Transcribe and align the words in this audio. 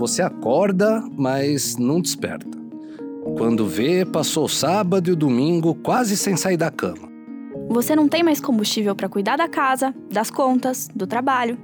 você 0.00 0.22
acorda, 0.22 1.04
mas 1.14 1.76
não 1.76 2.00
desperta. 2.00 2.58
Quando 3.36 3.66
vê, 3.66 4.02
passou 4.02 4.46
o 4.46 4.48
sábado 4.48 5.10
e 5.10 5.12
o 5.12 5.16
domingo 5.16 5.74
quase 5.74 6.16
sem 6.16 6.38
sair 6.38 6.56
da 6.56 6.70
cama. 6.70 7.06
Você 7.68 7.94
não 7.94 8.08
tem 8.08 8.22
mais 8.22 8.40
combustível 8.40 8.96
para 8.96 9.10
cuidar 9.10 9.36
da 9.36 9.46
casa, 9.46 9.94
das 10.10 10.30
contas, 10.30 10.88
do 10.94 11.06
trabalho. 11.06 11.58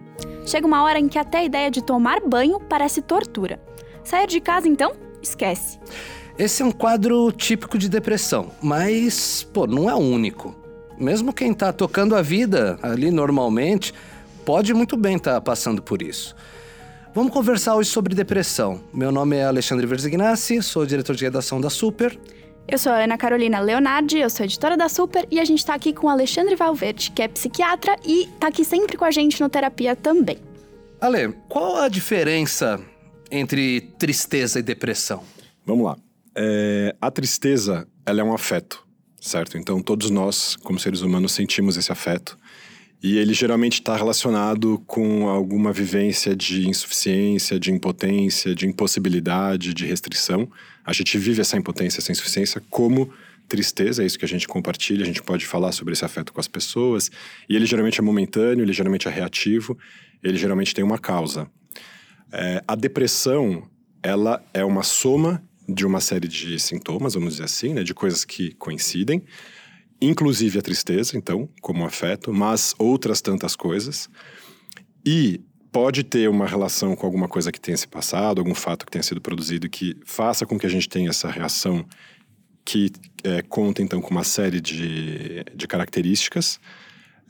Chega 0.44 0.66
uma 0.66 0.82
hora 0.82 0.98
em 0.98 1.08
que 1.08 1.18
até 1.18 1.38
a 1.38 1.44
ideia 1.44 1.70
de 1.70 1.82
tomar 1.82 2.20
banho 2.20 2.60
parece 2.60 3.00
tortura. 3.00 3.58
Sair 4.04 4.26
de 4.26 4.38
casa, 4.38 4.68
então, 4.68 4.92
esquece. 5.22 5.78
Esse 6.38 6.62
é 6.62 6.66
um 6.66 6.72
quadro 6.72 7.32
típico 7.32 7.78
de 7.78 7.88
depressão, 7.88 8.50
mas, 8.62 9.48
pô, 9.50 9.66
não 9.66 9.88
é 9.88 9.94
o 9.94 9.98
único. 9.98 10.54
Mesmo 10.98 11.32
quem 11.32 11.54
tá 11.54 11.72
tocando 11.72 12.14
a 12.14 12.20
vida 12.20 12.78
ali 12.82 13.10
normalmente, 13.10 13.94
pode 14.44 14.74
muito 14.74 14.94
bem 14.94 15.16
estar 15.16 15.32
tá 15.34 15.40
passando 15.40 15.80
por 15.82 16.02
isso. 16.02 16.36
Vamos 17.16 17.32
conversar 17.32 17.74
hoje 17.76 17.88
sobre 17.88 18.14
depressão. 18.14 18.78
Meu 18.92 19.10
nome 19.10 19.36
é 19.36 19.46
Alexandre 19.46 19.86
Verzignassi, 19.86 20.62
sou 20.62 20.84
diretor 20.84 21.16
de 21.16 21.24
redação 21.24 21.58
da 21.58 21.70
Super. 21.70 22.14
Eu 22.68 22.76
sou 22.76 22.92
a 22.92 23.02
Ana 23.02 23.16
Carolina 23.16 23.58
Leonardi, 23.58 24.18
eu 24.18 24.28
sou 24.28 24.44
editora 24.44 24.76
da 24.76 24.86
Super 24.86 25.26
e 25.30 25.40
a 25.40 25.44
gente 25.46 25.60
está 25.60 25.72
aqui 25.72 25.94
com 25.94 26.08
o 26.08 26.10
Alexandre 26.10 26.54
Valverde, 26.54 27.10
que 27.12 27.22
é 27.22 27.28
psiquiatra 27.28 27.96
e 28.04 28.24
está 28.24 28.48
aqui 28.48 28.62
sempre 28.66 28.98
com 28.98 29.04
a 29.06 29.10
gente 29.10 29.40
no 29.40 29.48
Terapia 29.48 29.96
também. 29.96 30.36
Ale, 31.00 31.32
qual 31.48 31.78
a 31.78 31.88
diferença 31.88 32.78
entre 33.30 33.80
tristeza 33.98 34.58
e 34.58 34.62
depressão? 34.62 35.22
Vamos 35.64 35.86
lá. 35.86 35.96
É, 36.34 36.94
a 37.00 37.10
tristeza, 37.10 37.88
ela 38.04 38.20
é 38.20 38.24
um 38.24 38.34
afeto, 38.34 38.86
certo? 39.18 39.56
Então, 39.56 39.80
todos 39.80 40.10
nós, 40.10 40.54
como 40.56 40.78
seres 40.78 41.00
humanos, 41.00 41.32
sentimos 41.32 41.78
esse 41.78 41.90
afeto. 41.90 42.36
E 43.06 43.18
ele 43.18 43.32
geralmente 43.34 43.74
está 43.74 43.96
relacionado 43.96 44.82
com 44.84 45.28
alguma 45.28 45.72
vivência 45.72 46.34
de 46.34 46.68
insuficiência, 46.68 47.56
de 47.56 47.70
impotência, 47.70 48.52
de 48.52 48.66
impossibilidade, 48.66 49.72
de 49.72 49.86
restrição. 49.86 50.50
A 50.84 50.92
gente 50.92 51.16
vive 51.16 51.40
essa 51.40 51.56
impotência, 51.56 52.00
essa 52.00 52.10
insuficiência 52.10 52.60
como 52.68 53.08
tristeza, 53.46 54.02
é 54.02 54.06
isso 54.06 54.18
que 54.18 54.24
a 54.24 54.28
gente 54.28 54.48
compartilha, 54.48 55.04
a 55.04 55.06
gente 55.06 55.22
pode 55.22 55.46
falar 55.46 55.70
sobre 55.70 55.92
esse 55.92 56.04
afeto 56.04 56.32
com 56.32 56.40
as 56.40 56.48
pessoas. 56.48 57.08
E 57.48 57.54
ele 57.54 57.64
geralmente 57.64 58.00
é 58.00 58.02
momentâneo, 58.02 58.64
ele 58.64 58.72
geralmente 58.72 59.06
é 59.06 59.10
reativo, 59.12 59.78
ele 60.20 60.36
geralmente 60.36 60.74
tem 60.74 60.84
uma 60.84 60.98
causa. 60.98 61.48
É, 62.32 62.60
a 62.66 62.74
depressão, 62.74 63.70
ela 64.02 64.44
é 64.52 64.64
uma 64.64 64.82
soma 64.82 65.40
de 65.68 65.86
uma 65.86 66.00
série 66.00 66.26
de 66.26 66.58
sintomas, 66.58 67.14
vamos 67.14 67.34
dizer 67.34 67.44
assim, 67.44 67.72
né, 67.72 67.84
de 67.84 67.94
coisas 67.94 68.24
que 68.24 68.50
coincidem, 68.56 69.22
inclusive 70.00 70.58
a 70.58 70.62
tristeza, 70.62 71.16
então, 71.16 71.48
como 71.60 71.84
afeto, 71.84 72.32
mas 72.32 72.74
outras 72.78 73.20
tantas 73.20 73.56
coisas. 73.56 74.08
E 75.04 75.40
pode 75.72 76.02
ter 76.04 76.28
uma 76.28 76.46
relação 76.46 76.96
com 76.96 77.06
alguma 77.06 77.28
coisa 77.28 77.52
que 77.52 77.60
tenha 77.60 77.76
se 77.76 77.86
passado, 77.86 78.38
algum 78.38 78.54
fato 78.54 78.86
que 78.86 78.92
tenha 78.92 79.02
sido 79.02 79.20
produzido 79.20 79.68
que 79.68 79.96
faça 80.04 80.46
com 80.46 80.58
que 80.58 80.66
a 80.66 80.70
gente 80.70 80.88
tenha 80.88 81.10
essa 81.10 81.30
reação 81.30 81.84
que 82.64 82.90
é, 83.22 83.42
conta 83.42 83.82
então 83.82 84.00
com 84.00 84.10
uma 84.10 84.24
série 84.24 84.60
de, 84.60 85.44
de 85.54 85.68
características 85.68 86.58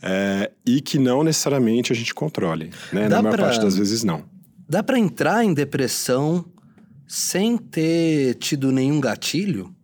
é, 0.03 0.51
e 0.65 0.81
que 0.81 0.99
não 0.99 1.23
necessariamente 1.23 1.93
a 1.93 1.95
gente 1.97 2.15
controle, 2.15 2.71
né? 2.93 3.09
Na 3.09 3.23
maior 3.23 3.37
pra, 3.37 3.47
parte 3.47 3.61
das 3.61 3.77
vezes 3.77 4.03
não. 4.03 4.25
Dá 4.69 4.83
para 4.83 4.99
entrar 4.99 5.45
em 5.45 5.53
depressão 5.53 6.45
sem 7.07 7.57
ter 7.59 8.35
tido 8.37 8.73
nenhum 8.73 9.01
gatilho? 9.01 9.75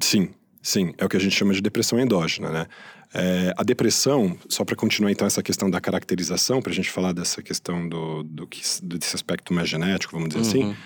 Sim, 0.00 0.30
sim. 0.62 0.94
É 0.98 1.04
o 1.04 1.08
que 1.08 1.16
a 1.16 1.20
gente 1.20 1.34
chama 1.34 1.52
de 1.52 1.60
depressão 1.60 1.98
endógena, 1.98 2.50
né? 2.50 2.66
É, 3.12 3.52
a 3.56 3.64
depressão, 3.64 4.38
só 4.48 4.64
para 4.64 4.76
continuar 4.76 5.10
então 5.10 5.26
essa 5.26 5.42
questão 5.42 5.68
da 5.68 5.80
caracterização, 5.80 6.62
para 6.62 6.70
a 6.70 6.74
gente 6.74 6.90
falar 6.90 7.12
dessa 7.12 7.42
questão 7.42 7.88
do, 7.88 8.22
do 8.22 8.46
que, 8.46 8.62
desse 8.82 9.16
aspecto 9.16 9.52
mais 9.52 9.68
genético, 9.68 10.12
vamos 10.14 10.28
dizer 10.28 10.42
assim. 10.42 10.64
uhum. 10.64 10.70
assim. 10.70 10.80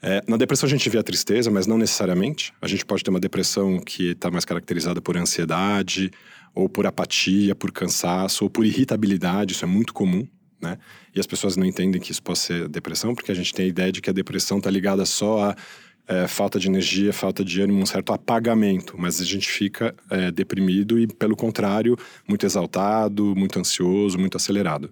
É, 0.00 0.22
na 0.28 0.36
depressão 0.36 0.66
a 0.66 0.70
gente 0.70 0.88
vê 0.88 0.98
a 0.98 1.02
tristeza, 1.02 1.50
mas 1.50 1.66
não 1.66 1.76
necessariamente. 1.76 2.52
A 2.62 2.68
gente 2.68 2.86
pode 2.86 3.02
ter 3.02 3.10
uma 3.10 3.20
depressão 3.20 3.80
que 3.80 4.12
está 4.12 4.30
mais 4.30 4.44
caracterizada 4.44 5.00
por 5.02 5.16
ansiedade, 5.16 6.10
ou 6.54 6.68
por 6.68 6.86
apatia, 6.86 7.54
por 7.54 7.72
cansaço, 7.72 8.44
ou 8.44 8.50
por 8.50 8.64
irritabilidade, 8.64 9.52
isso 9.52 9.64
é 9.64 9.68
muito 9.68 9.92
comum 9.92 10.26
né? 10.60 10.78
E 11.14 11.20
as 11.20 11.26
pessoas 11.26 11.56
não 11.56 11.64
entendem 11.64 12.00
que 12.00 12.10
isso 12.10 12.22
pode 12.22 12.40
ser 12.40 12.68
depressão, 12.68 13.14
porque 13.14 13.30
a 13.30 13.34
gente 13.34 13.54
tem 13.54 13.66
a 13.66 13.68
ideia 13.68 13.92
de 13.92 14.00
que 14.00 14.10
a 14.10 14.12
depressão 14.12 14.58
está 14.58 14.70
ligada 14.70 15.04
só 15.04 15.50
a 15.50 15.56
é, 16.08 16.26
falta 16.26 16.58
de 16.58 16.66
energia, 16.66 17.12
falta 17.12 17.44
de 17.44 17.60
ânimo, 17.60 17.82
um 17.82 17.86
certo 17.86 18.12
apagamento, 18.14 18.96
mas 18.98 19.20
a 19.20 19.24
gente 19.24 19.48
fica 19.48 19.94
é, 20.10 20.30
deprimido 20.30 20.98
e, 20.98 21.06
pelo 21.06 21.36
contrário, 21.36 21.96
muito 22.26 22.46
exaltado, 22.46 23.36
muito 23.36 23.60
ansioso, 23.60 24.18
muito 24.18 24.36
acelerado. 24.36 24.90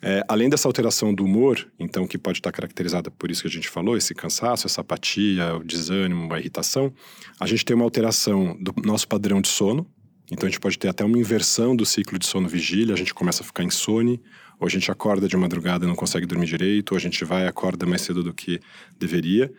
É, 0.00 0.22
além 0.28 0.48
dessa 0.48 0.68
alteração 0.68 1.12
do 1.12 1.24
humor, 1.24 1.66
então, 1.76 2.06
que 2.06 2.16
pode 2.16 2.38
estar 2.38 2.52
caracterizada 2.52 3.10
por 3.10 3.32
isso 3.32 3.42
que 3.42 3.48
a 3.48 3.50
gente 3.50 3.68
falou, 3.68 3.96
esse 3.96 4.14
cansaço, 4.14 4.64
essa 4.64 4.80
apatia, 4.80 5.56
o 5.56 5.64
desânimo, 5.64 6.32
a 6.32 6.38
irritação, 6.38 6.92
a 7.40 7.46
gente 7.48 7.64
tem 7.64 7.74
uma 7.74 7.84
alteração 7.84 8.56
do 8.60 8.72
nosso 8.84 9.08
padrão 9.08 9.40
de 9.40 9.48
sono, 9.48 9.84
então 10.30 10.46
a 10.46 10.50
gente 10.50 10.60
pode 10.60 10.78
ter 10.78 10.88
até 10.88 11.04
uma 11.04 11.18
inversão 11.18 11.74
do 11.74 11.84
ciclo 11.84 12.16
de 12.16 12.26
sono-vigília, 12.26 12.94
a 12.94 12.98
gente 12.98 13.12
começa 13.12 13.42
a 13.42 13.46
ficar 13.46 13.64
insone, 13.64 14.20
ou 14.60 14.68
a 14.68 14.70
gente 14.70 14.88
acorda 14.88 15.26
de 15.26 15.36
madrugada 15.36 15.84
e 15.84 15.88
não 15.88 15.96
consegue 15.96 16.26
dormir 16.26 16.46
direito, 16.46 16.92
ou 16.92 16.96
a 16.96 17.00
gente 17.00 17.24
vai 17.24 17.44
e 17.44 17.48
acorda 17.48 17.84
mais 17.84 18.02
cedo 18.02 18.22
do 18.22 18.32
que 18.32 18.60
deveria. 18.98 19.52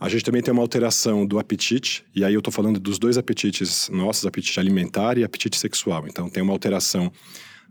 A 0.00 0.08
gente 0.08 0.24
também 0.24 0.40
tem 0.40 0.50
uma 0.50 0.62
alteração 0.62 1.26
do 1.26 1.38
apetite, 1.38 2.02
e 2.16 2.24
aí 2.24 2.32
eu 2.32 2.38
estou 2.38 2.50
falando 2.50 2.80
dos 2.80 2.98
dois 2.98 3.18
apetites 3.18 3.90
nossos, 3.90 4.24
apetite 4.24 4.58
alimentar 4.58 5.18
e 5.18 5.24
apetite 5.24 5.58
sexual. 5.58 6.06
Então 6.08 6.30
tem 6.30 6.42
uma 6.42 6.54
alteração 6.54 7.12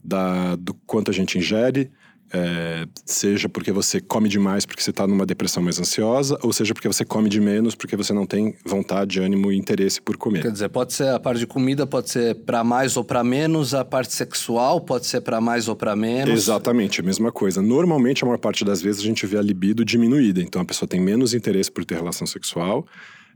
da, 0.03 0.55
do 0.55 0.75
quanto 0.85 1.09
a 1.09 1.13
gente 1.13 1.39
ingere, 1.39 1.89
é, 2.31 2.85
seja 3.05 3.49
porque 3.49 3.71
você 3.71 3.99
come 3.99 4.29
demais 4.29 4.65
porque 4.65 4.81
você 4.81 4.91
está 4.91 5.07
numa 5.07 5.25
depressão 5.25 5.63
mais 5.63 5.79
ansiosa, 5.79 6.37
ou 6.43 6.53
seja 6.53 6.73
porque 6.73 6.87
você 6.87 7.03
come 7.03 7.29
de 7.29 7.39
menos 7.39 7.75
porque 7.75 7.95
você 7.95 8.13
não 8.13 8.25
tem 8.25 8.55
vontade, 8.65 9.19
ânimo 9.19 9.51
e 9.51 9.57
interesse 9.57 10.01
por 10.01 10.17
comer. 10.17 10.41
Quer 10.41 10.51
dizer, 10.51 10.69
pode 10.69 10.93
ser 10.93 11.09
a 11.09 11.19
parte 11.19 11.39
de 11.39 11.47
comida, 11.47 11.87
pode 11.87 12.09
ser 12.09 12.35
para 12.35 12.63
mais 12.63 12.97
ou 12.97 13.03
para 13.03 13.23
menos, 13.23 13.73
a 13.73 13.83
parte 13.83 14.13
sexual 14.13 14.81
pode 14.81 15.05
ser 15.05 15.21
para 15.21 15.41
mais 15.41 15.67
ou 15.67 15.75
para 15.75 15.95
menos. 15.95 16.33
Exatamente, 16.33 17.01
a 17.01 17.03
mesma 17.03 17.31
coisa. 17.31 17.61
Normalmente, 17.61 18.23
a 18.23 18.27
maior 18.27 18.37
parte 18.37 18.63
das 18.63 18.81
vezes, 18.81 19.01
a 19.01 19.05
gente 19.05 19.25
vê 19.25 19.37
a 19.37 19.41
libido 19.41 19.83
diminuída. 19.83 20.41
Então, 20.41 20.61
a 20.61 20.65
pessoa 20.65 20.87
tem 20.87 20.99
menos 20.99 21.33
interesse 21.33 21.71
por 21.71 21.85
ter 21.85 21.95
relação 21.95 22.27
sexual, 22.27 22.85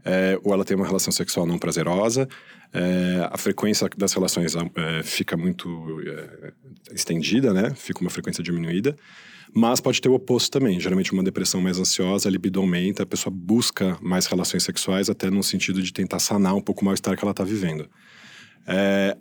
é, 0.05 0.39
ou 0.43 0.53
ela 0.53 0.65
tem 0.65 0.75
uma 0.75 0.85
relação 0.85 1.11
sexual 1.11 1.45
não 1.45 1.57
prazerosa, 1.57 2.27
é, 2.73 3.27
a 3.31 3.37
frequência 3.37 3.87
das 3.95 4.13
relações 4.13 4.55
é, 4.55 5.03
fica 5.03 5.37
muito 5.37 6.01
é, 6.07 6.53
estendida, 6.91 7.53
né? 7.53 7.71
Fica 7.75 8.01
uma 8.01 8.09
frequência 8.09 8.43
diminuída. 8.43 8.95
Mas 9.55 9.79
pode 9.79 10.01
ter 10.01 10.09
o 10.09 10.15
oposto 10.15 10.49
também. 10.49 10.79
Geralmente, 10.79 11.13
uma 11.13 11.23
depressão 11.23 11.61
mais 11.61 11.77
ansiosa, 11.77 12.27
a 12.27 12.31
libido 12.31 12.59
aumenta, 12.59 13.03
a 13.03 13.05
pessoa 13.05 13.31
busca 13.31 13.95
mais 14.01 14.25
relações 14.25 14.63
sexuais, 14.63 15.11
até 15.11 15.29
no 15.29 15.43
sentido 15.43 15.83
de 15.83 15.93
tentar 15.93 16.17
sanar 16.17 16.55
um 16.55 16.61
pouco 16.61 16.81
o 16.81 16.85
mal-estar 16.85 17.15
que 17.15 17.23
ela 17.23 17.31
está 17.31 17.43
vivendo. 17.43 17.87
É, 18.65 19.15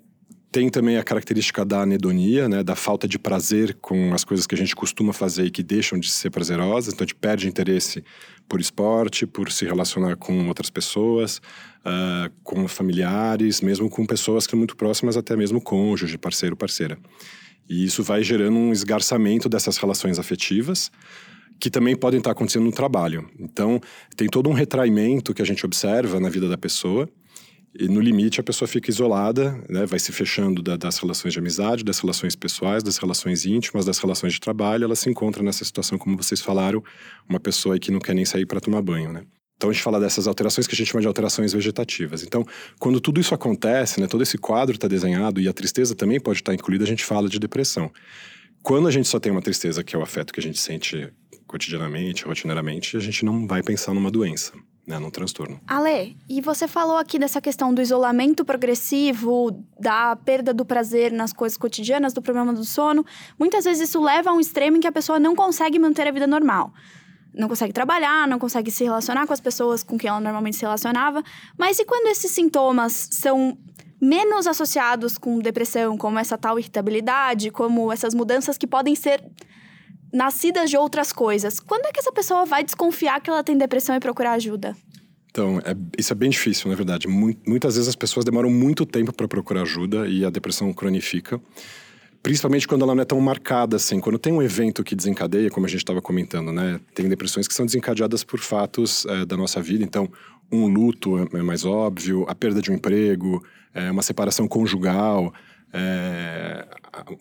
tem 0.53 0.69
também 0.69 0.99
a 0.99 1.03
característica 1.03 1.65
da 1.65 1.81
anedonia, 1.81 2.47
né, 2.47 2.63
da 2.63 2.77
falta 2.77 3.09
de 3.09 3.19
prazer 3.19 3.75
com 3.81 4.13
as 4.13 4.23
coisas 4.23 4.47
que 4.47 4.55
a 4.55 4.59
gente 4.59 4.77
costuma 4.77 5.11
fazer 5.15 5.47
e 5.47 5.51
que 5.51 5.63
deixam 5.63 5.99
de 5.99 6.11
ser 6.11 6.29
prazerosas. 6.29 6.93
Então 6.93 7.05
a 7.05 7.07
gente 7.07 7.15
perde 7.15 7.49
interesse 7.49 8.05
por 8.47 8.61
esporte, 8.61 9.27
por 9.27 9.51
se 9.51 9.65
relacionar 9.65 10.15
com 10.17 10.47
outras 10.49 10.69
pessoas, 10.69 11.39
uh, 11.39 12.31
com 12.45 12.69
familiares, 12.69 13.63
mesmo 13.63 13.89
com 13.89 14.05
pessoas 14.05 14.47
que 14.47 14.51
são 14.51 14.59
muito 14.59 14.77
próximas, 14.77 15.17
até 15.17 15.35
mesmo 15.35 15.59
cônjuge, 15.59 16.19
parceiro, 16.19 16.55
parceira. 16.55 16.99
E 17.67 17.83
isso 17.83 18.03
vai 18.03 18.23
gerando 18.23 18.59
um 18.59 18.73
esgarçamento 18.73 19.49
dessas 19.49 19.79
relações 19.79 20.19
afetivas 20.19 20.91
que 21.59 21.71
também 21.71 21.97
podem 21.97 22.19
estar 22.19 22.33
acontecendo 22.33 22.65
no 22.65 22.73
trabalho. 22.73 23.27
Então, 23.39 23.81
tem 24.17 24.29
todo 24.29 24.51
um 24.51 24.53
retraimento 24.53 25.33
que 25.33 25.41
a 25.41 25.45
gente 25.45 25.65
observa 25.65 26.21
na 26.21 26.29
vida 26.29 26.49
da 26.49 26.59
pessoa 26.59 27.09
e 27.75 27.88
no 27.88 28.00
limite 28.00 28.38
a 28.38 28.43
pessoa 28.43 28.69
fica 28.69 28.91
isolada, 28.91 29.59
né? 29.69 29.87
vai 29.87 29.99
se 29.99 30.12
fechando 30.12 30.62
da, 30.62 30.77
das 30.77 30.99
relações 30.99 31.33
de 31.33 31.38
amizade, 31.38 31.83
das 31.83 31.99
relações 31.99 32.37
pessoais, 32.37 32.83
das 32.83 32.99
relações 32.99 33.47
íntimas, 33.47 33.86
das 33.86 33.98
relações 33.98 34.34
de 34.34 34.41
trabalho. 34.41 34.84
Ela 34.84 34.95
se 34.95 35.09
encontra 35.09 35.42
nessa 35.42 35.65
situação, 35.65 35.97
como 35.97 36.16
vocês 36.16 36.41
falaram, 36.41 36.83
uma 37.27 37.41
pessoa 37.41 37.78
que 37.78 37.91
não 37.91 37.98
quer 37.98 38.15
nem 38.15 38.27
sair 38.27 38.45
para 38.45 38.60
tomar 38.60 38.83
banho. 38.83 39.10
Né? 39.10 39.22
Então 39.57 39.71
a 39.71 39.72
gente 39.72 39.83
fala 39.83 39.98
dessas 39.98 40.27
alterações 40.27 40.66
que 40.66 40.74
a 40.74 40.77
gente 40.77 40.89
chama 40.89 41.01
de 41.01 41.07
alterações 41.07 41.54
vegetativas. 41.54 42.22
Então, 42.22 42.45
quando 42.78 43.01
tudo 43.01 43.21
isso 43.21 43.34
acontece, 43.34 44.01
né, 44.01 44.07
todo 44.07 44.22
esse 44.22 44.36
quadro 44.36 44.74
está 44.74 44.86
desenhado 44.86 45.41
e 45.41 45.48
a 45.48 45.53
tristeza 45.53 45.95
também 45.95 46.21
pode 46.21 46.41
estar 46.41 46.53
incluída, 46.53 46.84
a 46.84 46.89
gente 46.89 47.04
fala 47.04 47.27
de 47.27 47.39
depressão. 47.39 47.91
Quando 48.63 48.86
a 48.86 48.91
gente 48.91 49.09
só 49.09 49.19
tem 49.19 49.33
uma 49.33 49.42
tristeza, 49.42 49.83
que 49.83 49.97
é 49.97 49.98
o 49.98 50.03
afeto 50.03 50.33
que 50.33 50.41
a 50.41 50.42
gente 50.42 50.59
sente 50.59 51.10
cotidianamente, 51.47 52.24
rotineiramente, 52.24 52.97
a 52.97 53.01
gente 53.01 53.24
não 53.24 53.47
vai 53.47 53.63
pensar 53.63 53.95
numa 53.95 54.10
doença 54.10 54.53
né, 54.87 54.99
num 54.99 55.11
transtorno. 55.11 55.61
Ale, 55.67 56.17
e 56.29 56.41
você 56.41 56.67
falou 56.67 56.97
aqui 56.97 57.19
dessa 57.19 57.41
questão 57.41 57.73
do 57.73 57.81
isolamento 57.81 58.45
progressivo, 58.45 59.65
da 59.79 60.17
perda 60.17 60.53
do 60.53 60.65
prazer 60.65 61.13
nas 61.13 61.33
coisas 61.33 61.57
cotidianas, 61.57 62.13
do 62.13 62.21
problema 62.21 62.53
do 62.53 62.65
sono. 62.65 63.05
Muitas 63.39 63.65
vezes 63.65 63.89
isso 63.89 64.03
leva 64.03 64.31
a 64.31 64.33
um 64.33 64.41
extremo 64.41 64.77
em 64.77 64.81
que 64.81 64.89
a 64.89 64.93
pessoa 64.93 65.19
não 65.21 65.37
consegue 65.37 65.79
manter 65.79 66.07
a 66.07 66.11
vida 66.11 66.27
normal. 66.27 66.73
Não 67.33 67.49
consegue 67.49 67.73
trabalhar, 67.73 68.29
não 68.29 68.39
consegue 68.39 68.71
se 68.71 68.84
relacionar 68.84 69.27
com 69.27 69.33
as 69.33 69.41
pessoas 69.41 69.83
com 69.83 69.97
quem 69.97 70.09
ela 70.09 70.21
normalmente 70.21 70.57
se 70.57 70.63
relacionava. 70.63 71.23
Mas 71.57 71.79
e 71.79 71.84
quando 71.84 72.09
esses 72.09 72.31
sintomas 72.31 73.09
são 73.13 73.57
menos 74.01 74.49
associados 74.49 75.17
com 75.17 75.39
depressão, 75.39 75.97
como 75.97 76.19
essa 76.19 76.37
tal 76.37 76.59
irritabilidade, 76.59 77.53
como 77.53 77.93
essas 77.93 78.13
mudanças 78.13 78.59
que 78.59 78.67
podem 78.67 78.97
ser 78.97 79.25
nascidas 80.12 80.68
de 80.68 80.76
outras 80.76 81.12
coisas. 81.12 81.59
Quando 81.59 81.86
é 81.86 81.92
que 81.92 82.00
essa 82.00 82.12
pessoa 82.12 82.44
vai 82.44 82.62
desconfiar 82.62 83.20
que 83.20 83.30
ela 83.30 83.42
tem 83.42 83.56
depressão 83.56 83.97
e 83.97 84.00
procurar 84.00 84.32
ajuda? 84.32 84.76
Então, 85.30 85.59
é, 85.64 85.74
isso 85.98 86.12
é 86.12 86.16
bem 86.16 86.28
difícil, 86.28 86.68
na 86.68 86.76
verdade. 86.76 87.09
Muitas 87.09 87.74
vezes 87.74 87.88
as 87.88 87.97
pessoas 87.97 88.24
demoram 88.24 88.50
muito 88.50 88.84
tempo 88.84 89.12
para 89.12 89.26
procurar 89.26 89.62
ajuda 89.62 90.06
e 90.06 90.24
a 90.24 90.30
depressão 90.30 90.70
cronifica. 90.74 91.41
Principalmente 92.22 92.68
quando 92.68 92.82
ela 92.82 92.94
não 92.94 93.03
é 93.03 93.06
tão 93.06 93.20
marcada 93.20 93.76
assim. 93.76 93.98
Quando 93.98 94.18
tem 94.18 94.32
um 94.32 94.42
evento 94.42 94.84
que 94.84 94.94
desencadeia, 94.94 95.50
como 95.50 95.64
a 95.66 95.68
gente 95.68 95.80
estava 95.80 96.03
comentando, 96.03 96.53
né? 96.53 96.78
Tem 96.94 97.09
depressões 97.09 97.48
que 97.48 97.54
são 97.54 97.64
desencadeadas 97.64 98.22
por 98.22 98.38
fatos 98.38 99.06
é, 99.06 99.24
da 99.24 99.36
nossa 99.36 99.60
vida. 99.60 99.82
Então, 99.82 100.09
um 100.53 100.66
luto 100.66 101.18
é, 101.18 101.38
é 101.38 101.42
mais 101.42 101.64
óbvio, 101.64 102.26
a 102.28 102.34
perda 102.34 102.60
de 102.60 102.70
um 102.70 102.74
emprego, 102.74 103.42
é, 103.74 103.91
uma 103.91 104.03
separação 104.03 104.47
conjugal, 104.47 105.32
é, 105.72 106.66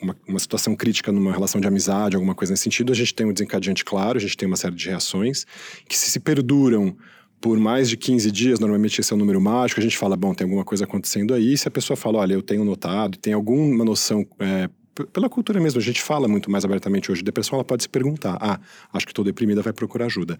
uma, 0.01 0.15
uma, 0.27 0.39
situação 0.39 0.75
crítica 0.75 1.11
numa 1.11 1.31
relação 1.31 1.61
de 1.61 1.67
amizade, 1.67 2.15
alguma 2.15 2.35
coisa 2.35 2.51
nesse 2.51 2.63
sentido, 2.63 2.91
a 2.91 2.95
gente 2.95 3.13
tem 3.13 3.25
um 3.25 3.31
desencadeante 3.31 3.85
claro, 3.85 4.17
a 4.17 4.21
gente 4.21 4.35
tem 4.35 4.47
uma 4.47 4.57
série 4.57 4.75
de 4.75 4.89
reações 4.89 5.45
que 5.87 5.97
se, 5.97 6.11
se 6.11 6.19
perduram 6.19 6.95
por 7.39 7.57
mais 7.57 7.89
de 7.89 7.97
15 7.97 8.31
dias, 8.31 8.59
normalmente 8.59 9.01
esse 9.01 9.11
é 9.11 9.15
o 9.15 9.19
número 9.19 9.41
mágico, 9.41 9.79
a 9.79 9.83
gente 9.83 9.97
fala, 9.97 10.15
bom, 10.15 10.33
tem 10.33 10.45
alguma 10.45 10.63
coisa 10.63 10.83
acontecendo 10.83 11.33
aí, 11.33 11.57
se 11.57 11.67
a 11.67 11.71
pessoa 11.71 11.97
fala, 11.97 12.19
olha, 12.19 12.33
eu 12.33 12.41
tenho 12.41 12.63
notado, 12.63 13.17
tem 13.17 13.33
alguma 13.33 13.83
noção, 13.83 14.27
é, 14.39 14.69
pela 15.11 15.29
cultura 15.29 15.59
mesmo, 15.59 15.79
a 15.79 15.83
gente 15.83 16.01
fala 16.01 16.27
muito 16.27 16.51
mais 16.51 16.65
abertamente 16.65 17.11
hoje, 17.11 17.23
depressão, 17.23 17.55
ela 17.55 17.63
pode 17.63 17.83
se 17.83 17.89
perguntar, 17.89 18.37
ah, 18.39 18.59
acho 18.93 19.05
que 19.05 19.11
estou 19.11 19.25
deprimida, 19.25 19.61
vai 19.61 19.73
procurar 19.73 20.05
ajuda. 20.05 20.37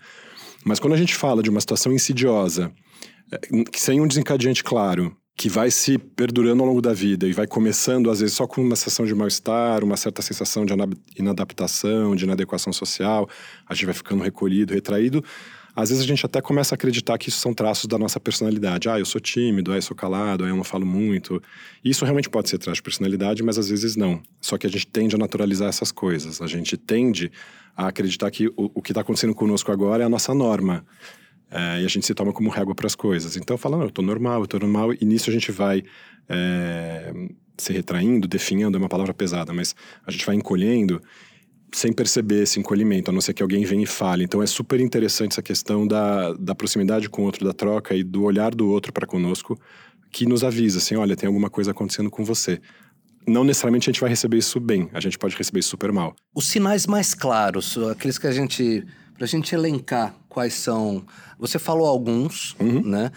Mas 0.64 0.80
quando 0.80 0.94
a 0.94 0.98
gente 0.98 1.16
fala 1.16 1.42
de 1.42 1.50
uma 1.50 1.60
situação 1.60 1.92
insidiosa, 1.92 2.72
é, 3.32 3.40
sem 3.74 4.00
um 4.00 4.08
desencadeante 4.08 4.64
claro, 4.64 5.16
que 5.36 5.50
vai 5.50 5.72
se 5.72 5.98
perdurando 5.98 6.62
ao 6.62 6.68
longo 6.70 6.82
da 6.82 6.94
vida 6.94 7.28
e 7.28 7.34
vai 7.34 7.48
começando, 7.48 8.12
às 8.12 8.20
vezes, 8.20 8.36
só 8.36 8.46
com 8.46 8.62
uma 8.62 8.76
sensação 8.76 9.06
de 9.06 9.16
mal-estar, 9.16 9.84
uma 9.84 9.98
certa 9.98 10.22
sensação 10.22 10.66
de 10.66 10.74
inadaptação, 11.18 12.16
de 12.16 12.26
inadequação 12.26 12.72
social, 12.72 13.28
a 13.68 13.74
gente 13.74 13.86
vai 13.86 13.94
ficando 13.94 14.24
recolhido, 14.24 14.74
retraído. 14.74 15.24
Às 15.76 15.90
vezes 15.90 16.04
a 16.04 16.08
gente 16.08 16.26
até 16.26 16.42
começa 16.42 16.74
a 16.74 16.76
acreditar 16.76 17.18
que 17.18 17.30
isso 17.30 17.40
são 17.40 17.54
traços 17.54 17.86
da 17.86 17.98
nossa 17.98 18.20
personalidade. 18.20 18.90
Ah, 18.90 19.00
eu 19.00 19.06
sou 19.06 19.22
tímido, 19.22 19.72
ah, 19.72 19.78
eu 19.78 19.82
sou 19.82 19.96
calado, 19.96 20.44
ah, 20.44 20.48
eu 20.48 20.56
não 20.56 20.66
falo 20.66 20.86
muito. 20.86 21.42
Isso 21.84 22.04
realmente 22.04 22.30
pode 22.30 22.50
ser 22.50 22.58
traço 22.58 22.76
de 22.76 22.84
personalidade, 22.84 23.42
mas 23.42 23.58
às 23.58 23.70
vezes 23.70 23.96
não. 23.96 24.22
Só 24.42 24.58
que 24.58 24.68
a 24.68 24.70
gente 24.70 24.86
tende 24.86 25.16
a 25.16 25.18
naturalizar 25.18 25.70
essas 25.70 25.92
coisas. 25.92 26.42
A 26.42 26.48
gente 26.48 26.76
tende 26.76 27.32
a 27.76 27.88
acreditar 27.88 28.30
que 28.32 28.48
o, 28.50 28.54
o 28.76 28.82
que 28.82 28.92
está 28.92 29.00
acontecendo 29.00 29.34
conosco 29.34 29.72
agora 29.72 30.04
é 30.04 30.06
a 30.06 30.10
nossa 30.10 30.34
norma. 30.34 30.86
É, 31.52 31.82
e 31.82 31.86
a 31.86 31.88
gente 31.88 32.06
se 32.06 32.14
toma 32.14 32.32
como 32.32 32.50
régua 32.50 32.74
para 32.74 32.88
as 32.88 32.96
coisas. 32.96 33.36
Então, 33.36 33.58
falando, 33.58 33.82
eu 33.82 33.90
estou 33.90 34.04
normal, 34.04 34.40
eu 34.40 34.46
estou 34.46 34.60
normal, 34.60 34.94
e 34.94 35.04
nisso 35.04 35.30
a 35.30 35.34
gente 35.34 35.52
vai 35.52 35.84
é, 36.30 37.14
se 37.58 37.74
retraindo, 37.74 38.28
definhando, 38.28 38.78
é 38.78 38.80
uma 38.80 38.88
palavra 38.88 39.14
pesada, 39.14 39.54
mas 39.54 39.76
a 40.08 40.12
gente 40.12 40.26
vai 40.26 40.36
encolhendo 40.36 41.02
sem 41.74 41.94
perceber 41.94 42.44
esse 42.44 42.60
encolhimento, 42.60 43.12
a 43.12 43.14
não 43.14 43.22
ser 43.22 43.34
que 43.34 43.42
alguém 43.42 43.64
venha 43.64 43.84
e 43.84 43.88
fale. 43.88 44.24
Então, 44.24 44.42
é 44.42 44.48
super 44.48 44.80
interessante 44.80 45.34
essa 45.34 45.42
questão 45.42 45.86
da, 45.86 46.34
da 46.34 46.56
proximidade 46.56 47.10
com 47.10 47.24
o 47.24 47.26
outro, 47.26 47.46
da 47.46 47.54
troca 47.54 47.96
e 47.96 48.04
do 48.04 48.24
olhar 48.24 48.56
do 48.56 48.70
outro 48.70 48.92
para 48.92 49.06
conosco, 49.06 49.60
que 50.10 50.26
nos 50.26 50.44
avisa, 50.44 50.80
assim, 50.80 50.96
olha, 50.96 51.16
tem 51.16 51.28
alguma 51.28 51.50
coisa 51.50 51.72
acontecendo 51.72 52.10
com 52.10 52.24
você 52.24 52.60
não 53.28 53.44
necessariamente 53.44 53.90
a 53.90 53.94
gente 53.94 54.02
vai 54.02 54.10
receber 54.10 54.38
isso 54.38 54.60
bem, 54.60 54.90
a 54.94 55.00
gente 55.00 55.18
pode 55.18 55.36
receber 55.36 55.60
isso 55.60 55.70
super 55.70 55.92
mal. 55.92 56.16
Os 56.34 56.48
sinais 56.48 56.88
mais 56.88 57.14
claros, 57.14 57.78
aqueles 57.78 58.18
que 58.18 58.28
a 58.28 58.32
gente 58.32 58.84
para 59.22 59.26
a 59.26 59.30
gente 59.30 59.54
elencar 59.54 60.16
quais 60.28 60.56
são. 60.56 61.06
Você 61.38 61.60
falou 61.60 61.86
alguns, 61.86 62.56
uhum. 62.60 62.82
né? 62.82 63.12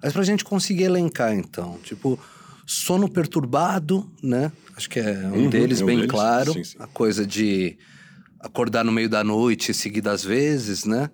Mas 0.00 0.12
para 0.12 0.22
a 0.22 0.24
gente 0.24 0.44
conseguir 0.44 0.84
elencar, 0.84 1.34
então, 1.34 1.76
tipo, 1.82 2.16
sono 2.64 3.08
perturbado, 3.08 4.08
né? 4.22 4.52
Acho 4.76 4.88
que 4.88 5.00
é 5.00 5.26
um 5.26 5.32
uhum, 5.32 5.50
deles, 5.50 5.80
é 5.80 5.82
um 5.82 5.86
bem 5.88 5.96
deles. 5.96 6.12
claro. 6.12 6.52
Sim, 6.52 6.62
sim. 6.62 6.76
A 6.78 6.86
coisa 6.86 7.26
de 7.26 7.76
acordar 8.38 8.84
no 8.84 8.92
meio 8.92 9.08
da 9.08 9.24
noite 9.24 9.74
seguidas 9.74 10.22
vezes, 10.22 10.84
né? 10.84 11.10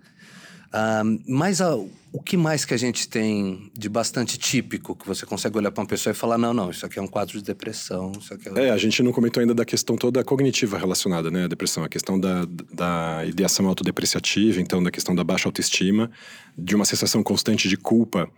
Mas 1.27 1.61
a, 1.61 1.75
o 2.17 2.23
que 2.23 2.37
mais 2.37 2.65
que 2.65 2.73
a 2.73 2.77
gente 2.77 3.09
tem 3.09 3.71
de 3.77 3.89
bastante 3.89 4.39
típico 4.39 4.97
que 4.97 5.07
você 5.07 5.27
consegue 5.27 5.59
olhar 5.59 5.71
para 5.71 5.83
uma 5.83 5.87
pessoa 5.87 6.13
e 6.13 6.15
falar 6.15 6.39
não, 6.39 6.55
não, 6.55 6.71
isso 6.71 6.87
aqui 6.87 6.99
é 6.99 7.03
um 7.03 7.07
quadro 7.07 7.37
de 7.39 7.45
depressão, 7.45 8.13
isso 8.19 8.33
aqui 8.33 8.49
é... 8.49 8.69
é 8.69 8.71
a 8.71 8.77
gente 8.79 9.03
não 9.03 9.13
comentou 9.13 9.41
ainda 9.41 9.55
da 9.55 9.65
questão 9.65 9.97
toda 9.97 10.25
cognitiva 10.25 10.79
relacionada, 10.79 11.31
né, 11.31 11.45
à 11.45 11.47
depressão, 11.47 11.85
a 11.85 11.89
questão 11.89 12.19
da, 12.19 12.47
da 12.73 13.23
ideação 13.27 13.69
autodepreciativa, 13.69 14.61
então 14.61 14.83
da 14.83 14.91
questão 14.91 15.15
da 15.15 15.23
baixa 15.23 15.49
autoestima, 15.49 16.11
de 16.57 16.75
uma 16.75 16.87
sensação 16.87 17.23
constante 17.23 17.69
de 17.69 17.77
culpa 17.77 18.31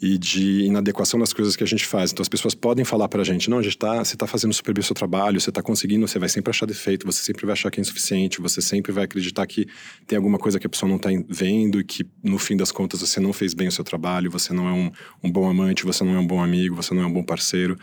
e 0.00 0.18
de 0.18 0.62
inadequação 0.62 1.18
nas 1.18 1.32
coisas 1.32 1.56
que 1.56 1.64
a 1.64 1.66
gente 1.66 1.86
faz. 1.86 2.12
Então 2.12 2.22
as 2.22 2.28
pessoas 2.28 2.54
podem 2.54 2.84
falar 2.84 3.08
para 3.08 3.22
a 3.22 3.24
gente, 3.24 3.48
não, 3.48 3.58
a 3.58 3.62
gente 3.62 3.78
tá, 3.78 4.04
você 4.04 4.14
está 4.14 4.26
fazendo 4.26 4.52
super 4.52 4.74
bem 4.74 4.80
o 4.80 4.84
seu 4.84 4.94
trabalho, 4.94 5.40
você 5.40 5.50
está 5.50 5.62
conseguindo, 5.62 6.06
você 6.06 6.18
vai 6.18 6.28
sempre 6.28 6.50
achar 6.50 6.66
defeito, 6.66 7.06
você 7.06 7.22
sempre 7.22 7.46
vai 7.46 7.54
achar 7.54 7.70
que 7.70 7.80
é 7.80 7.82
insuficiente, 7.82 8.40
você 8.40 8.60
sempre 8.60 8.92
vai 8.92 9.04
acreditar 9.04 9.46
que 9.46 9.66
tem 10.06 10.16
alguma 10.16 10.38
coisa 10.38 10.58
que 10.60 10.66
a 10.66 10.70
pessoa 10.70 10.88
não 10.88 10.96
está 10.96 11.08
vendo 11.28 11.80
e 11.80 11.84
que 11.84 12.06
no 12.22 12.38
fim 12.38 12.56
das 12.56 12.70
contas 12.70 13.00
você 13.00 13.20
não 13.20 13.32
fez 13.32 13.54
bem 13.54 13.68
o 13.68 13.72
seu 13.72 13.84
trabalho, 13.84 14.30
você 14.30 14.52
não 14.52 14.68
é 14.68 14.72
um, 14.72 14.90
um 15.24 15.30
bom 15.30 15.48
amante, 15.48 15.84
você 15.84 16.04
não 16.04 16.14
é 16.14 16.18
um 16.18 16.26
bom 16.26 16.42
amigo, 16.42 16.76
você 16.76 16.92
não 16.94 17.02
é 17.02 17.06
um 17.06 17.12
bom 17.12 17.22
parceiro. 17.22 17.78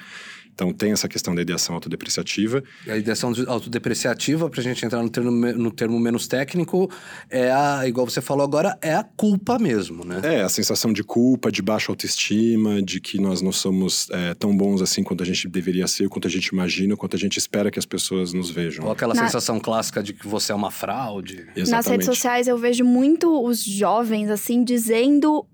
Então 0.53 0.71
tem 0.71 0.91
essa 0.91 1.07
questão 1.07 1.33
da 1.33 1.41
ideação 1.41 1.75
autodepreciativa. 1.75 2.63
A 2.87 2.97
ideação 2.97 3.33
autodepreciativa, 3.47 4.49
para 4.49 4.61
a 4.61 4.63
gente 4.63 4.85
entrar 4.85 5.01
no 5.01 5.09
termo, 5.09 5.31
no 5.31 5.71
termo 5.71 5.99
menos 5.99 6.27
técnico, 6.27 6.89
é 7.29 7.51
a, 7.51 7.87
igual 7.87 8.07
você 8.07 8.21
falou 8.21 8.43
agora, 8.43 8.77
é 8.81 8.93
a 8.93 9.03
culpa 9.03 9.57
mesmo, 9.57 10.05
né? 10.05 10.21
É, 10.23 10.41
a 10.41 10.49
sensação 10.49 10.93
de 10.93 11.03
culpa, 11.03 11.51
de 11.51 11.61
baixa 11.61 11.91
autoestima, 11.91 12.81
de 12.81 13.01
que 13.01 13.19
nós 13.19 13.41
não 13.41 13.51
somos 13.51 14.07
é, 14.11 14.33
tão 14.35 14.55
bons 14.55 14.81
assim 14.81 15.03
quanto 15.03 15.23
a 15.23 15.25
gente 15.25 15.47
deveria 15.47 15.87
ser, 15.87 16.07
quanto 16.07 16.27
a 16.27 16.31
gente 16.31 16.47
imagina, 16.47 16.95
quanto 16.95 17.15
a 17.15 17.19
gente 17.19 17.37
espera 17.37 17.71
que 17.71 17.79
as 17.79 17.85
pessoas 17.85 18.31
nos 18.31 18.49
vejam. 18.51 18.85
Ou 18.85 18.91
aquela 18.91 19.13
Na... 19.13 19.25
sensação 19.25 19.59
clássica 19.59 20.03
de 20.03 20.13
que 20.13 20.27
você 20.27 20.51
é 20.51 20.55
uma 20.55 20.71
fraude. 20.71 21.47
Exatamente. 21.55 21.71
Nas 21.71 21.87
redes 21.87 22.05
sociais 22.05 22.47
eu 22.47 22.57
vejo 22.57 22.83
muito 22.83 23.43
os 23.43 23.63
jovens, 23.63 24.29
assim, 24.29 24.63
dizendo 24.63 25.45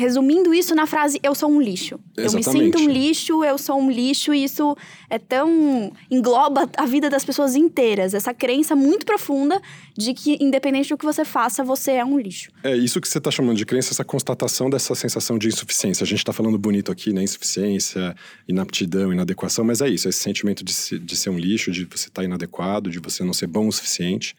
resumindo 0.00 0.54
isso 0.54 0.74
na 0.74 0.86
frase 0.86 1.20
eu 1.22 1.34
sou 1.34 1.50
um 1.50 1.60
lixo. 1.60 2.00
Exatamente. 2.16 2.46
Eu 2.46 2.52
me 2.54 2.64
sinto 2.64 2.78
um 2.78 2.88
lixo, 2.90 3.44
eu 3.44 3.58
sou 3.58 3.78
um 3.78 3.90
lixo, 3.90 4.32
e 4.32 4.42
isso 4.42 4.74
é 5.10 5.18
tão 5.18 5.92
engloba 6.10 6.68
a 6.76 6.86
vida 6.86 7.10
das 7.10 7.22
pessoas 7.22 7.54
inteiras, 7.54 8.14
essa 8.14 8.32
crença 8.32 8.74
muito 8.74 9.04
profunda 9.04 9.60
de 9.96 10.14
que 10.14 10.38
independente 10.40 10.88
do 10.88 10.96
que 10.96 11.04
você 11.04 11.22
faça, 11.24 11.62
você 11.62 11.92
é 11.92 12.04
um 12.04 12.18
lixo. 12.18 12.50
É 12.64 12.74
isso 12.74 12.98
que 12.98 13.06
você 13.06 13.18
está 13.18 13.30
chamando 13.30 13.58
de 13.58 13.66
crença, 13.66 13.92
essa 13.92 14.04
constatação 14.04 14.70
dessa 14.70 14.94
sensação 14.94 15.36
de 15.36 15.48
insuficiência. 15.48 16.02
A 16.02 16.06
gente 16.06 16.20
está 16.20 16.32
falando 16.32 16.58
bonito 16.58 16.90
aqui, 16.90 17.12
né? 17.12 17.22
Insuficiência, 17.22 18.14
inaptidão, 18.48 19.12
inadequação, 19.12 19.64
mas 19.64 19.82
é 19.82 19.88
isso, 19.88 20.08
é 20.08 20.10
esse 20.10 20.20
sentimento 20.20 20.64
de, 20.64 20.98
de 20.98 21.16
ser 21.16 21.28
um 21.28 21.38
lixo, 21.38 21.70
de 21.70 21.84
você 21.84 22.08
estar 22.08 22.22
tá 22.22 22.24
inadequado, 22.24 22.90
de 22.90 22.98
você 22.98 23.22
não 23.22 23.34
ser 23.34 23.48
bom 23.48 23.68
o 23.68 23.72
suficiente. 23.72 24.34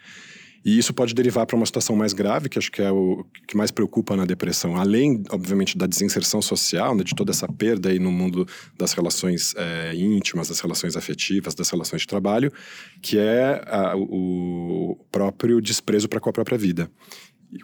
E 0.63 0.77
isso 0.77 0.93
pode 0.93 1.13
derivar 1.13 1.45
para 1.45 1.55
uma 1.55 1.65
situação 1.65 1.95
mais 1.95 2.13
grave, 2.13 2.47
que 2.47 2.59
acho 2.59 2.71
que 2.71 2.81
é 2.81 2.91
o 2.91 3.25
que 3.47 3.57
mais 3.57 3.71
preocupa 3.71 4.15
na 4.15 4.25
depressão. 4.25 4.77
Além, 4.77 5.23
obviamente, 5.31 5.77
da 5.77 5.87
desinserção 5.87 6.41
social, 6.41 6.95
né, 6.95 7.03
de 7.03 7.15
toda 7.15 7.31
essa 7.31 7.47
perda 7.47 7.89
aí 7.89 7.97
no 7.97 8.11
mundo 8.11 8.47
das 8.77 8.93
relações 8.93 9.55
é, 9.57 9.95
íntimas, 9.95 10.49
das 10.49 10.59
relações 10.59 10.95
afetivas, 10.95 11.55
das 11.55 11.69
relações 11.69 12.01
de 12.03 12.07
trabalho, 12.07 12.51
que 13.01 13.17
é 13.17 13.63
a, 13.65 13.95
o 13.97 14.97
próprio 15.11 15.59
desprezo 15.59 16.07
para 16.07 16.19
com 16.19 16.29
a 16.29 16.33
própria 16.33 16.57
vida 16.57 16.89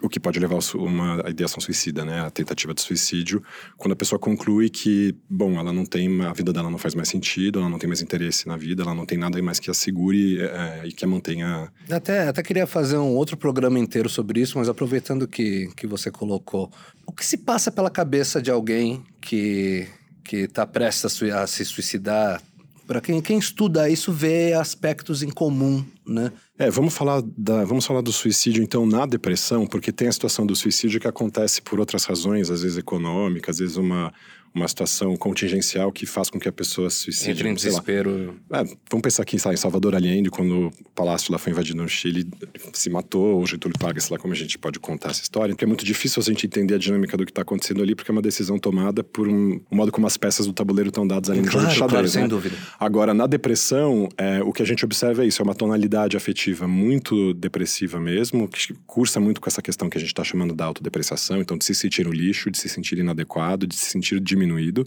o 0.02 0.08
que 0.08 0.20
pode 0.20 0.38
levar 0.38 0.56
a 0.56 0.78
uma 0.78 1.24
ideação 1.28 1.60
suicida, 1.60 2.04
né? 2.04 2.20
A 2.20 2.30
tentativa 2.30 2.74
de 2.74 2.80
suicídio, 2.82 3.42
quando 3.76 3.92
a 3.92 3.96
pessoa 3.96 4.18
conclui 4.18 4.68
que, 4.68 5.16
bom, 5.28 5.58
ela 5.58 5.72
não 5.72 5.84
tem, 5.84 6.22
a 6.22 6.32
vida 6.32 6.52
dela 6.52 6.70
não 6.70 6.78
faz 6.78 6.94
mais 6.94 7.08
sentido, 7.08 7.58
ela 7.60 7.68
não 7.68 7.78
tem 7.78 7.88
mais 7.88 8.02
interesse 8.02 8.46
na 8.46 8.56
vida, 8.56 8.82
ela 8.82 8.94
não 8.94 9.06
tem 9.06 9.16
nada 9.16 9.40
mais 9.42 9.58
que 9.58 9.70
a 9.70 9.74
segure 9.74 10.40
é, 10.40 10.82
e 10.86 10.92
que 10.92 11.04
a 11.04 11.08
mantenha. 11.08 11.72
Até, 11.90 12.28
até 12.28 12.42
queria 12.42 12.66
fazer 12.66 12.98
um 12.98 13.14
outro 13.14 13.36
programa 13.36 13.78
inteiro 13.78 14.08
sobre 14.08 14.40
isso, 14.40 14.58
mas 14.58 14.68
aproveitando 14.68 15.26
que, 15.26 15.68
que 15.76 15.86
você 15.86 16.10
colocou, 16.10 16.70
o 17.06 17.12
que 17.12 17.24
se 17.24 17.38
passa 17.38 17.70
pela 17.70 17.90
cabeça 17.90 18.42
de 18.42 18.50
alguém 18.50 19.02
que 19.20 19.88
que 20.28 20.36
está 20.36 20.66
prestes 20.66 21.22
a 21.22 21.46
se 21.46 21.64
suicidar, 21.64 22.42
para 22.88 23.02
quem, 23.02 23.20
quem 23.20 23.38
estuda 23.38 23.86
isso 23.90 24.10
vê 24.10 24.54
aspectos 24.54 25.22
em 25.22 25.28
comum, 25.28 25.84
né? 26.06 26.32
É, 26.58 26.70
vamos 26.70 26.94
falar, 26.94 27.22
da, 27.36 27.62
vamos 27.62 27.84
falar 27.84 28.00
do 28.00 28.10
suicídio 28.10 28.62
então 28.62 28.86
na 28.86 29.04
depressão, 29.04 29.66
porque 29.66 29.92
tem 29.92 30.08
a 30.08 30.12
situação 30.12 30.46
do 30.46 30.56
suicídio 30.56 30.98
que 30.98 31.06
acontece 31.06 31.60
por 31.60 31.78
outras 31.78 32.04
razões, 32.04 32.50
às 32.50 32.62
vezes 32.62 32.78
econômicas, 32.78 33.56
às 33.56 33.60
vezes 33.60 33.76
uma, 33.76 34.10
uma 34.54 34.66
situação 34.68 35.16
contingencial 35.16 35.92
que 35.92 36.06
faz 36.06 36.30
com 36.30 36.38
que 36.38 36.48
a 36.48 36.52
pessoa 36.52 36.90
se 36.90 37.04
suicide. 37.04 37.30
Entre 37.30 37.48
em 37.48 37.54
desespero. 37.54 38.36
É, 38.50 38.64
vamos 38.90 39.02
pensar 39.02 39.22
aqui 39.22 39.36
em 39.36 39.56
Salvador 39.56 39.94
Allende, 39.94 40.30
quando 40.30 40.68
o 40.68 40.72
palácio 40.94 41.32
lá 41.32 41.38
foi 41.38 41.52
invadido 41.52 41.80
no 41.80 41.88
Chile, 41.88 42.26
se 42.72 42.90
matou, 42.90 43.40
o 43.40 43.46
Getúlio 43.46 43.76
Vargas, 43.80 44.04
sei 44.04 44.16
lá 44.16 44.20
como 44.20 44.32
a 44.32 44.36
gente 44.36 44.58
pode 44.58 44.78
contar 44.78 45.10
essa 45.10 45.22
história, 45.22 45.54
porque 45.54 45.64
é 45.64 45.68
muito 45.68 45.84
difícil 45.84 46.20
a 46.20 46.24
gente 46.24 46.46
entender 46.46 46.74
a 46.74 46.78
dinâmica 46.78 47.16
do 47.16 47.24
que 47.24 47.30
está 47.30 47.42
acontecendo 47.42 47.82
ali, 47.82 47.94
porque 47.94 48.10
é 48.10 48.12
uma 48.12 48.22
decisão 48.22 48.58
tomada 48.58 49.02
por 49.02 49.28
um, 49.28 49.60
um 49.70 49.76
modo 49.76 49.92
como 49.92 50.06
as 50.06 50.16
peças 50.16 50.46
do 50.46 50.52
tabuleiro 50.52 50.88
estão 50.88 51.06
dadas 51.06 51.30
ali 51.30 51.40
no 51.40 51.48
claro, 51.48 51.60
jogo 51.60 51.72
de 51.72 51.78
xadrez. 51.78 51.90
Claro, 51.90 52.08
sem 52.08 52.22
né? 52.22 52.28
dúvida. 52.28 52.56
Agora, 52.78 53.14
na 53.14 53.26
depressão, 53.26 54.08
é, 54.16 54.42
o 54.42 54.52
que 54.52 54.62
a 54.62 54.66
gente 54.66 54.84
observa 54.84 55.24
é 55.24 55.26
isso, 55.26 55.42
é 55.42 55.44
uma 55.44 55.54
tonalidade 55.54 56.16
afetiva 56.16 56.66
muito 56.66 57.34
depressiva 57.34 58.00
mesmo, 58.00 58.48
que 58.48 58.74
cursa 58.86 59.20
muito 59.20 59.40
com 59.40 59.48
essa 59.48 59.62
questão 59.62 59.88
que 59.88 59.96
a 59.96 60.00
gente 60.00 60.10
está 60.10 60.24
chamando 60.24 60.54
da 60.54 60.64
autodepreciação, 60.64 61.40
então 61.40 61.56
de 61.56 61.64
se 61.64 61.74
sentir 61.74 62.06
um 62.06 62.12
lixo, 62.12 62.50
de 62.50 62.58
se 62.58 62.68
sentir 62.68 62.98
inadequado, 62.98 63.66
de 63.66 63.74
se 63.74 63.90
sentir 63.90 64.20
diminuído. 64.38 64.86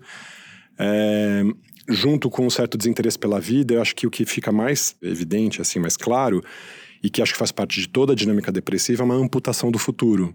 É, 0.80 1.44
junto 1.90 2.30
com 2.30 2.46
um 2.46 2.50
certo 2.50 2.78
desinteresse 2.78 3.20
pela 3.20 3.40
vida, 3.40 3.74
eu 3.74 3.82
acho 3.82 3.96
que 3.96 4.08
o 4.08 4.12
que 4.12 4.26
fica 4.26 4.52
mais 4.52 4.96
evidente, 5.02 5.62
assim, 5.62 5.80
mais 5.80 5.98
claro, 5.98 6.44
e 7.04 7.10
que 7.10 7.22
acho 7.22 7.34
que 7.34 7.40
faz 7.40 7.52
parte 7.52 7.80
de 7.80 7.90
toda 7.90 8.14
a 8.14 8.16
dinâmica 8.16 8.52
depressiva, 8.52 9.04
é 9.04 9.06
uma 9.06 9.16
amputação 9.16 9.72
do 9.72 9.78
futuro. 9.78 10.34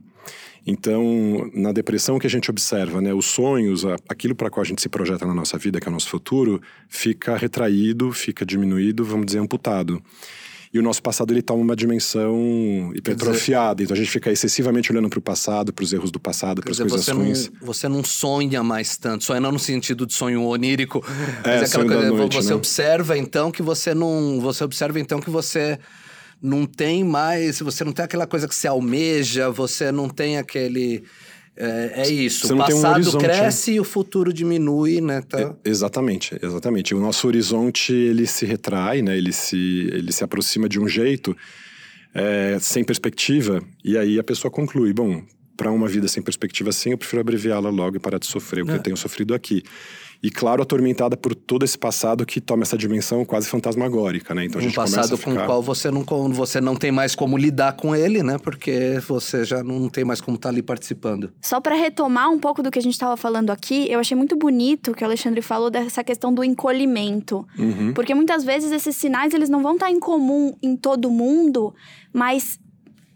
Então, 0.66 1.48
na 1.54 1.70
depressão, 1.70 2.18
que 2.18 2.26
a 2.26 2.30
gente 2.30 2.50
observa, 2.50 3.00
né? 3.00 3.14
Os 3.14 3.26
sonhos, 3.26 3.84
aquilo 4.08 4.34
para 4.34 4.50
qual 4.50 4.62
a 4.62 4.66
gente 4.66 4.82
se 4.82 4.88
projeta 4.88 5.24
na 5.24 5.32
nossa 5.32 5.56
vida, 5.56 5.80
que 5.80 5.86
é 5.86 5.90
o 5.90 5.92
nosso 5.92 6.08
futuro, 6.08 6.60
fica 6.88 7.36
retraído, 7.36 8.10
fica 8.10 8.44
diminuído, 8.44 9.04
vamos 9.04 9.26
dizer, 9.26 9.38
amputado. 9.38 10.02
E 10.76 10.78
o 10.78 10.82
nosso 10.82 11.02
passado 11.02 11.32
ele 11.32 11.40
toma 11.40 11.62
uma 11.62 11.74
dimensão 11.74 12.92
hipertrofiada. 12.94 13.76
Dizer, 13.76 13.84
então 13.84 13.94
a 13.94 13.98
gente 13.98 14.10
fica 14.10 14.30
excessivamente 14.30 14.92
olhando 14.92 15.08
para 15.08 15.18
o 15.18 15.22
passado, 15.22 15.72
para 15.72 15.82
os 15.82 15.90
erros 15.90 16.10
do 16.10 16.20
passado, 16.20 16.60
para 16.60 16.70
as 16.70 16.78
coisas 16.78 17.06
você 17.06 17.12
ruins. 17.12 17.50
Não, 17.50 17.66
você 17.66 17.88
não 17.88 18.04
sonha 18.04 18.62
mais 18.62 18.98
tanto, 18.98 19.24
sonha 19.24 19.40
não 19.40 19.52
no 19.52 19.58
sentido 19.58 20.04
de 20.04 20.12
sonho 20.12 20.42
onírico, 20.42 21.02
é, 21.42 21.60
mas 21.60 21.62
é 21.62 21.64
aquela 21.64 21.84
coisa, 21.86 22.10
noite, 22.10 22.36
você 22.36 22.50
né? 22.50 22.54
observa 22.54 23.16
então 23.16 23.50
que 23.50 23.62
você 23.62 23.94
não, 23.94 24.38
você 24.38 24.64
observa 24.64 25.00
então 25.00 25.18
que 25.18 25.30
você 25.30 25.78
não 26.42 26.66
tem 26.66 27.02
mais, 27.02 27.58
você 27.60 27.82
não 27.82 27.92
tem 27.92 28.04
aquela 28.04 28.26
coisa 28.26 28.46
que 28.46 28.54
se 28.54 28.68
almeja, 28.68 29.48
você 29.48 29.90
não 29.90 30.10
tem 30.10 30.36
aquele. 30.36 31.04
É, 31.56 32.02
é 32.02 32.08
isso. 32.10 32.46
Você 32.46 32.52
o 32.52 32.56
tem 32.64 32.74
um 32.76 32.82
passado 32.82 32.94
horizonte, 32.94 33.24
cresce 33.24 33.72
e 33.72 33.80
o 33.80 33.84
futuro 33.84 34.32
diminui, 34.32 35.00
né? 35.00 35.22
Tá? 35.22 35.40
É, 35.40 35.54
exatamente, 35.70 36.38
exatamente. 36.42 36.94
O 36.94 37.00
nosso 37.00 37.26
horizonte 37.26 37.92
ele 37.92 38.26
se 38.26 38.44
retrai, 38.44 39.00
né? 39.00 39.16
Ele 39.16 39.32
se, 39.32 39.88
ele 39.92 40.12
se 40.12 40.22
aproxima 40.22 40.68
de 40.68 40.78
um 40.78 40.86
jeito 40.86 41.34
é, 42.14 42.58
sem 42.60 42.84
perspectiva 42.84 43.62
e 43.82 43.96
aí 43.96 44.18
a 44.18 44.24
pessoa 44.24 44.50
conclui, 44.50 44.92
bom, 44.92 45.22
para 45.56 45.70
uma 45.70 45.88
vida 45.88 46.06
sem 46.08 46.22
perspectiva 46.22 46.70
assim, 46.70 46.90
eu 46.90 46.98
prefiro 46.98 47.20
abreviá-la 47.20 47.70
logo 47.70 47.96
e 47.96 47.98
parar 48.00 48.18
de 48.18 48.26
sofrer 48.26 48.62
o 48.62 48.66
que 48.66 48.72
É. 48.72 48.76
eu 48.76 48.82
tenho 48.82 48.96
sofrido 48.96 49.34
aqui. 49.34 49.62
E 50.22 50.30
claro, 50.30 50.62
atormentada 50.62 51.14
por 51.14 51.34
todo 51.34 51.62
esse 51.62 51.76
passado 51.76 52.24
que 52.24 52.40
toma 52.40 52.62
essa 52.62 52.76
dimensão 52.76 53.22
quase 53.24 53.48
fantasmagórica, 53.48 54.34
né? 54.34 54.46
Então 54.46 54.58
a 54.58 54.64
um 54.64 54.66
gente 54.66 54.74
começa 54.74 54.96
passado 54.96 55.14
a 55.14 55.18
com 55.22 55.30
ficar... 55.32 55.42
o 55.42 55.46
qual 55.46 55.62
você 55.62 55.90
não, 55.90 56.02
com- 56.04 56.30
você 56.32 56.58
não 56.58 56.74
tem 56.74 56.90
mais 56.90 57.14
como 57.14 57.36
lidar 57.36 57.74
com 57.74 57.94
ele, 57.94 58.22
né? 58.22 58.38
Porque 58.38 58.98
você 59.06 59.44
já 59.44 59.62
não 59.62 59.90
tem 59.90 60.04
mais 60.06 60.20
como 60.22 60.36
estar 60.36 60.48
ali 60.48 60.62
participando. 60.62 61.30
Só 61.42 61.60
para 61.60 61.74
retomar 61.74 62.30
um 62.30 62.38
pouco 62.38 62.62
do 62.62 62.70
que 62.70 62.78
a 62.78 62.82
gente 62.82 62.94
estava 62.94 63.14
falando 63.16 63.50
aqui, 63.50 63.86
eu 63.90 64.00
achei 64.00 64.16
muito 64.16 64.34
bonito 64.36 64.94
que 64.94 65.04
o 65.04 65.06
Alexandre 65.06 65.42
falou 65.42 65.68
dessa 65.70 66.02
questão 66.02 66.32
do 66.32 66.42
encolhimento. 66.42 67.46
Uhum. 67.58 67.92
Porque 67.92 68.14
muitas 68.14 68.42
vezes 68.42 68.72
esses 68.72 68.96
sinais 68.96 69.34
eles 69.34 69.50
não 69.50 69.62
vão 69.62 69.74
estar 69.74 69.90
em 69.90 70.00
comum 70.00 70.56
em 70.62 70.76
todo 70.76 71.10
mundo, 71.10 71.74
mas 72.12 72.58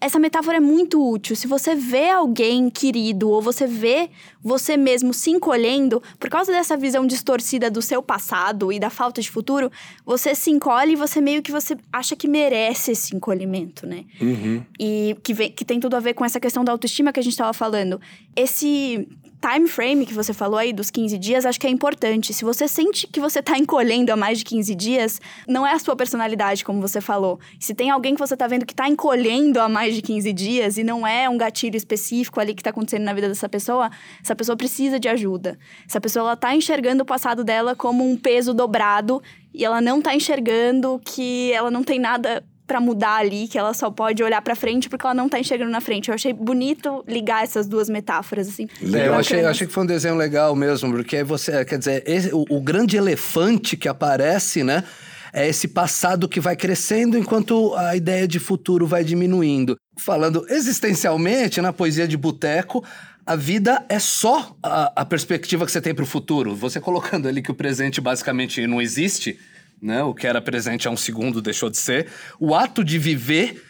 essa 0.01 0.19
metáfora 0.19 0.57
é 0.57 0.61
muito 0.61 1.07
útil. 1.07 1.37
Se 1.37 1.47
você 1.47 1.75
vê 1.75 2.11
alguém 2.11 2.71
querido 2.71 3.29
ou 3.31 3.43
você 3.43 3.67
vê 3.67 4.09
você 4.43 4.77
mesmo 4.77 5.13
se 5.13 5.31
encolhendo, 5.31 6.03
por 6.19 6.31
causa 6.31 6.51
dessa 6.51 6.77
visão 6.77 7.07
distorcida 7.07 7.71
do 7.71 7.83
seu 7.83 8.03
passado 8.03 8.73
e 8.73 8.79
da 8.81 8.89
falta 8.89 9.21
de 9.21 9.31
futuro, 9.31 9.71
você 10.05 10.35
se 10.35 10.51
encolhe 10.51 10.93
e 10.93 10.97
você 10.97 11.21
meio 11.21 11.43
que 11.43 11.53
você 11.53 11.77
acha 11.93 12.17
que 12.17 12.27
merece 12.27 12.93
esse 12.93 13.15
encolhimento, 13.15 13.87
né? 13.87 14.05
Uhum. 14.21 14.63
e 14.79 15.15
que, 15.23 15.35
vem- 15.35 15.53
que 15.53 15.65
tem 15.65 15.79
tudo 15.79 15.95
a 15.97 16.01
ver 16.01 16.15
com 16.15 16.25
essa 16.25 16.41
questão 16.41 16.65
da 16.65 16.73
autoestima 16.73 17.13
que 17.13 17.21
a 17.21 17.23
gente 17.23 17.33
estava 17.35 17.53
falando. 17.53 18.01
Esse 18.35 19.07
time 19.41 19.67
frame 19.67 20.05
que 20.05 20.13
você 20.13 20.35
falou 20.35 20.59
aí 20.59 20.73
dos 20.73 20.91
15 20.91 21.17
dias, 21.17 21.47
acho 21.47 21.59
que 21.59 21.67
é 21.67 21.71
importante. 21.71 22.35
Se 22.35 22.45
você 22.45 22.69
sente 22.69 23.07
que 23.07 23.19
você 23.19 23.43
tá 23.43 23.57
encolhendo 23.57 24.13
há 24.13 24.17
mais 24.17 24.39
de 24.39 24.45
15 24.45 24.75
dias, 24.75 25.21
não 25.49 25.67
é 25.67 25.73
a 25.73 25.79
sua 25.79 25.97
personalidade, 25.97 26.65
como 26.65 26.81
você 26.81 27.01
falou. 27.01 27.41
Se 27.59 27.75
tem 27.75 27.91
alguém 27.91 28.15
que 28.15 28.21
você 28.21 28.37
tá 28.37 28.47
vendo 28.47 28.67
que 28.67 28.75
tá 28.75 28.87
encolhendo 28.87 29.59
há 29.59 29.69
mais 29.69 29.95
de 29.95 30.03
15 30.03 30.33
dias 30.33 30.77
e 30.77 30.85
não 30.85 31.07
é 31.07 31.29
um 31.29 31.39
gatilho 31.39 31.77
específico 31.77 32.39
ali 32.39 32.55
que 32.55 32.63
tá 32.63 32.71
acontecendo 32.71 33.05
na 33.05 33.15
vida 33.15 33.29
dessa 33.29 33.49
pessoa, 33.49 33.91
essa 34.23 34.37
pessoa 34.37 34.57
precisa 34.57 35.01
de 35.01 35.09
ajuda. 35.09 35.59
Essa 35.89 36.01
pessoa 36.01 36.25
ela 36.25 36.37
tá 36.37 36.55
enxergando 36.55 37.03
o 37.03 37.07
passado 37.07 37.43
dela 37.43 37.75
como 37.75 38.09
um 38.09 38.17
peso 38.17 38.53
dobrado 38.53 39.23
e 39.55 39.65
ela 39.65 39.81
não 39.81 40.03
tá 40.03 40.15
enxergando 40.15 41.01
que 41.05 41.51
ela 41.53 41.71
não 41.71 41.83
tem 41.83 41.99
nada 41.99 42.45
pra 42.71 42.81
mudar 42.81 43.17
ali, 43.17 43.49
que 43.49 43.59
ela 43.59 43.75
só 43.75 43.91
pode 43.91 44.23
olhar 44.23 44.41
pra 44.43 44.55
frente 44.55 44.89
porque 44.89 45.05
ela 45.05 45.13
não 45.15 45.29
tá 45.29 45.41
enxergando 45.41 45.73
na 45.73 45.81
frente. 45.81 46.09
Eu 46.09 46.15
achei 46.15 46.33
bonito 46.33 47.03
ligar 47.09 47.43
essas 47.43 47.67
duas 47.67 47.89
metáforas, 47.91 48.47
assim. 48.49 48.69
É, 48.95 49.09
eu 49.09 49.15
achei, 49.15 49.45
achei 49.45 49.67
que 49.67 49.73
foi 49.73 49.83
um 49.83 49.87
desenho 49.87 50.15
legal 50.15 50.55
mesmo, 50.55 50.93
porque 50.93 51.25
você, 51.25 51.65
quer 51.65 51.79
dizer, 51.79 52.05
esse- 52.07 52.33
o, 52.33 52.45
o 52.49 52.61
grande 52.61 52.97
elefante 52.97 53.77
que 53.77 53.89
aparece, 53.89 54.63
né? 54.63 54.85
É 55.33 55.49
esse 55.49 55.67
passado 55.67 56.29
que 56.29 56.39
vai 56.41 56.55
crescendo 56.55 57.19
enquanto 57.19 57.75
a 57.75 57.97
ideia 57.97 58.29
de 58.29 58.39
futuro 58.39 58.87
vai 58.87 59.03
diminuindo. 59.03 59.77
Falando 59.99 60.47
existencialmente, 60.49 61.61
na 61.61 61.73
poesia 61.73 62.07
de 62.07 62.17
boteco, 62.17 62.85
a 63.27 63.35
vida 63.37 63.85
é 63.89 63.99
só 63.99 64.57
a, 64.63 64.93
a 65.03 65.05
perspectiva 65.05 65.67
que 65.67 65.73
você 65.73 65.81
tem 65.81 65.95
para 65.95 66.05
o 66.05 66.07
futuro. 66.07 66.55
Você 66.55 66.81
colocando 66.81 67.27
ali 67.29 67.43
que 67.43 67.51
o 67.51 67.55
presente 67.55 68.01
basicamente 68.01 68.65
não 68.67 68.81
existe, 68.81 69.39
né? 69.81 70.03
O 70.03 70.15
que 70.15 70.27
era 70.27 70.41
presente 70.41 70.87
há 70.89 70.91
um 70.91 70.97
segundo 70.97 71.41
deixou 71.43 71.71
de 71.71 71.79
ser. 71.79 72.07
O 72.39 72.55
ato 72.55 72.83
de 72.85 72.99
viver 72.99 73.63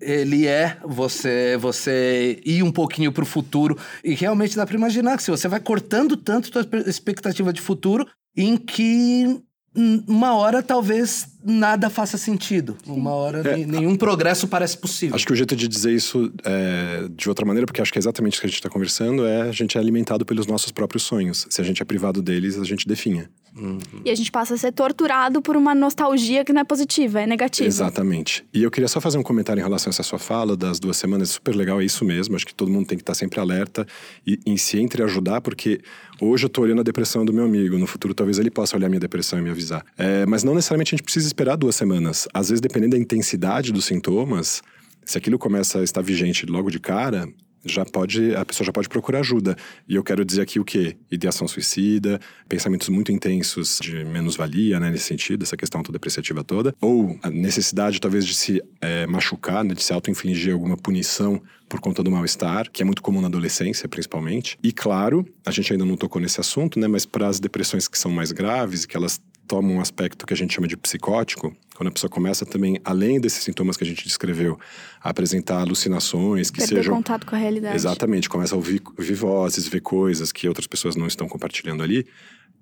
ele 0.00 0.46
é 0.46 0.76
você 0.84 1.56
você 1.58 2.38
ir 2.44 2.62
um 2.62 2.70
pouquinho 2.70 3.10
pro 3.10 3.24
futuro 3.24 3.78
e 4.04 4.12
realmente 4.14 4.54
dá 4.54 4.66
para 4.66 4.76
imaginar 4.76 5.16
que 5.16 5.22
se 5.22 5.30
você 5.30 5.48
vai 5.48 5.58
cortando 5.58 6.16
tanto 6.18 6.50
tua 6.50 6.66
expectativa 6.86 7.50
de 7.52 7.62
futuro 7.62 8.06
em 8.36 8.58
que 8.58 9.40
uma 10.06 10.34
hora 10.34 10.62
talvez 10.62 11.26
nada 11.44 11.90
faça 11.90 12.16
sentido, 12.16 12.76
uma 12.86 13.10
hora 13.12 13.38
É, 13.46 13.56
nem- 13.56 13.66
nenhum 13.66 13.94
progresso 13.96 14.48
parece 14.48 14.76
possível. 14.78 15.14
Acho 15.14 15.26
que 15.26 15.32
o 15.32 15.36
jeito 15.36 15.54
de 15.54 15.68
dizer 15.68 15.92
isso 15.92 16.32
é, 16.44 17.06
de 17.10 17.28
outra 17.28 17.44
maneira, 17.46 17.66
porque 17.66 17.80
acho 17.82 17.92
que 17.92 17.98
é 17.98 18.00
exatamente 18.00 18.34
isso 18.34 18.40
que 18.40 18.46
a 18.46 18.48
gente 18.50 18.58
está 18.58 18.70
conversando, 18.70 19.26
é 19.26 19.42
a 19.42 19.52
gente 19.52 19.76
é 19.76 19.80
alimentado 19.80 20.24
pelos 20.24 20.46
nossos 20.46 20.72
próprios 20.72 21.02
sonhos. 21.02 21.46
Se 21.50 21.60
a 21.60 21.64
gente 21.64 21.82
é 21.82 21.84
privado 21.84 22.22
deles, 22.22 22.58
a 22.58 22.64
gente 22.64 22.88
definha. 22.88 23.28
E 24.04 24.10
a 24.10 24.14
gente 24.14 24.30
passa 24.30 24.54
a 24.54 24.56
ser 24.58 24.72
torturado 24.72 25.40
por 25.40 25.56
uma 25.56 25.74
nostalgia 25.74 26.44
que 26.44 26.52
não 26.52 26.60
é 26.60 26.64
positiva, 26.64 27.22
é 27.22 27.26
negativa. 27.26 27.66
Exatamente. 27.66 28.44
E 28.52 28.62
eu 28.62 28.70
queria 28.70 28.88
só 28.88 29.00
fazer 29.00 29.16
um 29.16 29.22
comentário 29.22 29.60
em 29.60 29.62
relação 29.62 29.90
a 29.90 29.92
essa 29.92 30.02
sua 30.02 30.18
fala 30.18 30.56
das 30.56 30.78
duas 30.78 30.96
semanas. 30.96 31.30
Super 31.30 31.56
legal, 31.56 31.80
é 31.80 31.84
isso 31.84 32.04
mesmo. 32.04 32.36
Acho 32.36 32.46
que 32.46 32.54
todo 32.54 32.70
mundo 32.70 32.86
tem 32.86 32.98
que 32.98 33.02
estar 33.02 33.14
sempre 33.14 33.40
alerta 33.40 33.86
e 34.26 34.38
em 34.44 34.56
se 34.56 34.78
entreajudar, 34.78 35.40
porque 35.40 35.80
hoje 36.20 36.44
eu 36.44 36.50
tô 36.50 36.62
olhando 36.62 36.80
a 36.80 36.84
depressão 36.84 37.24
do 37.24 37.32
meu 37.32 37.44
amigo. 37.44 37.78
No 37.78 37.86
futuro, 37.86 38.12
talvez 38.12 38.38
ele 38.38 38.50
possa 38.50 38.76
olhar 38.76 38.88
minha 38.88 39.00
depressão 39.00 39.38
e 39.38 39.42
me 39.42 39.50
avisar. 39.50 39.84
É, 39.96 40.26
mas 40.26 40.44
não 40.44 40.54
necessariamente 40.54 40.94
a 40.94 40.96
gente 40.96 41.04
precisa 41.04 41.26
esperar 41.26 41.56
duas 41.56 41.74
semanas. 41.76 42.28
Às 42.34 42.50
vezes, 42.50 42.60
dependendo 42.60 42.96
da 42.96 42.98
intensidade 43.00 43.72
dos 43.72 43.86
sintomas, 43.86 44.62
se 45.04 45.16
aquilo 45.16 45.38
começa 45.38 45.78
a 45.78 45.84
estar 45.84 46.02
vigente 46.02 46.44
logo 46.44 46.70
de 46.70 46.78
cara, 46.78 47.28
já 47.72 47.84
pode, 47.84 48.34
a 48.34 48.44
pessoa 48.44 48.64
já 48.64 48.72
pode 48.72 48.88
procurar 48.88 49.20
ajuda. 49.20 49.56
E 49.88 49.94
eu 49.94 50.02
quero 50.02 50.24
dizer 50.24 50.42
aqui 50.42 50.58
o 50.58 50.64
quê? 50.64 50.96
Ideação 51.10 51.46
suicida, 51.46 52.20
pensamentos 52.48 52.88
muito 52.88 53.12
intensos 53.12 53.78
de 53.80 54.04
menos-valia, 54.04 54.78
né, 54.80 54.90
nesse 54.90 55.04
sentido, 55.04 55.42
essa 55.42 55.56
questão 55.56 55.80
autodepreciativa 55.80 56.44
toda. 56.44 56.74
Ou 56.80 57.18
a 57.22 57.30
necessidade, 57.30 58.00
talvez, 58.00 58.26
de 58.26 58.34
se 58.34 58.62
eh, 58.80 59.06
machucar, 59.06 59.64
né, 59.64 59.74
de 59.74 59.82
se 59.82 59.92
auto-infligir 59.92 60.52
alguma 60.52 60.76
punição 60.76 61.40
por 61.68 61.80
conta 61.80 62.02
do 62.02 62.10
mal-estar, 62.10 62.70
que 62.70 62.82
é 62.82 62.84
muito 62.84 63.02
comum 63.02 63.20
na 63.20 63.26
adolescência, 63.26 63.88
principalmente. 63.88 64.56
E, 64.62 64.72
claro, 64.72 65.26
a 65.44 65.50
gente 65.50 65.72
ainda 65.72 65.84
não 65.84 65.96
tocou 65.96 66.20
nesse 66.20 66.40
assunto, 66.40 66.78
né, 66.78 66.86
mas 66.86 67.04
para 67.04 67.26
as 67.26 67.40
depressões 67.40 67.88
que 67.88 67.98
são 67.98 68.10
mais 68.10 68.32
graves 68.32 68.86
que 68.86 68.96
elas 68.96 69.20
tomam 69.46 69.76
um 69.76 69.80
aspecto 69.80 70.26
que 70.26 70.34
a 70.34 70.36
gente 70.36 70.54
chama 70.54 70.66
de 70.66 70.76
psicótico, 70.76 71.54
quando 71.74 71.88
a 71.88 71.92
pessoa 71.92 72.10
começa 72.10 72.44
também, 72.46 72.80
além 72.84 73.20
desses 73.20 73.44
sintomas 73.44 73.76
que 73.76 73.84
a 73.84 73.86
gente 73.86 74.04
descreveu, 74.04 74.58
a 75.00 75.10
apresentar 75.10 75.60
alucinações 75.60 76.50
que 76.50 76.58
Perder 76.58 76.76
sejam 76.76 76.96
contato 76.96 77.26
com 77.26 77.34
a 77.34 77.38
realidade. 77.38 77.76
Exatamente, 77.76 78.28
começa 78.28 78.54
a 78.54 78.56
ouvir, 78.56 78.82
ouvir 78.96 79.14
vozes, 79.14 79.68
ver 79.68 79.80
coisas 79.80 80.32
que 80.32 80.48
outras 80.48 80.66
pessoas 80.66 80.96
não 80.96 81.06
estão 81.06 81.28
compartilhando 81.28 81.82
ali. 81.82 82.06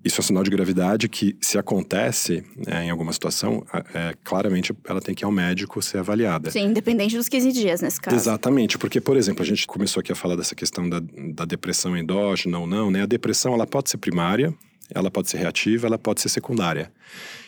Isso 0.03 0.21
é 0.21 0.23
sinal 0.23 0.43
de 0.43 0.51
gravidade 0.51 1.09
que, 1.09 1.35
se 1.41 1.57
acontece 1.57 2.43
é, 2.67 2.83
em 2.83 2.91
alguma 2.91 3.11
situação, 3.11 3.65
é, 3.91 4.13
claramente 4.23 4.71
ela 4.87 5.01
tem 5.01 5.15
que 5.15 5.23
ir 5.23 5.25
ao 5.25 5.31
médico 5.31 5.81
ser 5.81 5.97
avaliada. 5.97 6.51
Sim, 6.51 6.65
independente 6.65 7.17
dos 7.17 7.27
15 7.27 7.51
dias 7.51 7.81
nesse 7.81 7.99
caso. 7.99 8.15
Exatamente, 8.15 8.77
porque, 8.77 9.01
por 9.01 9.17
exemplo, 9.17 9.41
a 9.41 9.45
gente 9.45 9.65
começou 9.65 10.01
aqui 10.01 10.11
a 10.11 10.15
falar 10.15 10.35
dessa 10.35 10.53
questão 10.53 10.87
da, 10.87 11.01
da 11.33 11.43
depressão 11.43 11.97
endógena 11.97 12.59
ou 12.59 12.67
não, 12.67 12.91
né? 12.91 13.01
A 13.01 13.07
depressão, 13.07 13.55
ela 13.55 13.65
pode 13.65 13.89
ser 13.89 13.97
primária, 13.97 14.53
ela 14.93 15.09
pode 15.09 15.29
ser 15.29 15.37
reativa, 15.37 15.87
ela 15.87 15.97
pode 15.97 16.21
ser 16.21 16.29
secundária. 16.29 16.91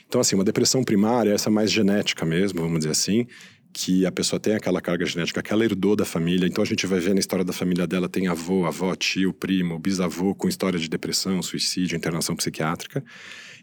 Então, 0.07 0.21
assim, 0.21 0.35
uma 0.35 0.43
depressão 0.43 0.83
primária, 0.83 1.31
essa 1.31 1.49
mais 1.49 1.71
genética 1.71 2.25
mesmo, 2.25 2.61
vamos 2.61 2.79
dizer 2.79 2.91
assim, 2.91 3.27
que 3.73 4.05
a 4.05 4.11
pessoa 4.11 4.39
tem 4.39 4.55
aquela 4.55 4.81
carga 4.81 5.05
genética 5.05 5.41
que 5.41 5.51
ela 5.51 5.63
herdou 5.63 5.95
da 5.95 6.05
família. 6.05 6.47
Então, 6.47 6.63
a 6.63 6.67
gente 6.67 6.87
vai 6.87 6.99
ver 6.99 7.13
na 7.13 7.19
história 7.19 7.45
da 7.45 7.53
família 7.53 7.85
dela, 7.85 8.07
tem 8.07 8.27
avô, 8.27 8.65
avó, 8.65 8.95
tio, 8.95 9.33
primo, 9.33 9.77
bisavô 9.77 10.33
com 10.33 10.47
história 10.47 10.79
de 10.79 10.89
depressão, 10.89 11.41
suicídio, 11.41 11.95
internação 11.95 12.35
psiquiátrica. 12.35 13.03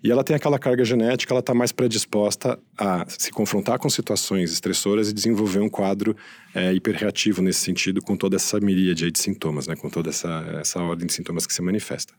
E 0.05 0.11
ela 0.11 0.23
tem 0.23 0.37
aquela 0.37 0.59
carga 0.59 0.85
genética, 0.85 1.33
ela 1.33 1.41
está 1.41 1.55
mais 1.55 1.73
predisposta 1.73 2.59
a 2.77 3.07
se 3.09 3.31
confrontar 3.33 3.79
com 3.79 3.89
situações 3.89 4.53
estressoras 4.53 5.09
e 5.09 5.15
desenvolver 5.15 5.61
um 5.61 5.69
quadro 5.69 6.15
é, 6.55 6.75
hiperreativo 6.75 7.41
nesse 7.41 7.61
sentido, 7.61 8.03
com 8.03 8.15
toda 8.15 8.37
essa 8.37 8.61
miríade 8.61 9.11
de 9.11 9.19
sintomas, 9.19 9.67
né? 9.67 9.75
com 9.75 9.89
toda 9.89 10.11
essa, 10.11 10.59
essa 10.61 10.79
ordem 10.79 11.07
de 11.07 11.13
sintomas 11.15 11.47
que 11.47 11.55
se 11.55 11.63
manifesta. 11.63 12.13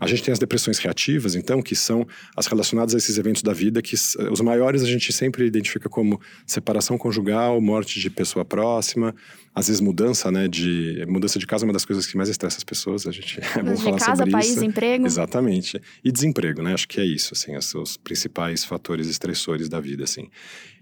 A 0.00 0.08
gente 0.08 0.24
tem 0.24 0.32
as 0.32 0.40
depressões 0.40 0.78
reativas, 0.78 1.36
então, 1.36 1.62
que 1.62 1.76
são 1.76 2.04
as 2.36 2.48
relacionadas 2.48 2.96
a 2.96 2.98
esses 2.98 3.16
eventos 3.16 3.42
da 3.42 3.52
vida, 3.52 3.80
que 3.80 3.94
os 3.94 4.40
maiores 4.40 4.82
a 4.82 4.86
gente 4.86 5.12
sempre 5.12 5.46
identifica 5.46 5.88
como 5.88 6.20
separação 6.44 6.98
conjugal, 6.98 7.60
morte 7.60 8.00
de 8.00 8.10
pessoa 8.10 8.44
próxima, 8.44 9.14
às 9.54 9.66
vezes 9.66 9.80
mudança, 9.80 10.30
né, 10.30 10.46
de 10.46 11.04
mudança 11.08 11.38
de 11.38 11.46
casa 11.46 11.64
é 11.64 11.66
uma 11.66 11.72
das 11.72 11.84
coisas 11.84 12.06
que 12.06 12.16
mais 12.16 12.28
estressa 12.28 12.58
as 12.58 12.64
pessoas. 12.64 13.06
A 13.06 13.10
gente 13.10 13.40
é 13.58 13.62
bom 13.62 13.74
de 13.74 13.82
falar 13.82 13.98
casa, 13.98 14.16
sobre 14.16 14.30
país, 14.30 14.50
isso. 14.50 14.64
emprego. 14.64 15.06
Exatamente. 15.06 15.80
E 16.04 16.12
desemprego, 16.12 16.62
né? 16.62 16.72
Acho 16.72 16.86
que 16.86 17.00
é 17.00 17.04
isso, 17.04 17.19
assim, 17.32 17.56
os 17.56 17.96
principais 17.96 18.64
fatores 18.64 19.08
estressores 19.08 19.68
da 19.68 19.80
vida, 19.80 20.04
assim. 20.04 20.28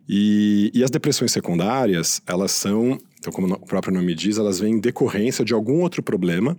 E, 0.09 0.71
e 0.75 0.83
as 0.83 0.91
depressões 0.91 1.33
secundárias, 1.33 2.23
elas 2.27 2.53
são, 2.53 2.99
então 3.19 3.33
como 3.33 3.53
o 3.55 3.67
próprio 3.67 3.93
nome 3.93 4.15
diz, 4.15 4.39
elas 4.39 4.59
vêm 4.59 4.75
em 4.75 4.81
decorrência 4.81 5.45
de 5.45 5.53
algum 5.53 5.81
outro 5.83 6.03
problema 6.03 6.59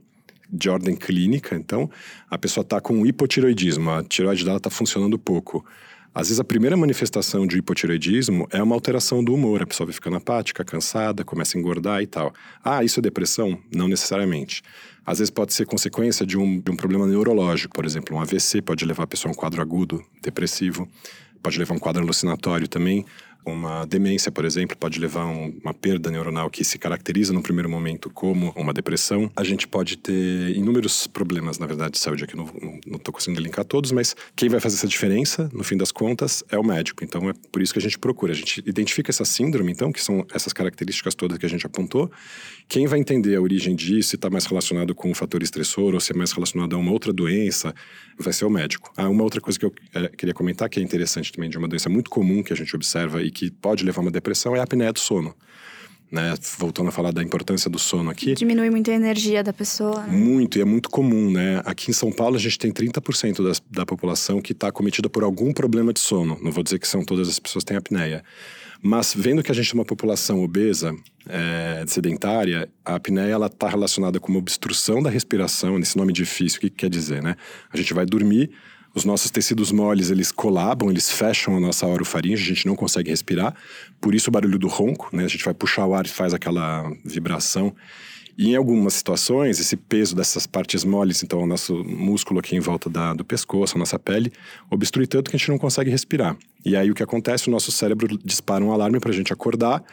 de 0.51 0.69
ordem 0.69 0.95
clínica. 0.95 1.55
Então, 1.55 1.89
a 2.29 2.37
pessoa 2.37 2.63
está 2.63 2.81
com 2.81 3.05
hipotiroidismo, 3.05 3.89
a 3.89 4.03
tiroide 4.03 4.43
dela 4.43 4.57
está 4.57 4.69
funcionando 4.69 5.17
pouco. 5.17 5.65
Às 6.13 6.27
vezes 6.27 6.39
a 6.39 6.43
primeira 6.43 6.75
manifestação 6.75 7.45
de 7.45 7.57
hipotireoidismo 7.57 8.47
é 8.51 8.61
uma 8.61 8.75
alteração 8.75 9.23
do 9.23 9.33
humor. 9.33 9.61
A 9.61 9.67
pessoa 9.67 9.85
vai 9.85 9.93
ficando 9.93 10.17
apática, 10.17 10.65
cansada, 10.65 11.23
começa 11.23 11.55
a 11.55 11.59
engordar 11.59 12.01
e 12.01 12.07
tal. 12.07 12.33
Ah, 12.63 12.83
isso 12.83 12.99
é 12.99 13.01
depressão? 13.01 13.59
Não 13.73 13.87
necessariamente. 13.87 14.63
Às 15.05 15.19
vezes 15.19 15.29
pode 15.29 15.53
ser 15.53 15.65
consequência 15.65 16.25
de 16.25 16.37
um, 16.37 16.59
de 16.59 16.71
um 16.71 16.75
problema 16.75 17.05
neurológico, 17.05 17.75
por 17.75 17.85
exemplo, 17.85 18.17
um 18.17 18.21
AVC 18.21 18.61
pode 18.61 18.85
levar 18.85 19.03
a 19.03 19.07
pessoa 19.07 19.31
a 19.31 19.33
um 19.33 19.35
quadro 19.35 19.61
agudo, 19.61 20.03
depressivo, 20.21 20.87
pode 21.41 21.57
levar 21.59 21.73
a 21.73 21.77
um 21.77 21.79
quadro 21.79 22.01
alucinatório 22.01 22.67
também. 22.67 23.05
Uma 23.45 23.85
demência, 23.85 24.31
por 24.31 24.45
exemplo, 24.45 24.77
pode 24.77 24.99
levar 24.99 25.21
a 25.21 25.27
um, 25.27 25.53
uma 25.63 25.73
perda 25.73 26.11
neuronal 26.11 26.49
que 26.49 26.63
se 26.63 26.77
caracteriza 26.77 27.33
no 27.33 27.41
primeiro 27.41 27.69
momento 27.69 28.09
como 28.09 28.51
uma 28.55 28.73
depressão. 28.73 29.31
A 29.35 29.43
gente 29.43 29.67
pode 29.67 29.97
ter 29.97 30.55
inúmeros 30.55 31.07
problemas, 31.07 31.57
na 31.57 31.65
verdade, 31.65 31.93
de 31.93 31.99
saúde. 31.99 32.23
Aqui 32.23 32.35
não 32.35 32.45
estou 32.97 33.13
conseguindo 33.13 33.41
linkar 33.41 33.65
todos, 33.65 33.91
mas 33.91 34.15
quem 34.35 34.49
vai 34.49 34.59
fazer 34.59 34.75
essa 34.75 34.87
diferença, 34.87 35.49
no 35.53 35.63
fim 35.63 35.77
das 35.77 35.91
contas, 35.91 36.43
é 36.49 36.57
o 36.57 36.63
médico. 36.63 37.03
Então 37.03 37.29
é 37.29 37.33
por 37.51 37.61
isso 37.61 37.73
que 37.73 37.79
a 37.79 37.81
gente 37.81 37.97
procura. 37.97 38.33
A 38.33 38.35
gente 38.35 38.61
identifica 38.65 39.09
essa 39.09 39.25
síndrome, 39.25 39.71
então, 39.71 39.91
que 39.91 40.03
são 40.03 40.25
essas 40.33 40.53
características 40.53 41.15
todas 41.15 41.37
que 41.37 41.45
a 41.45 41.49
gente 41.49 41.65
apontou. 41.65 42.11
Quem 42.69 42.85
vai 42.85 42.99
entender 42.99 43.35
a 43.35 43.41
origem 43.41 43.75
disso, 43.75 44.09
se 44.09 44.15
está 44.15 44.29
mais 44.29 44.45
relacionado 44.45 44.93
com 44.93 45.09
um 45.09 45.15
fator 45.15 45.41
estressor 45.41 45.95
ou 45.95 45.99
se 45.99 46.13
é 46.13 46.15
mais 46.15 46.31
relacionado 46.31 46.75
a 46.75 46.77
uma 46.77 46.91
outra 46.91 47.11
doença, 47.11 47.73
vai 48.15 48.31
ser 48.31 48.45
o 48.45 48.49
médico. 48.49 48.93
Ah, 48.95 49.09
uma 49.09 49.23
outra 49.23 49.41
coisa 49.41 49.57
que 49.57 49.65
eu 49.65 49.73
é, 49.91 50.07
queria 50.09 50.35
comentar, 50.35 50.69
que 50.69 50.79
é 50.79 50.83
interessante 50.83 51.31
também, 51.31 51.49
de 51.49 51.57
uma 51.57 51.67
doença 51.67 51.89
muito 51.89 52.11
comum 52.11 52.43
que 52.43 52.53
a 52.53 52.55
gente 52.55 52.75
observa 52.75 53.23
e 53.23 53.31
que 53.31 53.49
pode 53.49 53.83
levar 53.83 54.01
a 54.01 54.03
uma 54.03 54.11
depressão, 54.11 54.55
é 54.55 54.59
a 54.59 54.63
apneia 54.63 54.93
do 54.93 54.99
sono. 54.99 55.33
Né? 56.11 56.33
Voltando 56.57 56.89
a 56.89 56.91
falar 56.91 57.11
da 57.11 57.21
importância 57.21 57.69
do 57.69 57.77
sono 57.77 58.09
aqui. 58.09 58.33
Diminui 58.33 58.69
muito 58.71 58.89
a 58.89 58.93
energia 58.93 59.43
da 59.43 59.53
pessoa. 59.53 60.07
Né? 60.07 60.17
Muito, 60.17 60.57
e 60.57 60.61
é 60.61 60.65
muito 60.65 60.89
comum, 60.89 61.29
né? 61.29 61.61
Aqui 61.63 61.91
em 61.91 61.93
São 61.93 62.11
Paulo 62.11 62.35
a 62.35 62.39
gente 62.39 62.57
tem 62.57 62.71
30% 62.71 63.43
das, 63.43 63.61
da 63.69 63.85
população 63.85 64.41
que 64.41 64.53
está 64.53 64.71
cometida 64.71 65.07
por 65.07 65.23
algum 65.23 65.53
problema 65.53 65.93
de 65.93 65.99
sono. 65.99 66.37
Não 66.41 66.51
vou 66.51 66.63
dizer 66.63 66.79
que 66.79 66.87
são 66.87 67.03
todas 67.05 67.29
as 67.29 67.37
pessoas 67.37 67.63
que 67.63 67.67
têm 67.67 67.77
apneia. 67.77 68.23
Mas 68.81 69.13
vendo 69.15 69.43
que 69.43 69.51
a 69.51 69.55
gente 69.55 69.71
tem 69.71 69.79
uma 69.79 69.85
população 69.85 70.41
obesa, 70.41 70.95
é, 71.27 71.83
sedentária, 71.85 72.69
a 72.83 72.95
apneia 72.95 73.33
ela 73.33 73.47
está 73.47 73.67
relacionada 73.67 74.19
com 74.19 74.29
uma 74.29 74.39
obstrução 74.39 75.03
da 75.03 75.09
respiração, 75.09 75.77
nesse 75.77 75.97
nome 75.97 76.13
difícil, 76.13 76.57
o 76.57 76.61
que, 76.61 76.69
que 76.69 76.75
quer 76.77 76.89
dizer, 76.89 77.21
né? 77.21 77.35
A 77.71 77.77
gente 77.77 77.93
vai 77.93 78.05
dormir, 78.05 78.51
os 78.93 79.05
nossos 79.05 79.29
tecidos 79.29 79.71
moles, 79.71 80.09
eles 80.09 80.31
colabam, 80.31 80.89
eles 80.89 81.11
fecham 81.11 81.55
a 81.55 81.59
nossa 81.59 81.85
orofaringe, 81.85 82.43
a 82.43 82.55
gente 82.55 82.65
não 82.65 82.75
consegue 82.75 83.09
respirar. 83.09 83.55
Por 84.01 84.15
isso 84.15 84.29
o 84.29 84.31
barulho 84.31 84.57
do 84.57 84.67
ronco, 84.67 85.09
né? 85.13 85.25
A 85.25 85.27
gente 85.27 85.45
vai 85.45 85.53
puxar 85.53 85.85
o 85.85 85.93
ar 85.93 86.05
e 86.05 86.09
faz 86.09 86.33
aquela 86.33 86.91
vibração. 87.05 87.75
E 88.37 88.51
em 88.51 88.55
algumas 88.55 88.93
situações, 88.93 89.59
esse 89.59 89.75
peso 89.75 90.15
dessas 90.15 90.47
partes 90.47 90.85
moles, 90.85 91.21
então 91.21 91.41
o 91.41 91.45
nosso 91.45 91.83
músculo 91.83 92.39
aqui 92.39 92.55
em 92.55 92.59
volta 92.61 92.89
da, 92.89 93.13
do 93.13 93.25
pescoço, 93.25 93.75
a 93.75 93.79
nossa 93.79 93.99
pele, 93.99 94.31
obstrui 94.71 95.05
tanto 95.05 95.29
que 95.29 95.35
a 95.35 95.39
gente 95.39 95.49
não 95.49 95.57
consegue 95.57 95.91
respirar. 95.91 96.37
E 96.65 96.75
aí 96.75 96.89
o 96.89 96.95
que 96.95 97.03
acontece? 97.03 97.49
O 97.49 97.51
nosso 97.51 97.69
cérebro 97.69 98.17
dispara 98.23 98.63
um 98.63 98.71
alarme 98.71 98.97
para 98.99 99.11
a 99.11 99.13
gente 99.13 99.33
acordar 99.33 99.83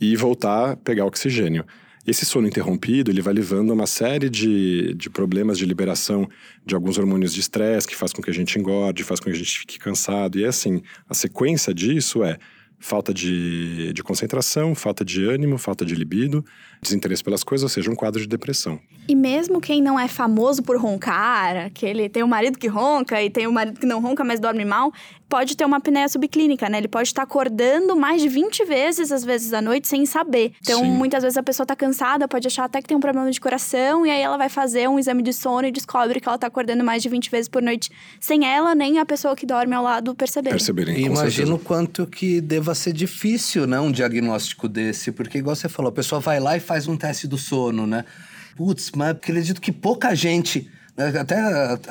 e 0.00 0.16
voltar 0.16 0.72
a 0.72 0.76
pegar 0.76 1.04
oxigênio. 1.06 1.64
Esse 2.06 2.24
sono 2.24 2.46
interrompido, 2.46 3.10
ele 3.10 3.20
vai 3.20 3.34
levando 3.34 3.70
a 3.70 3.74
uma 3.74 3.86
série 3.86 4.30
de, 4.30 4.94
de 4.94 5.10
problemas 5.10 5.58
de 5.58 5.66
liberação 5.66 6.28
de 6.64 6.74
alguns 6.74 6.98
hormônios 6.98 7.34
de 7.34 7.40
estresse, 7.40 7.86
que 7.86 7.96
faz 7.96 8.12
com 8.12 8.22
que 8.22 8.30
a 8.30 8.34
gente 8.34 8.58
engorde, 8.58 9.02
faz 9.02 9.18
com 9.18 9.24
que 9.24 9.34
a 9.34 9.38
gente 9.38 9.58
fique 9.58 9.78
cansado. 9.78 10.38
E 10.38 10.44
é 10.44 10.46
assim, 10.48 10.82
a 11.08 11.14
sequência 11.14 11.74
disso 11.74 12.22
é 12.22 12.38
falta 12.78 13.12
de, 13.12 13.92
de 13.92 14.02
concentração, 14.02 14.74
falta 14.74 15.04
de 15.04 15.24
ânimo, 15.24 15.58
falta 15.58 15.84
de 15.84 15.94
libido, 15.94 16.44
desinteresse 16.86 17.22
pelas 17.22 17.44
coisas, 17.44 17.62
ou 17.64 17.68
seja, 17.68 17.90
um 17.90 17.94
quadro 17.94 18.20
de 18.20 18.26
depressão. 18.26 18.78
E 19.08 19.14
mesmo 19.14 19.60
quem 19.60 19.80
não 19.80 19.98
é 19.98 20.08
famoso 20.08 20.62
por 20.62 20.76
roncar, 20.76 21.70
que 21.72 21.86
ele 21.86 22.08
tem 22.08 22.22
um 22.22 22.28
marido 22.28 22.58
que 22.58 22.66
ronca 22.66 23.22
e 23.22 23.30
tem 23.30 23.46
um 23.46 23.52
marido 23.52 23.78
que 23.78 23.86
não 23.86 24.00
ronca, 24.00 24.24
mas 24.24 24.40
dorme 24.40 24.64
mal, 24.64 24.92
pode 25.28 25.56
ter 25.56 25.64
uma 25.64 25.76
apneia 25.76 26.08
subclínica, 26.08 26.68
né? 26.68 26.78
Ele 26.78 26.88
pode 26.88 27.08
estar 27.08 27.22
acordando 27.22 27.96
mais 27.96 28.22
de 28.22 28.28
20 28.28 28.64
vezes, 28.64 29.12
às 29.12 29.24
vezes, 29.24 29.52
à 29.52 29.60
noite, 29.60 29.88
sem 29.88 30.06
saber. 30.06 30.52
Então, 30.60 30.80
Sim. 30.80 30.90
muitas 30.90 31.22
vezes 31.22 31.36
a 31.36 31.42
pessoa 31.42 31.64
está 31.64 31.76
cansada, 31.76 32.28
pode 32.28 32.46
achar 32.46 32.64
até 32.64 32.80
que 32.80 32.88
tem 32.88 32.96
um 32.96 33.00
problema 33.00 33.30
de 33.30 33.40
coração, 33.40 34.04
e 34.04 34.10
aí 34.10 34.20
ela 34.20 34.36
vai 34.36 34.48
fazer 34.48 34.88
um 34.88 34.98
exame 34.98 35.22
de 35.22 35.32
sono 35.32 35.66
e 35.66 35.72
descobre 35.72 36.20
que 36.20 36.28
ela 36.28 36.36
está 36.36 36.46
acordando 36.46 36.84
mais 36.84 37.02
de 37.02 37.08
20 37.08 37.30
vezes 37.30 37.48
por 37.48 37.62
noite, 37.62 37.90
sem 38.20 38.44
ela 38.46 38.74
nem 38.74 38.98
a 38.98 39.06
pessoa 39.06 39.34
que 39.34 39.46
dorme 39.46 39.74
ao 39.74 39.82
lado 39.82 40.14
perceber. 40.14 40.50
Perceberem, 40.50 40.96
E 40.96 41.02
imagino 41.04 41.58
quanto 41.58 42.06
que 42.06 42.40
deva 42.40 42.74
ser 42.74 42.92
difícil, 42.92 43.66
né, 43.66 43.80
um 43.80 43.90
diagnóstico 43.90 44.68
desse, 44.68 45.12
porque 45.12 45.38
igual 45.38 45.56
você 45.56 45.68
falou, 45.68 45.88
a 45.90 45.92
pessoa 45.92 46.20
vai 46.20 46.40
lá 46.40 46.56
e 46.56 46.60
faz 46.60 46.75
um 46.86 46.96
teste 46.96 47.26
do 47.26 47.38
sono, 47.38 47.86
né? 47.86 48.04
Putz, 48.56 48.90
mas 48.94 49.10
acredito 49.10 49.60
que 49.60 49.70
pouca 49.72 50.14
gente, 50.14 50.70
né, 50.96 51.08
até 51.18 51.38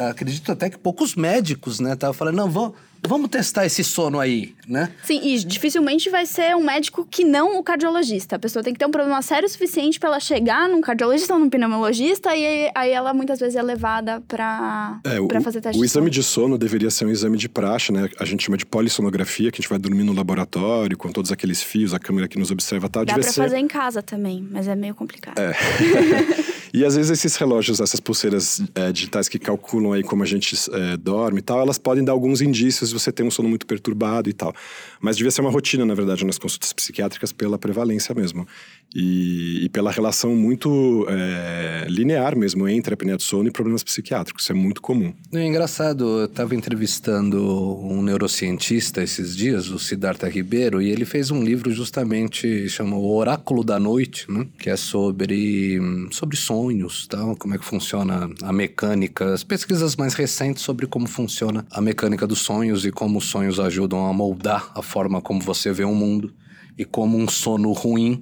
acredito 0.10 0.52
até 0.52 0.70
que 0.70 0.78
poucos 0.78 1.16
médicos, 1.16 1.80
né, 1.80 1.96
tava 1.96 2.14
falando, 2.14 2.36
não, 2.36 2.50
vamos, 2.50 2.74
vamos 3.08 3.30
testar 3.30 3.66
esse 3.66 3.84
sono 3.84 4.20
aí, 4.20 4.54
né? 4.68 4.92
Sim, 5.04 5.20
e 5.24 5.38
dificilmente 5.44 6.10
vai 6.10 6.26
ser 6.26 6.56
um 6.56 6.64
médico 6.64 7.08
que 7.10 7.24
não 7.24 7.58
o 7.58 7.64
cardiologista. 7.64 8.36
A 8.36 8.40
pessoa 8.40 8.64
tem 8.64 8.74
que 8.74 8.80
ter 8.80 8.86
um 8.86 8.92
problema 8.92 9.22
sério 9.22 9.46
o 9.46 9.50
suficiente 9.50 10.00
para 10.00 10.10
ela 10.10 10.20
chegar 10.20 10.68
num 10.70 10.82
cardiologista 10.82 11.34
ou 11.34 11.40
num 11.40 11.50
pneumologista, 11.50 12.36
e 12.36 12.72
aí, 12.76 12.92
ela 12.92 13.14
muitas 13.14 13.40
vezes 13.40 13.56
é 13.56 13.62
levada 13.62 14.22
para 14.28 15.00
É, 15.04 15.20
o, 15.20 15.28
pra 15.28 15.42
fazer 15.42 15.62
teste 15.62 15.78
o 15.78 15.82
de 15.82 15.86
exame 15.86 16.06
sono. 16.06 16.10
de 16.12 16.24
sono 16.24 16.58
deveria 16.58 16.90
ser 16.90 17.06
um 17.06 17.10
exame 17.12 17.38
de 17.38 17.48
praxe, 17.50 17.92
né? 17.92 18.10
A 18.20 18.26
gente 18.26 18.44
chama 18.44 18.58
de 18.58 18.66
polissonografia, 18.66 19.52
que 19.52 19.58
a 19.58 19.62
gente 19.62 19.70
vai 19.70 19.80
dormir 19.80 20.04
no 20.04 20.14
laboratório, 20.14 20.98
com 20.98 21.12
todos 21.12 21.32
aqueles 21.32 21.62
fios, 21.62 21.94
a 21.94 22.00
câmera 22.00 22.28
que 22.28 22.40
nos 22.40 22.52
observa 22.52 22.90
tal. 22.90 23.06
Dá 23.06 23.14
Devia 23.14 23.24
pra 23.24 23.32
ser... 23.34 23.42
fazer 23.42 23.58
em 23.58 23.68
casa 23.68 24.02
também, 24.02 24.48
mas 24.52 24.68
é 24.68 24.76
meio 24.76 24.96
complicado. 24.96 25.38
É. 25.40 25.54
e 26.76 26.84
às 26.84 26.94
vezes 26.94 27.10
esses 27.10 27.38
relógios, 27.38 27.80
essas 27.80 28.02
pulseiras 28.02 28.62
é, 28.76 28.92
digitais 28.92 29.30
que 29.30 29.40
calculam 29.40 29.94
aí 29.94 30.04
como 30.04 30.24
a 30.24 30.26
gente 30.26 30.58
é, 30.74 30.98
dorme 30.98 31.40
e 31.40 31.42
tal, 31.42 31.62
elas 31.62 31.78
podem 31.78 32.04
dar 32.04 32.12
alguns 32.12 32.42
indícios 32.42 32.90
se 32.90 32.94
você 32.94 33.14
tem 33.14 33.26
um 33.26 33.32
sono 33.32 33.48
muito 33.48 33.66
perturbado 33.66 34.30
e 34.30 34.34
tal. 34.34 34.54
Mas 35.00 35.16
devia 35.16 35.32
ser 35.32 35.40
uma 35.40 35.50
rotina, 35.50 35.86
na 35.86 35.94
verdade, 35.94 36.26
nas 36.26 36.38
consultas 36.38 36.74
psiquiátricas 36.74 37.32
pela 37.32 37.58
prevalência 37.58 38.14
mesmo. 38.14 38.46
E, 38.94 39.66
e 39.66 39.70
pela 39.70 39.92
relação 39.92 40.36
muito 40.36 41.06
é, 41.10 41.86
linear 41.90 42.38
mesmo 42.38 42.68
entre 42.68 42.94
a 42.94 42.96
apneia 42.96 43.18
do 43.18 43.24
sono 43.24 43.48
e 43.48 43.52
problemas 43.52 43.84
psiquiátricos. 43.84 44.44
Isso 44.44 44.52
é 44.52 44.56
muito 44.56 44.82
comum. 44.82 45.14
É 45.34 45.46
engraçado, 45.46 46.20
eu 46.22 46.26
estava 46.26 46.56
entrevistando 46.56 47.44
um 47.84 48.02
neurocientista 48.02 49.04
esses 49.04 49.36
dias, 49.36 49.70
o 49.70 49.78
Siddhartha 49.78 50.30
Ribeiro, 50.30 50.82
e 50.82 50.90
ele 50.90 51.06
fez 51.06 51.30
um 51.30 51.44
livro 51.44 51.72
justamente 51.72 52.70
chamado 52.70 53.02
O 53.02 53.16
Oráculo 53.16 53.64
da 53.64 53.80
Noite, 53.80 54.32
né? 54.32 54.48
que 54.58 54.70
é 54.70 54.78
sobre, 54.78 55.80
sobre 56.12 56.38
sonhos, 56.38 57.08
tal, 57.08 57.36
como 57.36 57.56
é 57.56 57.58
que 57.58 57.66
funciona 57.66 58.30
a 58.42 58.54
mecânica, 58.54 59.34
as 59.34 59.44
pesquisas 59.44 59.96
mais 59.96 60.14
recentes 60.14 60.64
sobre 60.64 60.88
como 60.88 61.08
funciona 61.08 61.66
a 61.72 61.82
mecânica 61.82 62.26
dos 62.26 62.40
sonhos 62.40 62.86
e 62.86 62.92
como 62.92 63.20
os 63.20 63.26
sonhos 63.26 63.60
ajudam 63.60 64.06
a 64.06 64.14
moldar 64.14 64.72
a 64.74 64.82
forma 64.82 65.22
como 65.22 65.42
você 65.42 65.72
vê 65.72 65.84
o 65.84 65.94
mundo 65.94 66.34
e 66.78 66.86
como 66.86 67.18
um 67.18 67.28
sono 67.28 67.72
ruim 67.72 68.20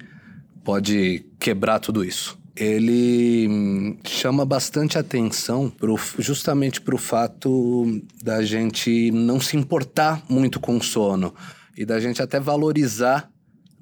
pode 0.63 1.25
quebrar 1.39 1.79
tudo 1.79 2.03
isso. 2.03 2.37
Ele 2.55 3.47
hum, 3.49 3.97
chama 4.07 4.45
bastante 4.45 4.97
atenção 4.97 5.69
pro, 5.69 5.99
justamente 6.19 6.79
para 6.79 6.93
o 6.93 6.99
fato 6.99 8.01
da 8.23 8.43
gente 8.43 9.09
não 9.11 9.39
se 9.39 9.57
importar 9.57 10.21
muito 10.29 10.59
com 10.59 10.77
o 10.77 10.83
sono 10.83 11.33
e 11.75 11.83
da 11.83 11.99
gente 11.99 12.21
até 12.21 12.39
valorizar 12.39 13.27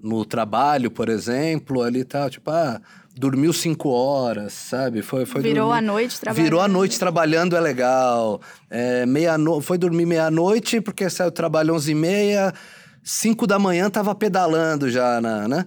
no 0.02 0.24
trabalho, 0.24 0.90
por 0.90 1.10
exemplo, 1.10 1.84
ali 1.84 2.04
tá, 2.04 2.30
tipo, 2.30 2.50
ah, 2.50 2.82
dormiu 3.16 3.52
cinco 3.52 3.90
horas, 3.90 4.54
sabe? 4.54 5.02
Foi, 5.02 5.26
foi 5.26 5.42
Virou 5.42 5.68
dormir- 5.68 5.78
a 5.78 5.82
noite 5.82 6.20
trabalhando. 6.20 6.44
Virou 6.46 6.62
a 6.62 6.68
noite 6.68 6.98
trabalhando 6.98 7.56
é 7.56 7.60
legal. 7.60 8.42
É, 8.70 9.06
meia 9.06 9.38
no... 9.38 9.62
Foi 9.62 9.78
dormir 9.78 10.06
meia-noite 10.06 10.80
porque 10.82 11.10
saiu 11.10 11.30
trabalho 11.30 11.76
onze 11.76 11.92
e 11.92 11.96
meia, 11.96 12.54
cinco 13.04 13.46
da 13.46 13.60
manhã 13.60 13.90
tava 13.90 14.16
pedalando 14.16 14.90
já, 14.90 15.20
na, 15.20 15.48
né? 15.48 15.66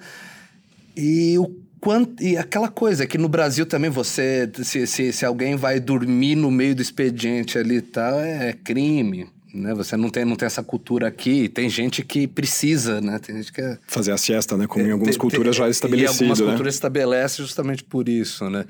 E 0.96 1.38
o 1.38 1.46
quanto 1.80 2.22
e 2.22 2.36
aquela 2.36 2.68
coisa 2.68 3.06
que 3.06 3.18
no 3.18 3.28
Brasil 3.28 3.66
também 3.66 3.90
você 3.90 4.50
se, 4.62 4.86
se, 4.86 5.12
se 5.12 5.24
alguém 5.24 5.56
vai 5.56 5.78
dormir 5.80 6.34
no 6.34 6.50
meio 6.50 6.74
do 6.74 6.80
expediente 6.82 7.58
ali 7.58 7.76
e 7.76 7.82
tal 7.82 8.18
é 8.20 8.52
crime, 8.64 9.26
né? 9.52 9.74
Você 9.74 9.96
não 9.96 10.08
tem, 10.08 10.24
não 10.24 10.34
tem 10.34 10.46
essa 10.46 10.62
cultura 10.62 11.06
aqui. 11.08 11.48
Tem 11.48 11.68
gente 11.68 12.02
que 12.04 12.26
precisa, 12.26 13.00
né? 13.00 13.18
Tem 13.18 13.36
gente 13.36 13.52
que 13.52 13.60
é... 13.60 13.78
Fazer 13.86 14.12
a 14.12 14.16
siesta, 14.16 14.56
né? 14.56 14.66
Como 14.66 14.86
em 14.86 14.90
algumas 14.90 15.14
tem- 15.14 15.20
culturas 15.20 15.54
já 15.54 15.62
tem- 15.64 15.68
é 15.68 15.70
estabelecido, 15.70 16.12
E 16.12 16.16
algumas 16.24 16.40
né? 16.40 16.46
culturas 16.46 16.74
estabelecem 16.74 17.44
justamente 17.44 17.84
por 17.84 18.08
isso, 18.08 18.48
né? 18.50 18.64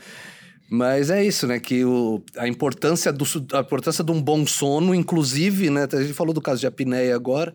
Mas 0.68 1.08
é 1.10 1.24
isso, 1.24 1.46
né? 1.46 1.60
Que 1.60 1.84
o, 1.84 2.22
a, 2.37 2.48
importância 2.48 3.12
do, 3.12 3.24
a 3.52 3.60
importância 3.60 4.02
de 4.02 4.10
um 4.10 4.20
bom 4.20 4.44
sono, 4.46 4.94
inclusive, 4.94 5.70
né? 5.70 5.87
A 5.92 6.00
gente 6.02 6.14
falou 6.14 6.34
do 6.34 6.40
caso 6.40 6.60
de 6.60 6.66
apneia 6.66 7.14
agora, 7.14 7.54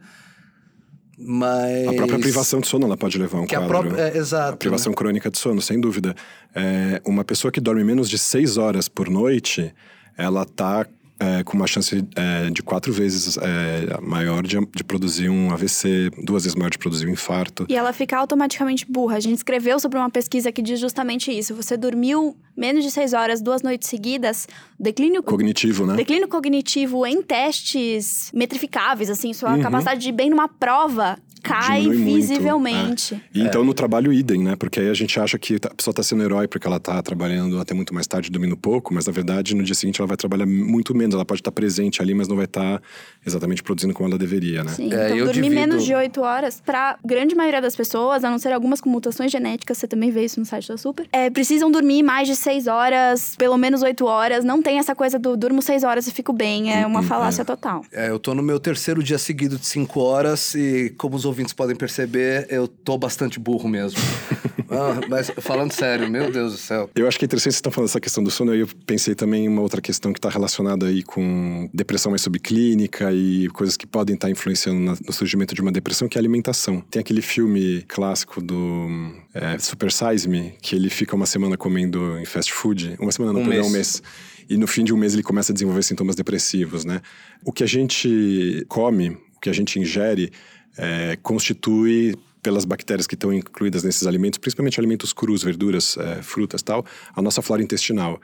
mas... 1.19 1.88
A 1.88 1.93
própria 1.93 2.19
privação 2.19 2.60
de 2.62 2.67
sono 2.67 2.86
ela 2.86 2.95
pode 2.97 3.17
levar 3.17 3.39
a 3.39 3.41
um 3.41 3.45
Que 3.45 3.55
a 3.55 3.60
quadro. 3.60 3.79
própria- 3.89 4.01
é, 4.03 4.17
exato, 4.17 4.53
A 4.53 4.58
privação 4.58 4.93
crônica 4.93 5.29
de 5.29 5.38
sono, 5.38 5.62
sem 5.62 5.79
dúvida. 5.79 6.15
É, 6.55 7.01
uma 7.05 7.23
pessoa 7.23 7.51
que 7.51 7.60
dorme 7.60 7.84
menos 7.84 8.10
de 8.10 8.17
seis 8.17 8.58
horas 8.58 8.88
por 8.88 9.10
noite, 9.10 9.73
ela 10.17 10.45
tá 10.45 10.86
é, 11.19 11.43
com 11.43 11.58
uma 11.58 11.67
chance 11.67 12.03
é, 12.15 12.49
de 12.49 12.63
quatro 12.63 12.91
vezes 12.93 13.38
é, 13.38 13.99
maior 14.01 14.41
de, 14.43 14.58
de 14.75 14.84
produzir 14.84 15.29
um 15.29 15.51
AVC, 15.51 16.10
duas 16.23 16.43
vezes 16.43 16.55
maior 16.55 16.69
de 16.69 16.77
produzir 16.77 17.08
um 17.08 17.12
infarto. 17.12 17.65
E 17.67 17.75
ela 17.75 17.91
fica 17.93 18.17
automaticamente 18.17 18.86
burra. 18.89 19.17
A 19.17 19.19
gente 19.19 19.38
escreveu 19.38 19.79
sobre 19.79 19.97
uma 19.99 20.10
pesquisa 20.10 20.51
que 20.51 20.62
diz 20.62 20.79
justamente 20.79 21.32
isso. 21.32 21.53
Você 21.55 21.75
dormiu 21.75 22.36
menos 22.55 22.84
de 22.84 22.91
seis 22.91 23.13
horas, 23.13 23.41
duas 23.41 23.62
noites 23.62 23.89
seguidas, 23.89 24.47
declínio 24.79 25.21
Cognitivo, 25.23 25.86
né? 25.86 25.95
Declínio 25.95 26.27
cognitivo 26.27 27.05
em 27.05 27.21
testes 27.21 28.32
metrificáveis, 28.34 29.10
assim, 29.10 29.34
sua 29.34 29.53
Uhum. 29.55 29.62
capacidade 29.62 30.01
de 30.01 30.10
ir 30.10 30.12
bem 30.13 30.29
numa 30.29 30.47
prova 30.47 31.17
cai 31.43 31.84
muito, 31.84 32.04
visivelmente. 32.49 33.15
é. 33.15 33.21
E 33.34 33.41
então 33.41 33.63
no 33.63 33.73
trabalho 33.73 34.12
idem, 34.13 34.43
né? 34.43 34.56
Porque 34.56 34.80
aí 34.80 34.89
a 34.89 34.93
gente 34.93 35.19
acha 35.19 35.38
que 35.38 35.56
a 35.56 35.73
pessoa 35.75 35.93
tá 35.93 36.04
sendo 36.04 36.23
herói 36.23 36.47
porque 36.47 36.67
ela 36.67 36.80
tá 36.80 37.02
trabalhando 37.02 37.60
até 37.60 37.73
muito 37.73 37.93
mais 37.93 38.08
tarde, 38.08 38.30
dormindo 38.30 38.56
pouco, 38.58 38.93
mas 38.93 39.06
na 39.06 39.13
verdade 39.13 39.56
no 39.56 39.63
dia 39.63 39.75
seguinte 39.75 39.99
ela 39.99 40.08
vai 40.08 40.17
trabalhar 40.17 40.45
muito 40.45 40.95
menos, 40.95 41.15
ela 41.15 41.25
pode 41.25 41.41
estar 41.41 41.52
presente 41.52 42.02
ali, 42.02 42.13
mas 42.13 42.28
não 42.28 42.36
vai 42.36 42.45
estar 42.45 42.82
exatamente 43.25 43.62
produzindo 43.63 43.93
como 43.93 44.10
ela 44.10 44.17
deveria, 44.17 44.63
né? 44.63 44.71
Sim, 44.71 44.84
É, 44.93 45.06
então 45.06 45.17
eu 45.17 45.25
dormir 45.25 45.41
divido- 45.43 45.56
menos 45.56 45.86
de 45.86 45.93
oito 45.93 46.21
horas, 46.21 46.62
pra 46.65 46.97
grande 47.06 47.36
maioria 47.36 47.62
das 47.62 47.75
pessoas, 47.75 48.23
a 48.23 48.30
não 48.30 48.38
ser 48.39 48.52
algumas 48.54 48.82
com 48.82 48.89
mutações 48.89 49.32
genéticas, 49.32 49.78
você 49.78 49.88
também 49.88 50.12
vê 50.12 50.25
isso 50.25 50.39
no 50.39 50.45
site 50.45 50.67
da 50.67 50.78
Super, 50.78 51.08
é, 51.12 51.30
precisam 51.30 51.71
dormir 51.71 52.04
mais 52.04 52.28
de 52.28 52.36
seis 52.36 52.67
horas, 52.67 53.36
pelo 53.38 53.58
menos 53.58 53.82
oito 53.82 54.06
horas. 54.06 54.43
Não 54.43 54.62
tem 54.62 54.80
essa 54.80 54.95
coisa 54.95 55.19
do 55.19 55.36
durmo 55.38 55.62
seis 55.62 55.84
horas 55.84 56.08
e 56.08 56.12
fico 56.12 56.34
bem. 56.34 56.73
É 56.73 56.86
uma 56.86 57.04
falácia 57.04 57.43
total. 57.45 57.84
É, 57.91 58.10
eu 58.10 58.19
tô 58.19 58.34
no 58.34 58.41
meu 58.43 58.60
terceiro 58.60 59.02
dia 59.04 59.17
seguido 59.17 59.58
de 59.58 59.65
cinco 59.65 59.99
horas 59.99 60.56
e, 60.56 60.93
como 60.97 61.15
os 61.15 61.25
ouvintes 61.30 61.54
podem 61.54 61.76
perceber, 61.76 62.46
eu 62.50 62.68
tô 62.68 62.98
bastante 62.98 63.39
burro 63.39 63.70
mesmo. 63.70 63.98
Ah, 64.72 65.02
mas 65.10 65.32
falando 65.39 65.72
sério, 65.72 66.08
meu 66.12 66.32
Deus 66.32 66.52
do 66.52 66.58
céu. 66.60 66.92
Eu 66.94 67.08
acho 67.08 67.18
que 67.18 67.26
é 67.26 67.28
interessante 67.28 67.46
vocês 67.54 67.56
estão 67.56 67.72
falando 67.72 67.88
dessa 67.88 68.00
questão 68.00 68.24
do 68.24 68.30
sono. 68.30 68.54
Eu 68.54 68.68
pensei 68.86 69.15
também 69.15 69.46
em 69.46 69.48
uma 69.48 69.63
outra 69.63 69.82
questão 69.82 70.13
que 70.13 70.20
está 70.20 70.30
relacionada 70.30 70.86
aí 70.86 71.02
com 71.02 71.68
depressão 71.74 72.12
mais 72.12 72.22
subclínica 72.22 73.12
e 73.12 73.48
coisas 73.50 73.76
que 73.76 73.88
podem 73.88 74.13
estar 74.13 74.30
influenciando 74.30 74.80
na- 74.80 74.96
no 75.08 75.12
surgimento 75.12 75.56
de 75.56 75.62
uma 75.63 75.72
depressão, 75.72 76.08
que 76.08 76.18
é 76.18 76.20
a 76.20 76.22
alimentação. 76.22 76.82
Tem 76.82 77.00
aquele 77.00 77.24
filme 77.24 77.84
clássico 77.88 78.39
do 78.44 79.12
é, 79.34 79.58
Super 79.58 79.92
Size 79.92 80.30
Me, 80.30 80.54
que 80.62 80.76
ele 80.76 80.92
fica 80.92 81.15
uma 81.15 81.26
semana 81.26 81.58
comendo 81.58 82.20
em 82.20 82.26
fast 82.26 82.54
food. 82.54 82.96
Uma 83.00 83.12
semana 83.12 83.34
não, 83.34 83.42
Um 83.42 83.48
perdão, 83.50 83.65
um 83.70 83.72
mês. 83.72 84.04
E 84.48 84.56
no 84.56 84.68
fim 84.68 84.84
de 84.84 84.94
um 84.94 84.98
mês 84.98 85.15
ele 85.15 85.24
começa 85.24 85.52
a 85.52 85.54
desenvolver 85.54 85.82
sintomas 85.82 86.15
depressivos, 86.15 86.86
né? 86.86 87.02
O 87.44 87.52
que 87.52 87.63
a 87.63 87.68
gente 87.68 88.63
come, 88.68 89.18
o 89.36 89.39
que 89.42 89.50
a 89.50 89.54
gente 89.54 89.80
ingere, 89.80 90.32
é, 90.80 91.18
constitui 91.22 92.15
pelas 92.42 92.63
bactérias 92.63 93.06
que 93.06 93.15
estão 93.15 93.34
incluídas 93.34 93.84
nesses 93.84 94.08
alimentos, 94.08 94.39
principalmente 94.39 94.80
alimentos 94.80 95.12
crus, 95.12 95.44
verduras, 95.44 95.98
é, 95.98 96.22
frutas 96.22 96.62
tal, 96.62 96.86
a 97.13 97.22
nossa 97.22 97.42
flora 97.42 97.62
intestinal. 97.62 98.20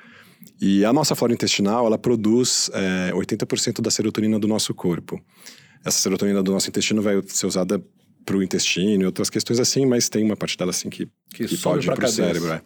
E 0.62 0.86
a 0.86 0.94
nossa 0.94 1.15
flora 1.15 1.34
intestinal, 1.34 1.86
ela 1.86 1.98
produz 1.98 2.70
é, 2.74 3.12
80% 3.13 3.82
da 3.82 3.91
serotonina 3.91 4.39
do 4.39 4.48
nosso 4.48 4.74
corpo. 4.74 5.22
Essa 5.84 5.98
serotonina 6.00 6.41
do 6.41 6.52
nosso 6.52 6.70
intestino 6.70 7.02
vai 7.02 7.22
ser 7.28 7.46
usada 7.46 7.84
para 8.26 8.38
o 8.38 8.41
intestino 8.41 9.04
e 9.04 9.06
outras 9.06 9.30
questões 9.30 9.60
assim, 9.60 9.86
mas 9.86 10.10
tem 10.10 10.24
uma 10.24 10.36
parte 10.36 10.58
dela 10.58 10.72
assim 10.72 10.89
que, 10.89 11.08
Que 11.34 11.46
que 11.46 11.58
pode 11.58 11.88
ir 11.88 11.94
para 11.94 12.06
o 12.06 12.10
cérebro. 12.10 12.54
É. 12.54 12.62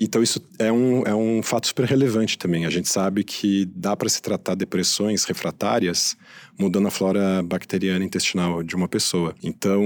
Então 0.00 0.22
isso 0.22 0.40
é 0.58 0.70
um, 0.70 1.02
é 1.02 1.14
um 1.14 1.42
fato 1.42 1.66
super 1.66 1.84
relevante 1.84 2.38
também. 2.38 2.66
A 2.66 2.70
gente 2.70 2.88
sabe 2.88 3.24
que 3.24 3.64
dá 3.74 3.96
para 3.96 4.08
se 4.08 4.22
tratar 4.22 4.54
depressões 4.54 5.24
refratárias 5.24 6.16
mudando 6.58 6.88
a 6.88 6.90
flora 6.90 7.42
bacteriana 7.42 8.04
intestinal 8.04 8.62
de 8.62 8.74
uma 8.74 8.88
pessoa. 8.88 9.34
Então, 9.42 9.82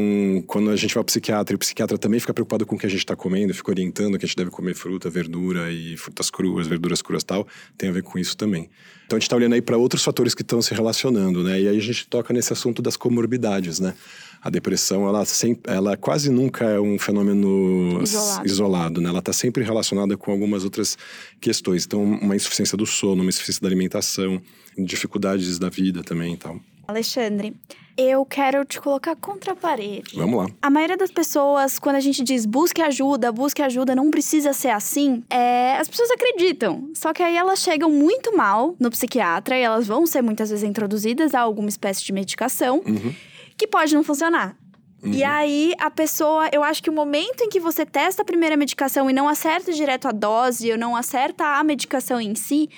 quando 0.46 0.70
a 0.70 0.77
gente 0.77 0.94
vai 0.94 1.01
ao 1.01 1.05
psiquiatra, 1.05 1.55
e 1.55 1.57
o 1.57 1.59
psiquiatra 1.59 1.98
também 1.98 2.18
fica 2.18 2.33
preocupado 2.33 2.64
com 2.64 2.77
o 2.77 2.79
que 2.79 2.87
a 2.87 2.88
gente 2.88 3.01
está 3.01 3.14
comendo, 3.14 3.53
fica 3.53 3.70
orientando 3.70 4.18
que 4.18 4.25
a 4.25 4.27
gente 4.29 4.37
deve 4.37 4.51
comer 4.51 4.75
fruta, 4.75 5.11
verdura 5.11 5.70
e 5.70 5.96
frutas 5.98 6.31
cruas, 6.31 6.66
verduras 6.66 7.03
cruas 7.03 7.22
tal, 7.22 7.46
tem 7.77 7.90
a 7.90 7.92
ver 7.92 8.03
com 8.03 8.18
isso 8.18 8.37
também. 8.37 8.70
Então 9.12 9.18
a 9.18 9.20
gente 9.20 9.27
está 9.27 9.37
olhando 9.37 9.53
aí 9.53 9.61
para 9.61 9.77
outros 9.77 10.03
fatores 10.03 10.35
que 10.35 10.40
estão 10.40 10.62
se 10.62 10.72
relacionando, 10.72 11.44
né? 11.44 11.61
E 11.61 11.68
aí 11.68 11.77
a 11.77 11.81
gente 11.81 12.09
toca 12.09 12.33
nesse 12.33 12.51
assunto 12.51 12.81
das 12.81 12.96
comorbidades, 12.96 13.79
né? 13.79 13.92
A 14.40 14.48
depressão, 14.48 15.07
ela, 15.07 15.22
sempre, 15.27 15.70
ela 15.70 15.98
quase 15.98 16.31
nunca 16.31 16.64
é 16.64 16.81
um 16.81 16.98
fenômeno 16.98 18.03
Isolado. 18.03 18.46
isolado, 18.46 19.01
né? 19.03 19.11
Ela 19.11 19.18
está 19.18 19.33
sempre 19.35 19.62
relacionada 19.62 20.16
com 20.16 20.33
algumas 20.33 20.64
outras 20.64 20.96
questões. 21.38 21.85
Então, 21.85 22.03
uma 22.03 22.35
insuficiência 22.35 22.75
do 22.75 22.87
sono, 22.87 23.20
uma 23.20 23.29
insuficiência 23.29 23.61
da 23.61 23.68
alimentação, 23.68 24.40
dificuldades 24.79 25.59
da 25.59 25.68
vida 25.68 26.03
também 26.03 26.33
e 26.33 26.37
tal. 26.38 26.59
Alexandre, 26.92 27.55
eu 27.96 28.24
quero 28.24 28.64
te 28.64 28.81
colocar 28.81 29.16
contra 29.16 29.52
a 29.52 29.57
parede. 29.57 30.16
Vamos 30.16 30.44
lá. 30.44 30.46
A 30.62 30.70
maioria 30.70 30.96
das 30.96 31.11
pessoas, 31.11 31.78
quando 31.78 31.96
a 31.96 32.00
gente 32.00 32.22
diz 32.22 32.46
busque 32.46 32.81
ajuda, 32.81 33.31
busque 33.33 33.62
ajuda, 33.62 33.94
não 33.94 34.11
precisa 34.11 34.52
ser 34.52 34.70
assim, 34.70 35.22
é, 35.28 35.76
as 35.76 35.88
pessoas 35.88 36.11
acreditam. 36.11 36.90
Só 36.94 37.12
que 37.12 37.22
aí 37.22 37.37
elas 37.37 37.61
chegam 37.61 37.90
muito 37.90 38.37
mal 38.37 38.74
no 38.78 38.90
psiquiatra 38.90 39.59
e 39.59 39.62
elas 39.62 39.87
vão 39.87 40.07
ser 40.07 40.22
muitas 40.22 40.50
vezes 40.50 40.64
introduzidas 40.64 41.35
a 41.35 41.40
alguma 41.40 41.68
espécie 41.68 42.05
de 42.05 42.12
medicação 42.12 42.83
que 43.57 43.66
pode 43.66 43.94
não 43.94 44.02
funcionar. 44.02 44.57
E 45.05 45.24
aí, 45.24 45.74
a 45.81 45.90
pessoa, 45.90 46.48
eu 46.52 46.62
acho 46.62 46.81
que 46.81 46.88
o 46.88 46.92
momento 46.92 47.42
em 47.42 47.48
que 47.48 47.59
você 47.59 47.85
testa 47.85 48.22
a 48.22 48.24
primeira 48.24 48.57
medicação 48.57 49.11
e 49.11 49.12
não 49.12 49.28
acerta 49.28 49.72
direto 49.72 50.07
a 50.07 50.12
dose, 50.12 50.70
ou 50.70 50.78
não 50.78 50.94
acerta 50.94 51.44
a 51.44 51.64
medicação 51.64 52.20
em 52.20 52.37
si, 52.37 52.70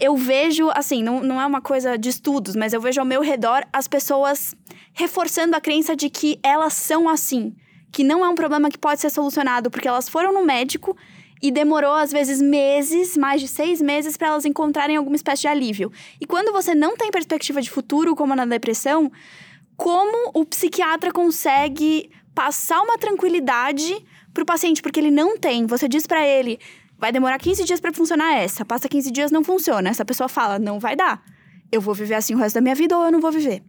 eu 0.00 0.16
vejo, 0.16 0.70
assim, 0.74 1.02
não, 1.02 1.20
não 1.20 1.40
é 1.40 1.46
uma 1.46 1.60
coisa 1.60 1.96
de 1.96 2.08
estudos, 2.08 2.56
mas 2.56 2.72
eu 2.72 2.80
vejo 2.80 3.00
ao 3.00 3.06
meu 3.06 3.20
redor 3.20 3.64
as 3.72 3.86
pessoas 3.86 4.54
reforçando 4.92 5.56
a 5.56 5.60
crença 5.60 5.94
de 5.94 6.10
que 6.10 6.38
elas 6.42 6.72
são 6.72 7.08
assim. 7.08 7.54
Que 7.92 8.02
não 8.02 8.24
é 8.24 8.28
um 8.28 8.34
problema 8.34 8.70
que 8.70 8.78
pode 8.78 9.00
ser 9.00 9.10
solucionado, 9.10 9.70
porque 9.70 9.86
elas 9.86 10.08
foram 10.08 10.32
no 10.32 10.44
médico 10.44 10.96
e 11.40 11.50
demorou, 11.50 11.92
às 11.94 12.10
vezes, 12.10 12.40
meses, 12.40 13.16
mais 13.16 13.40
de 13.40 13.46
seis 13.46 13.80
meses, 13.80 14.16
para 14.16 14.28
elas 14.28 14.44
encontrarem 14.44 14.96
alguma 14.96 15.14
espécie 15.14 15.42
de 15.42 15.48
alívio. 15.48 15.92
E 16.20 16.26
quando 16.26 16.52
você 16.52 16.74
não 16.74 16.96
tem 16.96 17.10
perspectiva 17.10 17.60
de 17.60 17.70
futuro, 17.70 18.16
como 18.16 18.34
na 18.34 18.46
depressão, 18.46 19.12
como 19.76 20.30
o 20.34 20.44
psiquiatra 20.44 21.12
consegue 21.12 22.10
passar 22.34 22.80
uma 22.82 22.98
tranquilidade 22.98 23.94
pro 24.32 24.44
paciente, 24.44 24.82
porque 24.82 24.98
ele 24.98 25.10
não 25.10 25.38
tem. 25.38 25.66
Você 25.66 25.86
diz 25.86 26.06
pra 26.06 26.26
ele, 26.26 26.58
vai 27.04 27.12
demorar 27.12 27.38
15 27.38 27.64
dias 27.64 27.80
pra 27.80 27.92
funcionar 27.92 28.34
essa, 28.36 28.64
passa 28.64 28.88
15 28.88 29.10
dias 29.10 29.30
não 29.30 29.44
funciona. 29.44 29.90
Essa 29.90 30.06
pessoa 30.06 30.26
fala, 30.26 30.58
não 30.58 30.80
vai 30.80 30.96
dar. 30.96 31.22
Eu 31.70 31.78
vou 31.78 31.94
viver 31.94 32.14
assim 32.14 32.34
o 32.34 32.38
resto 32.38 32.54
da 32.54 32.62
minha 32.62 32.74
vida 32.74 32.96
ou 32.96 33.04
eu 33.04 33.12
não 33.12 33.20
vou 33.20 33.30
viver. 33.30 33.62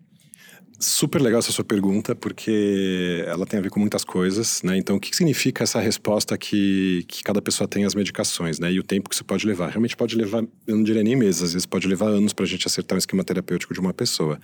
Super 0.79 1.21
legal 1.21 1.39
essa 1.39 1.51
sua 1.51 1.65
pergunta, 1.65 2.15
porque 2.15 3.25
ela 3.27 3.45
tem 3.45 3.59
a 3.59 3.61
ver 3.61 3.69
com 3.69 3.79
muitas 3.79 4.05
coisas, 4.05 4.61
né? 4.63 4.77
Então, 4.77 4.95
o 4.95 4.99
que 5.01 5.13
significa 5.13 5.63
essa 5.63 5.81
resposta 5.81 6.37
que, 6.37 7.03
que 7.09 7.23
cada 7.23 7.41
pessoa 7.41 7.67
tem 7.67 7.83
às 7.83 7.93
medicações, 7.93 8.57
né? 8.57 8.71
E 8.71 8.79
o 8.79 8.83
tempo 8.83 9.09
que 9.09 9.15
isso 9.15 9.25
pode 9.25 9.45
levar. 9.45 9.67
Realmente 9.67 9.97
pode 9.97 10.15
levar, 10.15 10.41
eu 10.65 10.75
não 10.77 10.83
diria 10.83 11.03
nem 11.03 11.15
meses, 11.17 11.41
às 11.41 11.53
vezes 11.53 11.65
pode 11.65 11.89
levar 11.89 12.07
anos 12.07 12.31
para 12.31 12.45
a 12.45 12.47
gente 12.47 12.65
acertar 12.65 12.95
um 12.95 12.99
esquema 12.99 13.23
terapêutico 13.23 13.73
de 13.73 13.81
uma 13.81 13.93
pessoa. 13.93 14.39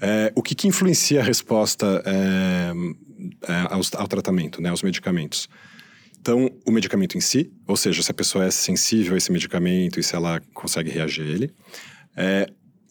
É, 0.00 0.32
o 0.34 0.42
que, 0.42 0.54
que 0.54 0.66
influencia 0.66 1.20
a 1.20 1.24
resposta 1.24 2.02
é, 2.06 2.72
é, 3.52 3.54
ao, 3.68 3.80
ao 4.00 4.08
tratamento, 4.08 4.62
né? 4.62 4.70
Aos 4.70 4.82
medicamentos? 4.82 5.46
Então, 6.28 6.50
o 6.66 6.70
medicamento 6.70 7.16
em 7.16 7.22
si, 7.22 7.50
ou 7.66 7.74
seja, 7.74 8.02
se 8.02 8.10
a 8.10 8.14
pessoa 8.14 8.44
é 8.44 8.50
sensível 8.50 9.14
a 9.14 9.16
esse 9.16 9.32
medicamento 9.32 9.98
e 9.98 10.02
se 10.02 10.14
ela 10.14 10.42
consegue 10.52 10.90
reagir 10.90 11.24
a 11.24 11.26
ele. 11.26 11.50
É, 12.14 12.46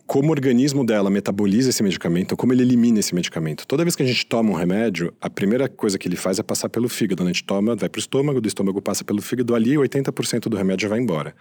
como 0.08 0.30
o 0.30 0.32
organismo 0.32 0.84
dela 0.84 1.08
metaboliza 1.08 1.70
esse 1.70 1.84
medicamento, 1.84 2.36
como 2.36 2.52
ele 2.52 2.64
elimina 2.64 3.00
esse 3.00 3.14
medicamento. 3.14 3.68
Toda 3.68 3.84
vez 3.84 3.96
que 3.96 4.02
a 4.02 4.08
gente 4.08 4.26
toma 4.26 4.50
um 4.50 4.56
remédio, 4.56 5.14
a 5.22 5.30
primeira 5.30 5.70
coisa 5.70 6.00
que 6.00 6.08
ele 6.08 6.16
faz 6.16 6.40
é 6.40 6.42
passar 6.44 6.68
pelo 6.68 6.90
fígado. 6.90 7.22
A 7.22 7.28
gente 7.28 7.44
toma, 7.44 7.76
vai 7.76 7.88
para 7.88 8.00
o 8.00 8.02
estômago, 8.02 8.42
do 8.42 8.48
estômago 8.48 8.82
passa 8.82 9.04
pelo 9.04 9.22
fígado, 9.22 9.54
ali 9.54 9.76
80% 9.76 10.50
do 10.50 10.58
remédio 10.58 10.90
vai 10.90 11.00
embora. 11.00 11.36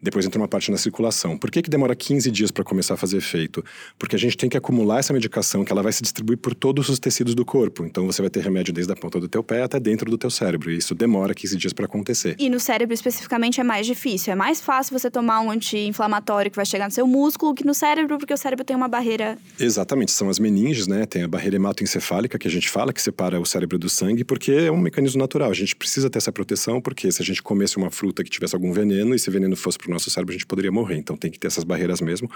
Depois 0.00 0.24
entra 0.24 0.40
uma 0.40 0.48
parte 0.48 0.70
na 0.70 0.76
circulação. 0.76 1.36
Por 1.36 1.50
que, 1.50 1.62
que 1.62 1.70
demora 1.70 1.94
15 1.94 2.30
dias 2.30 2.50
para 2.50 2.64
começar 2.64 2.94
a 2.94 2.96
fazer 2.96 3.16
efeito? 3.16 3.64
Porque 3.98 4.14
a 4.14 4.18
gente 4.18 4.36
tem 4.36 4.48
que 4.48 4.56
acumular 4.56 5.00
essa 5.00 5.12
medicação 5.12 5.64
que 5.64 5.72
ela 5.72 5.82
vai 5.82 5.92
se 5.92 6.02
distribuir 6.02 6.38
por 6.38 6.54
todos 6.54 6.88
os 6.88 6.98
tecidos 6.98 7.34
do 7.34 7.44
corpo. 7.44 7.84
Então 7.84 8.06
você 8.06 8.22
vai 8.22 8.30
ter 8.30 8.40
remédio 8.40 8.72
desde 8.72 8.92
a 8.92 8.96
ponta 8.96 9.18
do 9.18 9.28
teu 9.28 9.42
pé 9.42 9.62
até 9.62 9.80
dentro 9.80 10.10
do 10.10 10.16
teu 10.16 10.30
cérebro. 10.30 10.70
E 10.70 10.76
isso 10.76 10.94
demora 10.94 11.34
15 11.34 11.56
dias 11.56 11.72
para 11.72 11.86
acontecer. 11.86 12.36
E 12.38 12.48
no 12.48 12.60
cérebro 12.60 12.94
especificamente 12.94 13.60
é 13.60 13.64
mais 13.64 13.86
difícil. 13.86 14.32
É 14.32 14.36
mais 14.36 14.60
fácil 14.60 14.98
você 14.98 15.10
tomar 15.10 15.40
um 15.40 15.50
anti-inflamatório 15.50 16.50
que 16.50 16.56
vai 16.56 16.66
chegar 16.66 16.86
no 16.86 16.92
seu 16.92 17.06
músculo 17.06 17.54
que 17.54 17.64
no 17.64 17.74
cérebro, 17.74 18.18
porque 18.18 18.32
o 18.32 18.36
cérebro 18.36 18.64
tem 18.64 18.76
uma 18.76 18.88
barreira. 18.88 19.36
Exatamente, 19.58 20.12
são 20.12 20.28
as 20.28 20.38
meninges, 20.38 20.86
né? 20.86 21.06
Tem 21.06 21.22
a 21.22 21.28
barreira 21.28 21.56
hematoencefálica 21.56 22.38
que 22.38 22.46
a 22.46 22.50
gente 22.50 22.68
fala, 22.70 22.92
que 22.92 23.02
separa 23.02 23.40
o 23.40 23.44
cérebro 23.44 23.78
do 23.78 23.88
sangue, 23.88 24.24
porque 24.24 24.52
é 24.52 24.70
um 24.70 24.78
mecanismo 24.78 25.18
natural. 25.18 25.50
A 25.50 25.54
gente 25.54 25.74
precisa 25.74 26.08
ter 26.08 26.18
essa 26.18 26.30
proteção, 26.30 26.80
porque 26.80 27.10
se 27.10 27.20
a 27.20 27.24
gente 27.24 27.42
comesse 27.42 27.76
uma 27.76 27.90
fruta 27.90 28.22
que 28.22 28.30
tivesse 28.30 28.54
algum 28.54 28.72
veneno 28.72 29.12
e 29.12 29.16
esse 29.16 29.30
veneno 29.30 29.56
fosse 29.56 29.78
para 29.88 29.92
o 29.92 29.94
nosso 29.94 30.10
cérebro, 30.10 30.32
a 30.32 30.36
gente 30.36 30.46
poderia 30.46 30.70
morrer. 30.70 30.96
Então 30.96 31.16
tem 31.16 31.30
que 31.30 31.38
ter 31.38 31.46
essas 31.46 31.64
barreiras 31.64 32.00
mesmo. 32.00 32.30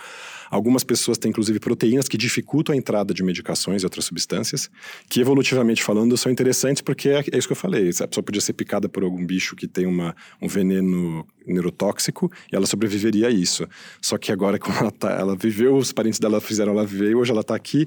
Algumas 0.50 0.82
pessoas 0.82 1.18
têm, 1.18 1.30
inclusive, 1.30 1.60
proteínas 1.60 2.08
que 2.08 2.16
dificultam 2.16 2.74
a 2.74 2.78
entrada 2.78 3.12
de 3.12 3.22
medicações 3.22 3.82
e 3.82 3.86
outras 3.86 4.06
substâncias, 4.06 4.70
que 5.08 5.20
evolutivamente 5.20 5.82
falando 5.82 6.16
são 6.16 6.32
interessantes 6.32 6.80
porque 6.80 7.10
é, 7.10 7.24
é 7.30 7.38
isso 7.38 7.46
que 7.46 7.52
eu 7.52 7.56
falei. 7.56 7.90
A 8.00 8.08
pessoa 8.08 8.24
podia 8.24 8.40
ser 8.40 8.54
picada 8.54 8.88
por 8.88 9.04
algum 9.04 9.24
bicho 9.24 9.54
que 9.54 9.68
tem 9.68 9.86
uma, 9.86 10.16
um 10.40 10.48
veneno 10.48 11.26
neurotóxico 11.46 12.30
e 12.50 12.56
ela 12.56 12.66
sobreviveria 12.66 13.28
a 13.28 13.30
isso. 13.30 13.66
Só 14.00 14.16
que 14.16 14.32
agora, 14.32 14.58
como 14.60 14.76
ela, 14.78 14.90
tá, 14.90 15.10
ela 15.10 15.36
viveu, 15.36 15.76
os 15.76 15.92
parentes 15.92 16.18
dela 16.18 16.40
fizeram 16.40 16.72
ela 16.72 16.86
viver, 16.86 17.14
hoje 17.14 17.30
ela 17.30 17.42
está 17.42 17.54
aqui 17.54 17.86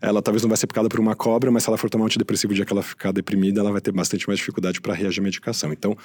ela 0.00 0.22
talvez 0.22 0.42
não 0.42 0.48
vai 0.48 0.56
ser 0.56 0.66
picada 0.66 0.88
por 0.88 1.00
uma 1.00 1.14
cobra, 1.14 1.50
mas 1.50 1.62
se 1.62 1.68
ela 1.68 1.76
for 1.76 1.90
tomar 1.90 2.04
um 2.04 2.06
antidepressivo 2.06 2.52
o 2.52 2.56
dia 2.56 2.64
que 2.64 2.72
ela 2.72 2.82
ficar 2.82 3.12
deprimida, 3.12 3.60
ela 3.60 3.72
vai 3.72 3.80
ter 3.80 3.92
bastante 3.92 4.26
mais 4.26 4.38
dificuldade 4.38 4.80
para 4.80 4.94
reagir 4.94 5.20
à 5.20 5.22
medicação. 5.22 5.72
Então, 5.72 5.96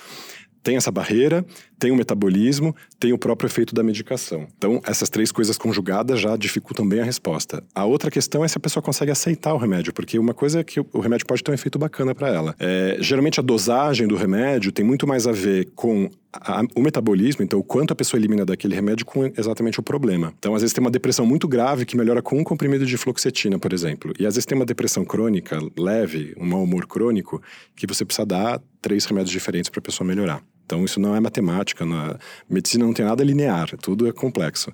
tem 0.65 0.75
essa 0.77 0.91
barreira, 0.91 1.45
tem 1.77 1.91
o 1.91 1.95
metabolismo, 1.95 2.75
tem 2.99 3.13
o 3.13 3.19
próprio 3.19 3.47
efeito 3.47 3.75
da 3.75 3.84
medicação. 3.84 4.47
Então, 4.58 4.81
essas 4.84 5.10
três 5.10 5.31
coisas 5.31 5.60
conjugadas 5.60 6.19
já 6.19 6.36
dificultam 6.36 6.88
bem 6.88 7.01
a 7.01 7.03
resposta. 7.03 7.63
A 7.73 7.86
outra 7.86 8.10
questão 8.10 8.43
é 8.43 8.47
se 8.47 8.58
a 8.58 8.60
pessoa 8.60 8.81
consegue 8.81 9.12
aceitar 9.12 9.53
o 9.53 9.58
remédio, 9.58 9.93
porque 9.93 10.17
uma 10.17 10.34
coisa 10.34 10.62
é 10.62 10.63
que 10.63 10.79
o 10.79 10.99
remédio 10.99 11.27
pode 11.27 11.43
ter 11.43 11.51
um 11.51 11.53
efeito 11.53 11.77
bacana 11.77 12.15
para 12.15 12.29
ela. 12.29 12.55
É, 12.58 12.97
geralmente, 12.99 13.39
a 13.39 13.43
dosagem 13.43 14.08
do 14.08 14.15
remédio 14.15 14.71
tem 14.71 14.84
muito 14.84 15.05
mais 15.05 15.27
a 15.27 15.31
ver 15.31 15.69
com 15.75 16.10
a, 16.34 16.63
o 16.75 16.81
metabolismo, 16.81 17.43
então 17.43 17.60
o 17.60 17.63
quanto 17.63 17.91
a 17.91 17.95
pessoa 17.95 18.19
elimina 18.19 18.43
daquele 18.43 18.73
remédio 18.73 19.05
com 19.05 19.25
exatamente 19.38 19.79
o 19.79 19.84
problema. 19.84 20.34
Então, 20.39 20.55
às 20.55 20.62
vezes 20.62 20.73
tem 20.73 20.81
uma 20.81 20.91
depressão 20.91 21.27
muito 21.27 21.47
grave 21.47 21.86
que 21.86 21.95
melhora 21.95 22.23
com 22.23 22.39
um 22.39 22.43
comprimido 22.43 22.88
de 22.88 22.97
fluoxetina, 22.97 23.60
por 23.60 23.71
exemplo. 23.71 23.85
E 24.19 24.26
às 24.26 24.36
vezes 24.36 24.45
tem 24.45 24.58
uma 24.58 24.65
depressão 24.65 25.06
crônica, 25.06 25.60
leve, 25.78 26.34
um 26.38 26.45
mau 26.45 26.63
humor 26.63 26.88
crônico, 26.88 27.41
que 27.76 27.88
você 27.88 28.06
precisa 28.06 28.26
dar 28.26 28.62
três 28.82 29.06
remédios 29.06 29.32
diferentes 29.32 29.69
para 29.69 29.80
a 29.80 29.82
pessoa 29.82 30.08
melhorar. 30.08 30.41
Então, 30.65 30.84
isso 30.84 31.00
não 31.00 31.15
é 31.15 31.19
matemática, 31.19 31.86
não 31.86 32.12
é... 32.12 32.17
medicina 32.50 32.86
não 32.86 32.93
tem 32.93 33.06
nada 33.06 33.24
linear, 33.24 33.69
tudo 33.78 34.08
é 34.08 34.12
complexo. 34.12 34.71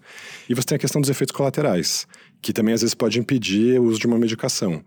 E 0.47 0.53
você 0.53 0.67
tem 0.67 0.75
a 0.77 0.79
questão 0.79 1.01
dos 1.01 1.09
efeitos 1.09 1.35
colaterais, 1.35 2.07
que 2.41 2.53
também 2.53 2.73
às 2.73 2.81
vezes 2.81 2.93
pode 2.93 3.19
impedir 3.19 3.79
o 3.79 3.83
uso 3.83 3.99
de 3.99 4.07
uma 4.07 4.17
medicação. 4.17 4.81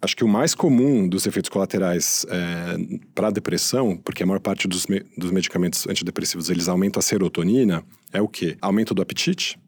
Acho 0.00 0.16
que 0.16 0.24
o 0.24 0.28
mais 0.28 0.54
comum 0.54 1.08
dos 1.08 1.26
efeitos 1.26 1.48
colaterais 1.48 2.26
é, 2.28 2.98
para 3.14 3.28
a 3.28 3.30
depressão, 3.30 3.96
porque 3.96 4.22
a 4.22 4.26
maior 4.26 4.40
parte 4.40 4.66
dos, 4.66 4.86
me 4.86 5.00
dos 5.16 5.30
medicamentos 5.30 5.86
antidepressivos 5.88 6.50
eles 6.50 6.68
aumentam 6.68 6.98
a 6.98 7.02
serotonina, 7.02 7.84
é 8.12 8.20
o 8.20 8.26
quê? 8.26 8.56
Aumento 8.60 8.94
do 8.94 9.02
apetite 9.02 9.58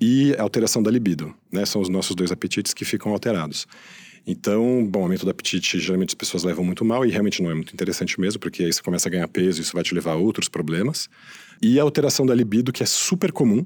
e 0.00 0.34
alteração 0.36 0.82
da 0.82 0.90
libido. 0.90 1.34
Né? 1.52 1.66
São 1.66 1.80
os 1.80 1.88
nossos 1.88 2.16
dois 2.16 2.32
apetites 2.32 2.72
que 2.72 2.84
ficam 2.84 3.12
alterados. 3.12 3.66
Então, 4.26 4.86
bom, 4.86 5.02
aumento 5.02 5.24
do 5.24 5.30
apetite 5.30 5.78
geralmente 5.78 6.10
as 6.10 6.14
pessoas 6.14 6.44
levam 6.44 6.64
muito 6.64 6.84
mal 6.84 7.04
e 7.04 7.10
realmente 7.10 7.42
não 7.42 7.50
é 7.50 7.54
muito 7.54 7.72
interessante 7.72 8.20
mesmo, 8.20 8.38
porque 8.38 8.64
aí 8.64 8.72
você 8.72 8.82
começa 8.82 9.08
a 9.08 9.10
ganhar 9.10 9.28
peso 9.28 9.60
e 9.60 9.62
isso 9.62 9.72
vai 9.72 9.82
te 9.82 9.94
levar 9.94 10.12
a 10.12 10.16
outros 10.16 10.48
problemas. 10.48 11.08
E 11.60 11.78
a 11.78 11.82
alteração 11.82 12.24
da 12.24 12.34
libido, 12.34 12.72
que 12.72 12.82
é 12.82 12.86
super 12.86 13.32
comum, 13.32 13.64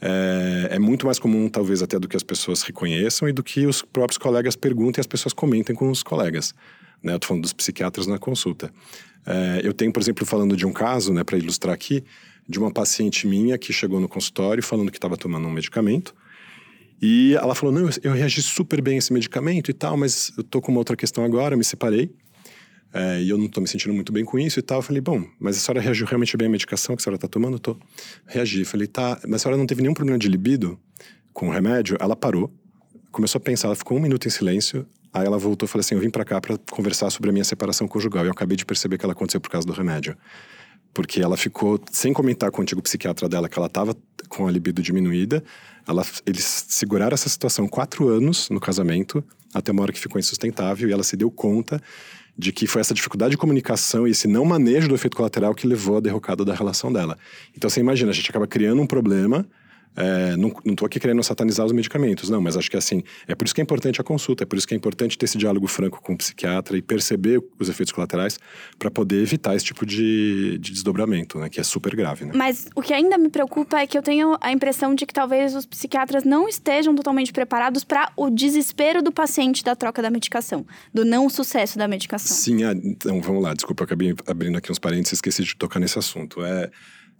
é, 0.00 0.68
é, 0.72 0.78
muito 0.78 1.06
mais 1.06 1.18
comum, 1.18 1.48
talvez, 1.48 1.82
até 1.82 1.98
do 1.98 2.08
que 2.08 2.16
as 2.16 2.22
pessoas 2.22 2.62
reconheçam 2.62 3.28
e 3.28 3.32
do 3.32 3.42
que 3.42 3.66
os 3.66 3.82
próprios 3.82 4.18
colegas 4.18 4.54
perguntem 4.54 5.00
e 5.00 5.02
as 5.02 5.06
pessoas 5.06 5.32
comentem 5.32 5.74
com 5.74 5.90
os 5.90 6.02
colegas. 6.02 6.54
Né? 7.02 7.14
Eu 7.14 7.18
tô 7.18 7.28
falando 7.28 7.42
dos 7.42 7.52
psiquiatras 7.52 8.06
na 8.06 8.18
consulta. 8.18 8.70
É, 9.24 9.60
eu 9.64 9.72
tenho, 9.72 9.92
por 9.92 10.00
exemplo, 10.00 10.26
falando 10.26 10.56
de 10.56 10.66
um 10.66 10.72
caso, 10.72 11.12
né, 11.12 11.24
para 11.24 11.36
ilustrar 11.36 11.74
aqui, 11.74 12.04
de 12.48 12.58
uma 12.58 12.70
paciente 12.70 13.26
minha 13.26 13.58
que 13.58 13.72
chegou 13.72 14.00
no 14.00 14.08
consultório 14.08 14.62
falando 14.62 14.90
que 14.90 14.98
estava 14.98 15.16
tomando 15.16 15.46
um 15.46 15.50
medicamento 15.50 16.14
e 17.00 17.34
ela 17.34 17.54
falou: 17.54 17.74
Não, 17.74 17.88
eu 18.02 18.12
reagi 18.12 18.42
super 18.42 18.80
bem 18.80 18.94
a 18.94 18.98
esse 18.98 19.12
medicamento 19.12 19.70
e 19.70 19.74
tal, 19.74 19.96
mas 19.96 20.32
eu 20.36 20.42
tô 20.42 20.60
com 20.60 20.72
uma 20.72 20.80
outra 20.80 20.96
questão 20.96 21.24
agora, 21.24 21.56
me 21.56 21.64
separei. 21.64 22.10
É, 22.94 23.20
e 23.20 23.28
eu 23.28 23.36
não 23.36 23.48
tô 23.48 23.60
me 23.60 23.68
sentindo 23.68 23.92
muito 23.92 24.12
bem 24.12 24.24
com 24.24 24.38
isso 24.38 24.58
e 24.58 24.62
tal. 24.62 24.78
Eu 24.78 24.82
falei, 24.82 25.02
bom, 25.02 25.22
mas 25.38 25.56
a 25.56 25.60
senhora 25.60 25.80
reagiu 25.80 26.06
realmente 26.06 26.34
bem 26.36 26.46
à 26.46 26.50
medicação 26.50 26.96
que 26.96 27.02
a 27.02 27.04
senhora 27.04 27.18
tá 27.18 27.28
tomando? 27.28 27.56
Eu 27.56 27.58
tô. 27.58 27.76
Reagi. 28.26 28.64
Falei, 28.64 28.86
tá, 28.86 29.20
mas 29.26 29.34
a 29.34 29.38
senhora 29.42 29.58
não 29.58 29.66
teve 29.66 29.82
nenhum 29.82 29.92
problema 29.92 30.18
de 30.18 30.28
libido 30.28 30.78
com 31.32 31.48
o 31.48 31.52
remédio? 31.52 31.98
Ela 32.00 32.16
parou, 32.16 32.50
começou 33.12 33.38
a 33.38 33.42
pensar, 33.42 33.68
ela 33.68 33.76
ficou 33.76 33.98
um 33.98 34.00
minuto 34.00 34.26
em 34.26 34.30
silêncio. 34.30 34.86
Aí 35.12 35.26
ela 35.26 35.36
voltou 35.36 35.66
e 35.66 35.68
falou 35.68 35.80
assim: 35.80 35.94
Eu 35.94 36.00
vim 36.00 36.10
para 36.10 36.24
cá 36.24 36.40
para 36.40 36.56
conversar 36.70 37.10
sobre 37.10 37.28
a 37.28 37.32
minha 37.32 37.44
separação 37.44 37.86
conjugal. 37.86 38.24
E 38.24 38.28
eu 38.28 38.32
acabei 38.32 38.56
de 38.56 38.64
perceber 38.64 38.96
que 38.96 39.04
ela 39.04 39.12
aconteceu 39.12 39.40
por 39.40 39.50
causa 39.50 39.66
do 39.66 39.74
remédio 39.74 40.16
porque 40.96 41.20
ela 41.20 41.36
ficou 41.36 41.78
sem 41.92 42.10
comentar 42.14 42.50
com 42.50 42.60
o 42.60 42.62
antigo 42.62 42.80
psiquiatra 42.80 43.28
dela 43.28 43.50
que 43.50 43.58
ela 43.58 43.66
estava 43.66 43.94
com 44.30 44.48
a 44.48 44.50
libido 44.50 44.80
diminuída. 44.80 45.44
Ela, 45.86 46.02
eles 46.24 46.64
seguraram 46.68 47.12
essa 47.12 47.28
situação 47.28 47.68
quatro 47.68 48.08
anos 48.08 48.48
no 48.48 48.58
casamento, 48.58 49.22
até 49.52 49.70
uma 49.70 49.82
hora 49.82 49.92
que 49.92 50.00
ficou 50.00 50.18
insustentável, 50.18 50.88
e 50.88 50.92
ela 50.92 51.02
se 51.02 51.14
deu 51.14 51.30
conta 51.30 51.78
de 52.36 52.50
que 52.50 52.66
foi 52.66 52.80
essa 52.80 52.94
dificuldade 52.94 53.32
de 53.32 53.36
comunicação 53.36 54.08
e 54.08 54.12
esse 54.12 54.26
não 54.26 54.46
manejo 54.46 54.88
do 54.88 54.94
efeito 54.94 55.18
colateral 55.18 55.54
que 55.54 55.66
levou 55.66 55.98
à 55.98 56.00
derrocada 56.00 56.46
da 56.46 56.54
relação 56.54 56.90
dela. 56.90 57.18
Então 57.54 57.68
você 57.68 57.78
imagina, 57.78 58.10
a 58.10 58.14
gente 58.14 58.30
acaba 58.30 58.46
criando 58.46 58.80
um 58.80 58.86
problema 58.86 59.46
é, 59.96 60.36
não, 60.36 60.50
tô 60.74 60.84
aqui 60.84 61.00
querendo 61.00 61.22
satanizar 61.22 61.64
os 61.64 61.72
medicamentos, 61.72 62.28
não, 62.28 62.40
mas 62.40 62.56
acho 62.56 62.70
que 62.70 62.76
assim, 62.76 63.02
é 63.26 63.34
por 63.34 63.46
isso 63.46 63.54
que 63.54 63.60
é 63.62 63.64
importante 63.64 63.98
a 64.00 64.04
consulta, 64.04 64.42
é 64.42 64.46
por 64.46 64.58
isso 64.58 64.68
que 64.68 64.74
é 64.74 64.76
importante 64.76 65.16
ter 65.16 65.24
esse 65.24 65.38
diálogo 65.38 65.66
franco 65.66 66.02
com 66.02 66.12
o 66.12 66.18
psiquiatra 66.18 66.76
e 66.76 66.82
perceber 66.82 67.42
os 67.58 67.68
efeitos 67.70 67.92
colaterais 67.92 68.38
para 68.78 68.90
poder 68.90 69.22
evitar 69.22 69.56
esse 69.56 69.64
tipo 69.64 69.86
de, 69.86 70.58
de, 70.58 70.72
desdobramento, 70.72 71.38
né, 71.38 71.48
que 71.48 71.58
é 71.58 71.62
super 71.62 71.96
grave. 71.96 72.26
Né? 72.26 72.32
Mas 72.34 72.68
o 72.74 72.82
que 72.82 72.92
ainda 72.92 73.16
me 73.16 73.30
preocupa 73.30 73.78
é 73.78 73.86
que 73.86 73.96
eu 73.96 74.02
tenho 74.02 74.36
a 74.40 74.52
impressão 74.52 74.94
de 74.94 75.06
que 75.06 75.14
talvez 75.14 75.54
os 75.54 75.64
psiquiatras 75.64 76.24
não 76.24 76.46
estejam 76.46 76.94
totalmente 76.94 77.32
preparados 77.32 77.82
para 77.82 78.12
o 78.16 78.28
desespero 78.28 79.02
do 79.02 79.10
paciente 79.10 79.64
da 79.64 79.74
troca 79.74 80.02
da 80.02 80.10
medicação, 80.10 80.66
do 80.92 81.04
não 81.04 81.30
sucesso 81.30 81.78
da 81.78 81.88
medicação. 81.88 82.36
Sim, 82.36 82.64
ah, 82.64 82.72
então 82.72 83.20
vamos 83.22 83.42
lá, 83.42 83.54
desculpa, 83.54 83.82
eu 83.82 83.86
acabei 83.86 84.14
abrindo 84.26 84.58
aqui 84.58 84.70
uns 84.70 84.78
parênteses, 84.78 85.14
esqueci 85.14 85.42
de 85.42 85.56
tocar 85.56 85.80
nesse 85.80 85.98
assunto. 85.98 86.44
É 86.44 86.70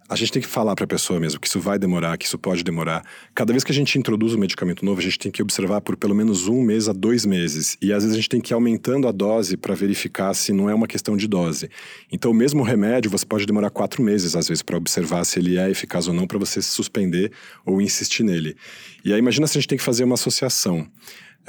a 0.09 0.15
gente 0.15 0.31
tem 0.31 0.41
que 0.41 0.47
falar 0.47 0.73
para 0.75 0.85
a 0.85 0.87
pessoa 0.87 1.19
mesmo 1.19 1.39
que 1.39 1.47
isso 1.47 1.59
vai 1.59 1.77
demorar, 1.77 2.17
que 2.17 2.25
isso 2.25 2.37
pode 2.37 2.63
demorar. 2.63 3.03
Cada 3.35 3.51
vez 3.51 3.63
que 3.63 3.71
a 3.71 3.75
gente 3.75 3.97
introduz 3.97 4.33
um 4.33 4.37
medicamento 4.37 4.85
novo, 4.85 4.99
a 4.99 5.03
gente 5.03 5.19
tem 5.19 5.31
que 5.31 5.41
observar 5.41 5.81
por 5.81 5.97
pelo 5.97 6.15
menos 6.15 6.47
um 6.47 6.61
mês 6.61 6.87
a 6.87 6.93
dois 6.93 7.25
meses. 7.25 7.77
E 7.81 7.91
às 7.91 8.03
vezes 8.03 8.13
a 8.13 8.15
gente 8.15 8.29
tem 8.29 8.39
que 8.39 8.53
ir 8.53 8.55
aumentando 8.55 9.07
a 9.07 9.11
dose 9.11 9.57
para 9.57 9.75
verificar 9.75 10.33
se 10.33 10.53
não 10.53 10.69
é 10.69 10.73
uma 10.73 10.87
questão 10.87 11.17
de 11.17 11.27
dose. 11.27 11.69
Então, 12.11 12.31
o 12.31 12.33
mesmo 12.33 12.63
remédio, 12.63 13.11
você 13.11 13.25
pode 13.25 13.45
demorar 13.45 13.69
quatro 13.69 14.01
meses, 14.01 14.35
às 14.35 14.47
vezes, 14.47 14.61
para 14.61 14.77
observar 14.77 15.25
se 15.25 15.39
ele 15.39 15.57
é 15.57 15.69
eficaz 15.69 16.07
ou 16.07 16.13
não, 16.13 16.25
para 16.25 16.37
você 16.37 16.61
suspender 16.61 17.31
ou 17.65 17.81
insistir 17.81 18.23
nele. 18.23 18.55
E 19.03 19.11
aí, 19.11 19.19
imagina 19.19 19.45
se 19.45 19.57
a 19.57 19.61
gente 19.61 19.69
tem 19.69 19.77
que 19.77 19.83
fazer 19.83 20.03
uma 20.03 20.15
associação. 20.15 20.87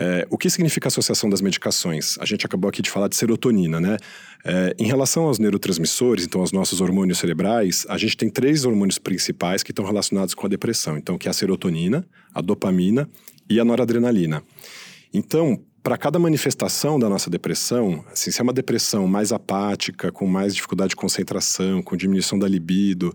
É, 0.01 0.25
o 0.31 0.39
que 0.39 0.49
significa 0.49 0.87
a 0.87 0.91
associação 0.91 1.29
das 1.29 1.41
medicações? 1.41 2.17
A 2.21 2.25
gente 2.25 2.47
acabou 2.47 2.69
aqui 2.69 2.81
de 2.81 2.89
falar 2.89 3.09
de 3.09 3.17
serotonina, 3.17 3.81
né? 3.81 3.97
É, 4.45 4.73
em 4.79 4.87
relação 4.87 5.25
aos 5.25 5.41
neurotransmissores, 5.41 6.25
então 6.25 6.41
aos 6.41 6.53
nossos 6.53 6.81
hormônios 6.81 7.19
cerebrais, 7.19 7.85
a 7.89 7.99
gente 7.99 8.17
tem 8.17 8.31
três 8.31 8.65
hormônios 8.65 8.97
principais 8.97 9.65
que 9.65 9.73
estão 9.73 9.85
relacionados 9.85 10.35
com 10.35 10.47
a 10.47 10.49
depressão. 10.49 10.97
Então, 10.97 11.19
que 11.19 11.27
é 11.27 11.31
a 11.31 11.35
serotonina, 11.35 12.07
a 12.33 12.41
dopamina 12.41 13.09
e 13.51 13.59
a 13.59 13.65
noradrenalina. 13.65 14.41
Então, 15.13 15.61
para 15.83 15.99
cada 15.99 16.19
manifestação 16.19 16.97
da 16.97 17.09
nossa 17.09 17.29
depressão, 17.29 18.05
assim, 18.13 18.31
se 18.31 18.41
é 18.41 18.45
uma 18.45 18.53
depressão 18.53 19.09
mais 19.09 19.33
apática, 19.33 20.13
com 20.13 20.27
mais 20.27 20.55
dificuldade 20.55 20.91
de 20.91 20.97
concentração, 20.97 21.83
com 21.83 21.97
diminuição 21.97 22.39
da 22.39 22.47
libido, 22.47 23.13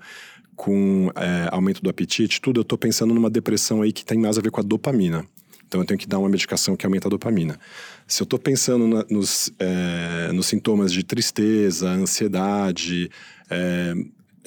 com 0.53 1.09
é, 1.15 1.47
aumento 1.49 1.81
do 1.81 1.89
apetite, 1.89 2.41
tudo, 2.41 2.59
eu 2.59 2.63
estou 2.63 2.77
pensando 2.77 3.13
numa 3.13 3.29
depressão 3.29 3.81
aí 3.81 3.93
que 3.93 4.03
tem 4.03 4.17
mais 4.17 4.37
a 4.37 4.41
ver 4.41 4.51
com 4.51 4.59
a 4.59 4.63
dopamina. 4.63 5.25
Então 5.73 5.81
eu 5.81 5.87
tenho 5.87 5.97
que 5.97 6.05
dar 6.05 6.19
uma 6.19 6.29
medicação 6.29 6.75
que 6.75 6.85
aumenta 6.85 7.07
a 7.07 7.09
dopamina. 7.09 7.59
Se 8.05 8.21
eu 8.21 8.25
estou 8.25 8.37
pensando 8.37 8.87
na, 8.87 9.03
nos, 9.09 9.51
é, 9.57 10.31
nos 10.31 10.45
sintomas 10.45 10.93
de 10.93 11.03
tristeza, 11.03 11.89
ansiedade, 11.89 13.09
é, 13.49 13.95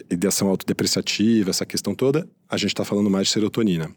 ideação 0.09 0.47
autodepreciativa, 0.47 1.51
essa 1.51 1.67
questão 1.67 1.97
toda, 1.97 2.29
a 2.49 2.57
gente 2.57 2.69
está 2.69 2.85
falando 2.85 3.11
mais 3.11 3.27
de 3.27 3.33
serotonina. 3.33 3.91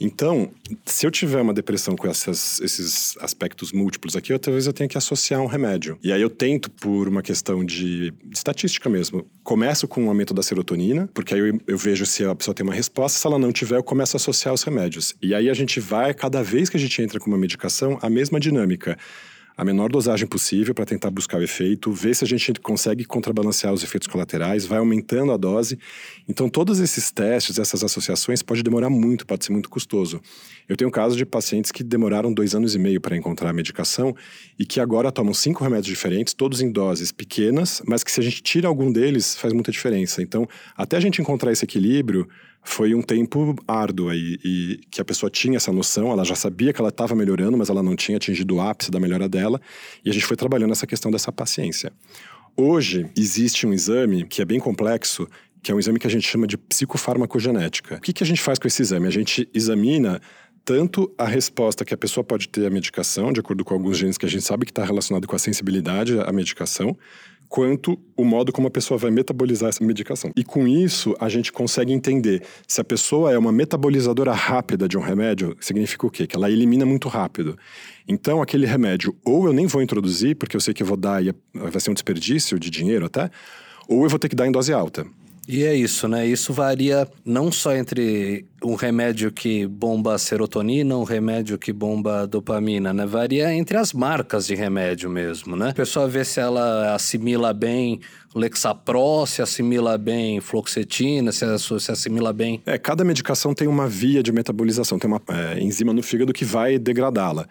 Então, 0.00 0.50
se 0.86 1.06
eu 1.06 1.10
tiver 1.10 1.42
uma 1.42 1.52
depressão 1.52 1.94
com 1.94 2.08
essas, 2.08 2.58
esses 2.62 3.14
aspectos 3.20 3.70
múltiplos 3.70 4.16
aqui, 4.16 4.32
eu, 4.32 4.38
talvez 4.38 4.66
eu 4.66 4.72
tenha 4.72 4.88
que 4.88 4.96
associar 4.96 5.42
um 5.42 5.46
remédio. 5.46 5.98
E 6.02 6.10
aí 6.10 6.22
eu 6.22 6.30
tento, 6.30 6.70
por 6.70 7.06
uma 7.06 7.20
questão 7.22 7.62
de, 7.62 8.10
de 8.10 8.36
estatística 8.36 8.88
mesmo, 8.88 9.26
começo 9.44 9.86
com 9.86 10.04
um 10.04 10.08
aumento 10.08 10.32
da 10.32 10.42
serotonina, 10.42 11.08
porque 11.12 11.34
aí 11.34 11.40
eu, 11.40 11.60
eu, 11.66 11.76
vejo 11.76 12.06
se 12.06 12.24
a 12.24 12.34
pessoa 12.34 12.54
tem 12.54 12.64
uma 12.64 12.74
resposta. 12.74 13.18
Se 13.18 13.26
ela 13.26 13.38
não 13.38 13.52
tiver, 13.52 13.76
eu 13.76 13.82
começo 13.82 14.16
a 14.16 14.18
associar 14.18 14.54
os 14.54 14.62
remédios. 14.62 15.14
E 15.20 15.34
aí 15.34 15.50
a 15.50 15.54
gente 15.54 15.78
vai, 15.78 16.14
cada 16.14 16.42
vez 16.42 16.70
que 16.70 16.78
a 16.78 16.80
gente 16.80 17.02
entra 17.02 17.20
com 17.20 17.26
uma 17.26 17.38
medicação, 17.38 17.98
a 18.00 18.08
mesma 18.08 18.40
dinâmica 18.40 18.96
a 19.60 19.64
menor 19.64 19.90
dosagem 19.90 20.26
possível 20.26 20.74
para 20.74 20.86
tentar 20.86 21.10
buscar 21.10 21.38
o 21.38 21.42
efeito, 21.42 21.92
ver 21.92 22.16
se 22.16 22.24
a 22.24 22.26
gente 22.26 22.50
consegue 22.62 23.04
contrabalancear 23.04 23.74
os 23.74 23.82
efeitos 23.82 24.08
colaterais, 24.08 24.64
vai 24.64 24.78
aumentando 24.78 25.32
a 25.32 25.36
dose. 25.36 25.78
Então, 26.26 26.48
todos 26.48 26.80
esses 26.80 27.10
testes, 27.10 27.58
essas 27.58 27.84
associações, 27.84 28.42
pode 28.42 28.62
demorar 28.62 28.88
muito, 28.88 29.26
pode 29.26 29.44
ser 29.44 29.52
muito 29.52 29.68
custoso. 29.68 30.18
Eu 30.66 30.78
tenho 30.78 30.90
casos 30.90 31.14
de 31.14 31.26
pacientes 31.26 31.70
que 31.70 31.84
demoraram 31.84 32.32
dois 32.32 32.54
anos 32.54 32.74
e 32.74 32.78
meio 32.78 33.02
para 33.02 33.14
encontrar 33.14 33.50
a 33.50 33.52
medicação 33.52 34.16
e 34.58 34.64
que 34.64 34.80
agora 34.80 35.12
tomam 35.12 35.34
cinco 35.34 35.62
remédios 35.62 35.88
diferentes, 35.88 36.32
todos 36.32 36.62
em 36.62 36.72
doses 36.72 37.12
pequenas, 37.12 37.82
mas 37.86 38.02
que 38.02 38.10
se 38.10 38.18
a 38.18 38.22
gente 38.22 38.42
tira 38.42 38.66
algum 38.66 38.90
deles, 38.90 39.36
faz 39.36 39.52
muita 39.52 39.70
diferença. 39.70 40.22
Então, 40.22 40.48
até 40.74 40.96
a 40.96 41.00
gente 41.00 41.20
encontrar 41.20 41.52
esse 41.52 41.66
equilíbrio, 41.66 42.26
foi 42.62 42.94
um 42.94 43.02
tempo 43.02 43.56
árduo 43.66 44.10
aí, 44.10 44.38
e 44.44 44.80
que 44.90 45.00
a 45.00 45.04
pessoa 45.04 45.30
tinha 45.30 45.56
essa 45.56 45.72
noção, 45.72 46.10
ela 46.10 46.24
já 46.24 46.34
sabia 46.34 46.72
que 46.72 46.80
ela 46.80 46.90
estava 46.90 47.14
melhorando, 47.14 47.56
mas 47.56 47.70
ela 47.70 47.82
não 47.82 47.96
tinha 47.96 48.16
atingido 48.16 48.56
o 48.56 48.60
ápice 48.60 48.90
da 48.90 49.00
melhora 49.00 49.28
dela, 49.28 49.60
e 50.04 50.10
a 50.10 50.12
gente 50.12 50.26
foi 50.26 50.36
trabalhando 50.36 50.72
essa 50.72 50.86
questão 50.86 51.10
dessa 51.10 51.32
paciência. 51.32 51.92
Hoje 52.56 53.10
existe 53.16 53.66
um 53.66 53.72
exame 53.72 54.24
que 54.24 54.42
é 54.42 54.44
bem 54.44 54.60
complexo, 54.60 55.26
que 55.62 55.70
é 55.70 55.74
um 55.74 55.78
exame 55.78 55.98
que 55.98 56.06
a 56.06 56.10
gente 56.10 56.26
chama 56.26 56.46
de 56.46 56.56
psicofarmacogenética. 56.56 57.96
O 57.96 58.00
que, 58.00 58.12
que 58.12 58.22
a 58.22 58.26
gente 58.26 58.40
faz 58.40 58.58
com 58.58 58.66
esse 58.66 58.82
exame? 58.82 59.06
A 59.06 59.10
gente 59.10 59.48
examina 59.54 60.20
tanto 60.64 61.12
a 61.16 61.24
resposta 61.24 61.84
que 61.84 61.94
a 61.94 61.96
pessoa 61.96 62.22
pode 62.22 62.48
ter 62.48 62.66
à 62.66 62.70
medicação, 62.70 63.32
de 63.32 63.40
acordo 63.40 63.64
com 63.64 63.74
alguns 63.74 63.98
genes 63.98 64.18
que 64.18 64.26
a 64.26 64.28
gente 64.28 64.44
sabe 64.44 64.64
que 64.64 64.72
está 64.72 64.84
relacionado 64.84 65.26
com 65.26 65.34
a 65.34 65.38
sensibilidade 65.38 66.18
à 66.20 66.32
medicação, 66.32 66.96
quanto 67.50 67.98
o 68.16 68.24
modo 68.24 68.52
como 68.52 68.68
a 68.68 68.70
pessoa 68.70 68.96
vai 68.96 69.10
metabolizar 69.10 69.68
essa 69.68 69.84
medicação. 69.84 70.30
E 70.36 70.44
com 70.44 70.68
isso, 70.68 71.16
a 71.18 71.28
gente 71.28 71.50
consegue 71.50 71.92
entender 71.92 72.44
se 72.66 72.80
a 72.80 72.84
pessoa 72.84 73.32
é 73.32 73.36
uma 73.36 73.50
metabolizadora 73.50 74.32
rápida 74.32 74.86
de 74.86 74.96
um 74.96 75.00
remédio, 75.00 75.56
significa 75.60 76.06
o 76.06 76.10
quê? 76.10 76.28
Que 76.28 76.36
ela 76.36 76.48
elimina 76.48 76.86
muito 76.86 77.08
rápido. 77.08 77.58
Então, 78.06 78.40
aquele 78.40 78.66
remédio, 78.66 79.16
ou 79.24 79.46
eu 79.46 79.52
nem 79.52 79.66
vou 79.66 79.82
introduzir, 79.82 80.36
porque 80.36 80.56
eu 80.56 80.60
sei 80.60 80.72
que 80.72 80.84
eu 80.84 80.86
vou 80.86 80.96
dar 80.96 81.24
e 81.24 81.34
vai 81.52 81.80
ser 81.80 81.90
um 81.90 81.94
desperdício 81.94 82.56
de 82.56 82.70
dinheiro 82.70 83.06
até, 83.06 83.28
ou 83.88 84.04
eu 84.04 84.08
vou 84.08 84.18
ter 84.18 84.28
que 84.28 84.36
dar 84.36 84.46
em 84.46 84.52
dose 84.52 84.72
alta. 84.72 85.04
E 85.52 85.64
é 85.64 85.74
isso, 85.74 86.06
né? 86.06 86.24
Isso 86.24 86.52
varia 86.52 87.08
não 87.24 87.50
só 87.50 87.74
entre 87.74 88.46
um 88.62 88.76
remédio 88.76 89.32
que 89.32 89.66
bomba 89.66 90.16
serotonina, 90.16 90.96
um 90.96 91.02
remédio 91.02 91.58
que 91.58 91.72
bomba 91.72 92.24
dopamina, 92.24 92.92
né? 92.92 93.04
Varia 93.04 93.52
entre 93.52 93.76
as 93.76 93.92
marcas 93.92 94.46
de 94.46 94.54
remédio 94.54 95.10
mesmo, 95.10 95.56
né? 95.56 95.70
A 95.70 95.74
pessoa 95.74 96.06
vê 96.06 96.24
se 96.24 96.38
ela 96.38 96.94
assimila 96.94 97.52
bem 97.52 97.98
Lexapro, 98.32 99.26
se 99.26 99.42
assimila 99.42 99.98
bem 99.98 100.40
fluoxetina, 100.40 101.32
se, 101.32 101.44
se 101.58 101.90
assimila 101.90 102.32
bem... 102.32 102.62
É, 102.64 102.78
cada 102.78 103.02
medicação 103.02 103.52
tem 103.52 103.66
uma 103.66 103.88
via 103.88 104.22
de 104.22 104.30
metabolização, 104.30 105.00
tem 105.00 105.10
uma 105.10 105.20
é, 105.28 105.58
enzima 105.58 105.92
no 105.92 106.00
fígado 106.00 106.32
que 106.32 106.44
vai 106.44 106.78
degradá-la. 106.78 107.48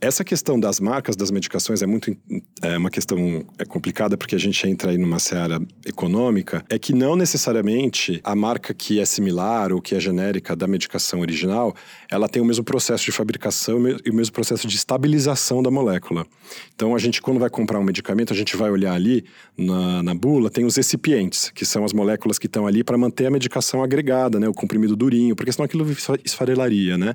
Essa 0.00 0.24
questão 0.24 0.58
das 0.58 0.80
marcas 0.80 1.14
das 1.14 1.30
medicações 1.30 1.82
é 1.82 1.86
muito 1.86 2.16
é 2.62 2.78
uma 2.78 2.88
questão 2.88 3.44
é 3.58 3.66
complicada 3.66 4.16
porque 4.16 4.34
a 4.34 4.38
gente 4.38 4.66
entra 4.66 4.92
aí 4.92 4.96
numa 4.96 5.18
seara 5.18 5.60
econômica. 5.84 6.64
É 6.70 6.78
que 6.78 6.94
não 6.94 7.14
necessariamente 7.14 8.18
a 8.24 8.34
marca 8.34 8.72
que 8.72 8.98
é 8.98 9.04
similar 9.04 9.74
ou 9.74 9.82
que 9.82 9.94
é 9.94 10.00
genérica 10.00 10.56
da 10.56 10.66
medicação 10.66 11.20
original, 11.20 11.74
ela 12.10 12.30
tem 12.30 12.40
o 12.40 12.44
mesmo 12.46 12.64
processo 12.64 13.04
de 13.04 13.12
fabricação 13.12 13.78
e 14.02 14.08
o 14.08 14.14
mesmo 14.14 14.32
processo 14.32 14.66
de 14.66 14.74
estabilização 14.74 15.62
da 15.62 15.70
molécula. 15.70 16.26
Então 16.74 16.94
a 16.94 16.98
gente 16.98 17.20
quando 17.20 17.38
vai 17.38 17.50
comprar 17.50 17.78
um 17.78 17.84
medicamento, 17.84 18.32
a 18.32 18.36
gente 18.36 18.56
vai 18.56 18.70
olhar 18.70 18.94
ali 18.94 19.24
na, 19.54 20.02
na 20.02 20.14
bula, 20.14 20.48
tem 20.48 20.64
os 20.64 20.76
recipientes, 20.76 21.50
que 21.50 21.66
são 21.66 21.84
as 21.84 21.92
moléculas 21.92 22.38
que 22.38 22.46
estão 22.46 22.66
ali 22.66 22.82
para 22.82 22.96
manter 22.96 23.26
a 23.26 23.30
medicação 23.30 23.82
agregada, 23.82 24.40
né, 24.40 24.48
o 24.48 24.54
comprimido 24.54 24.96
durinho, 24.96 25.36
porque 25.36 25.52
senão 25.52 25.66
aquilo 25.66 25.86
esfarelaria, 26.24 26.96
né? 26.96 27.14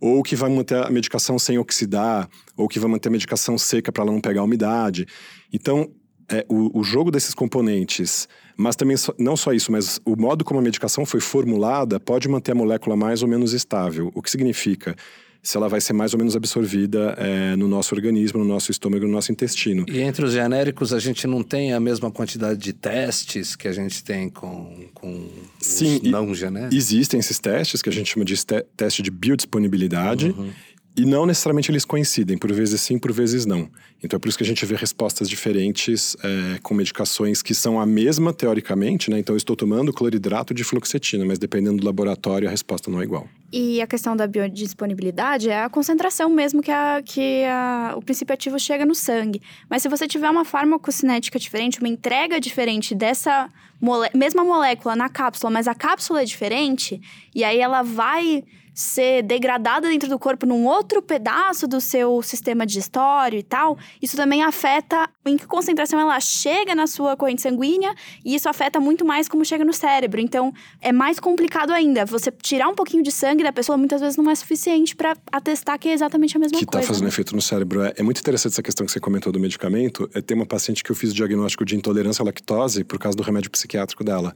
Ou 0.00 0.22
que 0.22 0.34
vai 0.34 0.48
manter 0.48 0.84
a 0.84 0.90
medicação 0.90 1.38
sem 1.38 1.58
oxidar, 1.58 2.28
ou 2.56 2.66
que 2.66 2.78
vai 2.78 2.90
manter 2.90 3.08
a 3.08 3.12
medicação 3.12 3.58
seca 3.58 3.92
para 3.92 4.02
ela 4.02 4.12
não 4.12 4.20
pegar 4.20 4.42
umidade. 4.42 5.06
Então, 5.52 5.90
é, 6.30 6.46
o, 6.48 6.78
o, 6.78 6.84
jogo 6.84 7.10
desses 7.10 7.34
componentes, 7.34 8.28
mas 8.56 8.76
também 8.76 8.96
não 9.18 9.36
só 9.36 9.52
isso, 9.52 9.72
mas 9.72 10.00
o 10.04 10.14
modo 10.16 10.44
como 10.44 10.60
a 10.60 10.62
medicação 10.62 11.04
foi 11.04 11.20
formulada 11.20 11.98
pode 11.98 12.28
manter 12.28 12.52
a 12.52 12.54
molécula 12.54 12.96
mais 12.96 13.22
ou 13.22 13.28
menos 13.28 13.52
estável. 13.52 14.12
O 14.14 14.22
que 14.22 14.30
significa 14.30 14.94
se 15.42 15.56
ela 15.56 15.68
vai 15.68 15.80
ser 15.80 15.92
mais 15.92 16.12
ou 16.12 16.18
menos 16.18 16.36
absorvida 16.36 17.14
é, 17.18 17.56
no 17.56 17.66
nosso 17.66 17.94
organismo, 17.94 18.40
no 18.40 18.44
nosso 18.44 18.70
estômago, 18.70 19.06
no 19.06 19.12
nosso 19.12 19.32
intestino. 19.32 19.84
E 19.88 20.00
entre 20.00 20.24
os 20.24 20.32
genéricos, 20.32 20.92
a 20.92 20.98
gente 20.98 21.26
não 21.26 21.42
tem 21.42 21.72
a 21.72 21.80
mesma 21.80 22.10
quantidade 22.10 22.60
de 22.60 22.72
testes 22.72 23.56
que 23.56 23.66
a 23.66 23.72
gente 23.72 24.04
tem 24.04 24.28
com, 24.28 24.86
com 24.92 25.28
Sim, 25.58 26.00
os 26.04 26.10
não 26.10 26.34
genéricos? 26.34 26.76
Existem 26.76 27.20
esses 27.20 27.38
testes 27.38 27.80
que 27.80 27.88
a 27.88 27.92
gente 27.92 28.12
chama 28.12 28.24
de 28.24 28.34
teste 28.76 29.02
de 29.02 29.10
biodisponibilidade. 29.10 30.34
Uhum. 30.36 30.50
E 30.96 31.06
não 31.06 31.24
necessariamente 31.24 31.70
eles 31.70 31.84
coincidem, 31.84 32.36
por 32.36 32.52
vezes 32.52 32.80
sim, 32.80 32.98
por 32.98 33.12
vezes 33.12 33.46
não. 33.46 33.70
Então 34.02 34.16
é 34.16 34.20
por 34.20 34.28
isso 34.28 34.36
que 34.36 34.44
a 34.44 34.46
gente 34.46 34.64
vê 34.66 34.74
respostas 34.74 35.28
diferentes 35.28 36.16
é, 36.22 36.58
com 36.62 36.74
medicações 36.74 37.42
que 37.42 37.54
são 37.54 37.78
a 37.78 37.86
mesma 37.86 38.32
teoricamente, 38.32 39.10
né? 39.10 39.18
Então 39.18 39.34
eu 39.34 39.38
estou 39.38 39.54
tomando 39.54 39.92
cloridrato 39.92 40.52
de 40.52 40.64
fluoxetina, 40.64 41.24
mas 41.24 41.38
dependendo 41.38 41.78
do 41.78 41.86
laboratório 41.86 42.48
a 42.48 42.50
resposta 42.50 42.90
não 42.90 43.00
é 43.00 43.04
igual. 43.04 43.28
E 43.52 43.80
a 43.80 43.86
questão 43.86 44.16
da 44.16 44.26
biodisponibilidade 44.26 45.48
é 45.48 45.62
a 45.62 45.68
concentração 45.68 46.28
mesmo 46.30 46.62
que, 46.62 46.70
a, 46.70 47.02
que 47.04 47.44
a, 47.44 47.94
o 47.96 48.02
princípio 48.02 48.32
ativo 48.32 48.58
chega 48.58 48.84
no 48.84 48.94
sangue. 48.94 49.40
Mas 49.68 49.82
se 49.82 49.88
você 49.88 50.06
tiver 50.06 50.30
uma 50.30 50.44
farmacocinética 50.44 51.38
diferente, 51.38 51.78
uma 51.78 51.88
entrega 51.88 52.40
diferente 52.40 52.94
dessa 52.94 53.50
mole 53.80 54.08
mesma 54.14 54.44
molécula 54.44 54.94
na 54.94 55.08
cápsula, 55.08 55.50
mas 55.50 55.66
a 55.66 55.74
cápsula 55.74 56.22
é 56.22 56.24
diferente, 56.24 57.00
e 57.34 57.42
aí 57.42 57.58
ela 57.58 57.82
vai 57.82 58.44
ser 58.80 59.22
degradada 59.22 59.88
dentro 59.88 60.08
do 60.08 60.18
corpo 60.18 60.46
num 60.46 60.66
outro 60.66 61.02
pedaço 61.02 61.68
do 61.68 61.80
seu 61.80 62.22
sistema 62.22 62.64
digestório 62.64 63.38
e 63.38 63.42
tal, 63.42 63.76
isso 64.00 64.16
também 64.16 64.42
afeta 64.42 65.08
em 65.26 65.36
que 65.36 65.46
concentração 65.46 66.00
ela 66.00 66.18
chega 66.18 66.74
na 66.74 66.86
sua 66.86 67.14
corrente 67.16 67.42
sanguínea 67.42 67.94
e 68.24 68.34
isso 68.34 68.48
afeta 68.48 68.80
muito 68.80 69.04
mais 69.04 69.28
como 69.28 69.44
chega 69.44 69.64
no 69.64 69.72
cérebro. 69.72 70.20
Então, 70.20 70.52
é 70.80 70.92
mais 70.92 71.20
complicado 71.20 71.72
ainda. 71.72 72.06
Você 72.06 72.32
tirar 72.42 72.68
um 72.68 72.74
pouquinho 72.74 73.02
de 73.02 73.12
sangue 73.12 73.44
da 73.44 73.52
pessoa 73.52 73.76
muitas 73.76 74.00
vezes 74.00 74.16
não 74.16 74.30
é 74.30 74.34
suficiente 74.34 74.96
para 74.96 75.14
atestar 75.30 75.78
que 75.78 75.88
é 75.88 75.92
exatamente 75.92 76.36
a 76.36 76.40
mesma 76.40 76.58
que 76.58 76.64
tá 76.64 76.72
coisa. 76.72 76.78
Que 76.80 76.84
está 76.84 76.94
fazendo 76.94 77.04
né? 77.04 77.10
efeito 77.10 77.36
no 77.36 77.42
cérebro. 77.42 77.82
É, 77.82 77.92
é, 77.98 78.02
muito 78.02 78.20
interessante 78.20 78.52
essa 78.52 78.62
questão 78.62 78.86
que 78.86 78.92
você 78.92 79.00
comentou 79.00 79.30
do 79.30 79.38
medicamento. 79.38 80.08
É, 80.14 80.22
tem 80.22 80.34
uma 80.34 80.46
paciente 80.46 80.82
que 80.82 80.90
eu 80.90 80.96
fiz 80.96 81.10
o 81.10 81.14
diagnóstico 81.14 81.66
de 81.66 81.76
intolerância 81.76 82.22
à 82.22 82.24
lactose 82.24 82.82
por 82.82 82.98
causa 82.98 83.16
do 83.16 83.22
remédio 83.22 83.50
psiquiátrico 83.50 84.02
dela. 84.02 84.34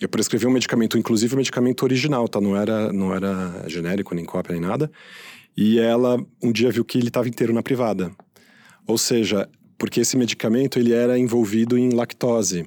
Eu 0.00 0.08
prescrevi 0.08 0.46
um 0.46 0.50
medicamento, 0.50 0.96
inclusive 0.96 1.34
o 1.34 1.36
um 1.36 1.38
medicamento 1.38 1.82
original, 1.82 2.28
tá? 2.28 2.40
Não 2.40 2.56
era, 2.56 2.92
não 2.92 3.14
era 3.14 3.64
genérico, 3.66 4.14
nem 4.14 4.24
cópia, 4.24 4.52
nem 4.52 4.62
nada. 4.62 4.90
E 5.56 5.78
ela 5.78 6.24
um 6.42 6.52
dia 6.52 6.70
viu 6.70 6.84
que 6.84 6.98
ele 6.98 7.08
estava 7.08 7.28
inteiro 7.28 7.52
na 7.52 7.62
privada. 7.62 8.12
Ou 8.86 8.96
seja, 8.96 9.48
porque 9.76 10.00
esse 10.00 10.16
medicamento 10.16 10.78
ele 10.78 10.92
era 10.92 11.18
envolvido 11.18 11.76
em 11.76 11.90
lactose. 11.90 12.66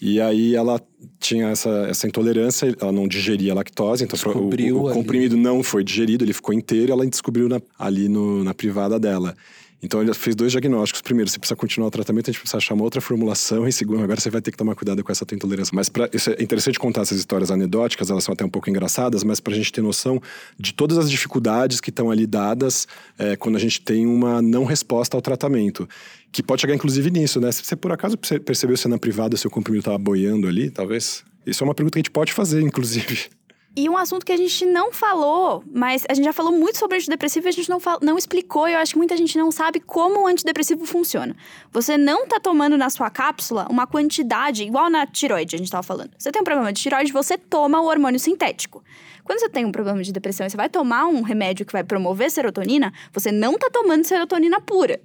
E 0.00 0.20
aí 0.20 0.56
ela 0.56 0.80
tinha 1.20 1.50
essa, 1.50 1.70
essa 1.88 2.08
intolerância, 2.08 2.74
ela 2.80 2.90
não 2.90 3.06
digeria 3.06 3.54
lactose, 3.54 4.02
então 4.02 4.16
descobriu 4.16 4.78
o, 4.78 4.90
o 4.90 4.92
comprimido 4.92 5.36
não 5.36 5.62
foi 5.62 5.84
digerido, 5.84 6.24
ele 6.24 6.32
ficou 6.32 6.52
inteiro, 6.52 6.90
ela 6.90 7.06
descobriu 7.06 7.48
na, 7.48 7.60
ali 7.78 8.08
no, 8.08 8.42
na 8.42 8.52
privada 8.52 8.98
dela. 8.98 9.36
Então 9.82 10.00
ele 10.00 10.14
fez 10.14 10.36
dois 10.36 10.52
diagnósticos. 10.52 11.02
Primeiro, 11.02 11.28
você 11.28 11.38
precisa 11.38 11.56
continuar 11.56 11.88
o 11.88 11.90
tratamento, 11.90 12.30
a 12.30 12.32
gente 12.32 12.40
precisa 12.40 12.58
achar 12.58 12.74
uma 12.74 12.84
outra 12.84 13.00
formulação. 13.00 13.66
E 13.66 13.72
segundo, 13.72 14.02
agora 14.02 14.20
você 14.20 14.30
vai 14.30 14.40
ter 14.40 14.52
que 14.52 14.56
tomar 14.56 14.74
cuidado 14.76 15.02
com 15.02 15.10
essa 15.10 15.26
tua 15.26 15.34
intolerância. 15.34 15.72
Mas 15.74 15.88
pra, 15.88 16.08
isso 16.12 16.30
é 16.30 16.42
interessante 16.42 16.78
contar 16.78 17.02
essas 17.02 17.18
histórias 17.18 17.50
anedóticas, 17.50 18.08
elas 18.10 18.22
são 18.22 18.32
até 18.32 18.44
um 18.44 18.48
pouco 18.48 18.70
engraçadas, 18.70 19.24
mas 19.24 19.40
para 19.40 19.52
a 19.52 19.56
gente 19.56 19.72
ter 19.72 19.82
noção 19.82 20.22
de 20.58 20.72
todas 20.72 20.98
as 20.98 21.10
dificuldades 21.10 21.80
que 21.80 21.90
estão 21.90 22.10
ali 22.10 22.26
dadas 22.26 22.86
é, 23.18 23.34
quando 23.34 23.56
a 23.56 23.58
gente 23.58 23.80
tem 23.80 24.06
uma 24.06 24.40
não 24.40 24.64
resposta 24.64 25.16
ao 25.16 25.22
tratamento. 25.22 25.88
Que 26.30 26.42
pode 26.42 26.60
chegar 26.60 26.74
inclusive 26.74 27.10
nisso, 27.10 27.40
né? 27.40 27.50
Se 27.50 27.64
você 27.64 27.74
por 27.74 27.90
acaso 27.90 28.16
percebeu 28.16 28.76
se 28.76 28.86
na 28.86 28.98
privada 28.98 29.36
seu 29.36 29.50
comprimido 29.50 29.80
estava 29.80 29.98
boiando 29.98 30.46
ali, 30.46 30.70
talvez. 30.70 31.24
Isso 31.44 31.64
é 31.64 31.66
uma 31.66 31.74
pergunta 31.74 31.94
que 31.94 31.98
a 31.98 32.02
gente 32.02 32.10
pode 32.10 32.32
fazer, 32.32 32.62
inclusive. 32.62 33.28
E 33.74 33.88
um 33.88 33.96
assunto 33.96 34.26
que 34.26 34.32
a 34.32 34.36
gente 34.36 34.66
não 34.66 34.92
falou, 34.92 35.64
mas 35.72 36.04
a 36.06 36.12
gente 36.12 36.26
já 36.26 36.32
falou 36.32 36.52
muito 36.52 36.76
sobre 36.76 36.98
antidepressivo 36.98 37.46
e 37.46 37.48
a 37.48 37.52
gente 37.52 37.70
não, 37.70 37.78
não 38.02 38.18
explicou, 38.18 38.68
e 38.68 38.74
eu 38.74 38.78
acho 38.78 38.92
que 38.92 38.98
muita 38.98 39.16
gente 39.16 39.38
não 39.38 39.50
sabe 39.50 39.80
como 39.80 40.20
o 40.20 40.26
antidepressivo 40.26 40.84
funciona. 40.84 41.34
Você 41.70 41.96
não 41.96 42.26
tá 42.26 42.38
tomando 42.38 42.76
na 42.76 42.90
sua 42.90 43.08
cápsula 43.08 43.66
uma 43.70 43.86
quantidade, 43.86 44.62
igual 44.62 44.90
na 44.90 45.06
tiroide, 45.06 45.56
a 45.56 45.58
gente 45.58 45.70
tava 45.70 45.82
falando. 45.82 46.10
Você 46.18 46.30
tem 46.30 46.42
um 46.42 46.44
problema 46.44 46.70
de 46.70 46.82
tiroide, 46.82 47.10
você 47.10 47.38
toma 47.38 47.80
o 47.80 47.86
hormônio 47.86 48.20
sintético. 48.20 48.84
Quando 49.24 49.38
você 49.38 49.48
tem 49.48 49.64
um 49.64 49.72
problema 49.72 50.02
de 50.02 50.12
depressão 50.12 50.46
e 50.46 50.50
você 50.50 50.56
vai 50.56 50.68
tomar 50.68 51.06
um 51.06 51.22
remédio 51.22 51.64
que 51.64 51.72
vai 51.72 51.82
promover 51.82 52.30
serotonina, 52.30 52.92
você 53.10 53.32
não 53.32 53.56
tá 53.56 53.70
tomando 53.70 54.04
serotonina 54.04 54.60
pura. 54.60 55.00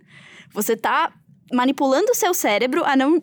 Você 0.51 0.75
tá 0.75 1.13
manipulando 1.53 2.11
o 2.11 2.15
seu 2.15 2.33
cérebro 2.33 2.83
a 2.83 2.97
não 2.97 3.21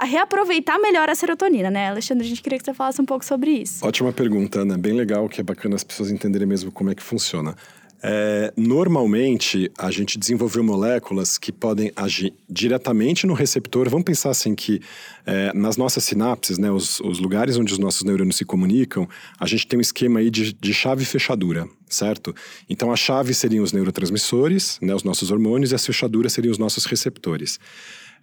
a 0.00 0.04
reaproveitar 0.04 0.78
melhor 0.78 1.08
a 1.08 1.14
serotonina, 1.14 1.70
né? 1.70 1.88
Alexandre, 1.88 2.24
a 2.24 2.28
gente 2.28 2.42
queria 2.42 2.58
que 2.58 2.64
você 2.64 2.74
falasse 2.74 3.00
um 3.00 3.04
pouco 3.04 3.24
sobre 3.24 3.50
isso. 3.50 3.86
Ótima 3.86 4.12
pergunta, 4.12 4.60
Ana. 4.60 4.76
Bem 4.76 4.92
legal, 4.92 5.28
que 5.28 5.40
é 5.40 5.44
bacana 5.44 5.76
as 5.76 5.84
pessoas 5.84 6.10
entenderem 6.10 6.46
mesmo 6.46 6.70
como 6.70 6.90
é 6.90 6.94
que 6.94 7.02
funciona. 7.02 7.54
É, 8.00 8.52
normalmente, 8.56 9.70
a 9.76 9.90
gente 9.90 10.18
desenvolveu 10.18 10.62
moléculas 10.62 11.36
que 11.36 11.50
podem 11.50 11.92
agir 11.96 12.32
diretamente 12.48 13.26
no 13.26 13.34
receptor. 13.34 13.88
Vamos 13.88 14.04
pensar 14.04 14.30
assim 14.30 14.54
que 14.54 14.80
é, 15.26 15.52
nas 15.52 15.76
nossas 15.76 16.04
sinapses, 16.04 16.58
né, 16.58 16.70
os, 16.70 17.00
os, 17.00 17.18
lugares 17.18 17.56
onde 17.56 17.72
os 17.72 17.78
nossos 17.78 18.04
neurônios 18.04 18.36
se 18.36 18.44
comunicam, 18.44 19.08
a 19.38 19.46
gente 19.46 19.66
tem 19.66 19.78
um 19.78 19.82
esquema 19.82 20.20
aí 20.20 20.30
de, 20.30 20.52
de 20.52 20.72
chave 20.72 21.02
e 21.02 21.06
fechadura, 21.06 21.68
certo? 21.88 22.34
Então, 22.70 22.92
a 22.92 22.96
chave 22.96 23.34
seriam 23.34 23.64
os 23.64 23.72
neurotransmissores, 23.72 24.78
né, 24.80 24.94
os 24.94 25.02
nossos 25.02 25.32
hormônios, 25.32 25.72
e 25.72 25.74
as 25.74 25.84
fechaduras 25.84 26.32
seriam 26.32 26.52
os 26.52 26.58
nossos 26.58 26.84
receptores. 26.84 27.58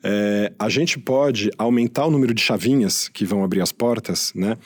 É, 0.04 0.52
a 0.58 0.70
gente 0.70 1.00
pode 1.00 1.52
aumentar 1.58 2.06
o 2.06 2.12
número 2.12 2.34
de 2.34 2.42
chavinhas 2.42 3.08
que 3.10 3.26
vão 3.26 3.44
abrir 3.44 3.62
as 3.62 3.72
portas, 3.72 4.32
né? 4.36 4.58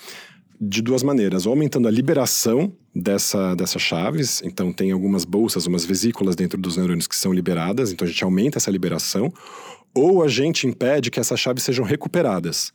De 0.60 0.82
duas 0.82 1.04
maneiras, 1.04 1.46
ou 1.46 1.54
aumentando 1.54 1.88
a 1.88 1.92
liberação 1.92 2.74
dessa, 2.94 3.56
dessas 3.56 3.82
chaves, 3.82 4.42
então 4.44 4.74
tem 4.74 4.92
algumas 4.92 5.24
bolsas, 5.24 5.65
umas 5.65 5.86
vesículas 5.86 6.36
dentro 6.36 6.60
dos 6.60 6.76
neurônios 6.76 7.08
que 7.08 7.15
são 7.15 7.32
liberadas, 7.32 7.92
então 7.92 8.06
a 8.06 8.12
gente 8.12 8.24
aumenta 8.24 8.58
essa 8.58 8.70
liberação, 8.70 9.32
ou 9.94 10.22
a 10.22 10.28
gente 10.28 10.68
impede 10.68 11.10
que 11.10 11.20
essas 11.20 11.39
chaves 11.39 11.63
sejam 11.63 11.86
recuperadas 11.86 12.74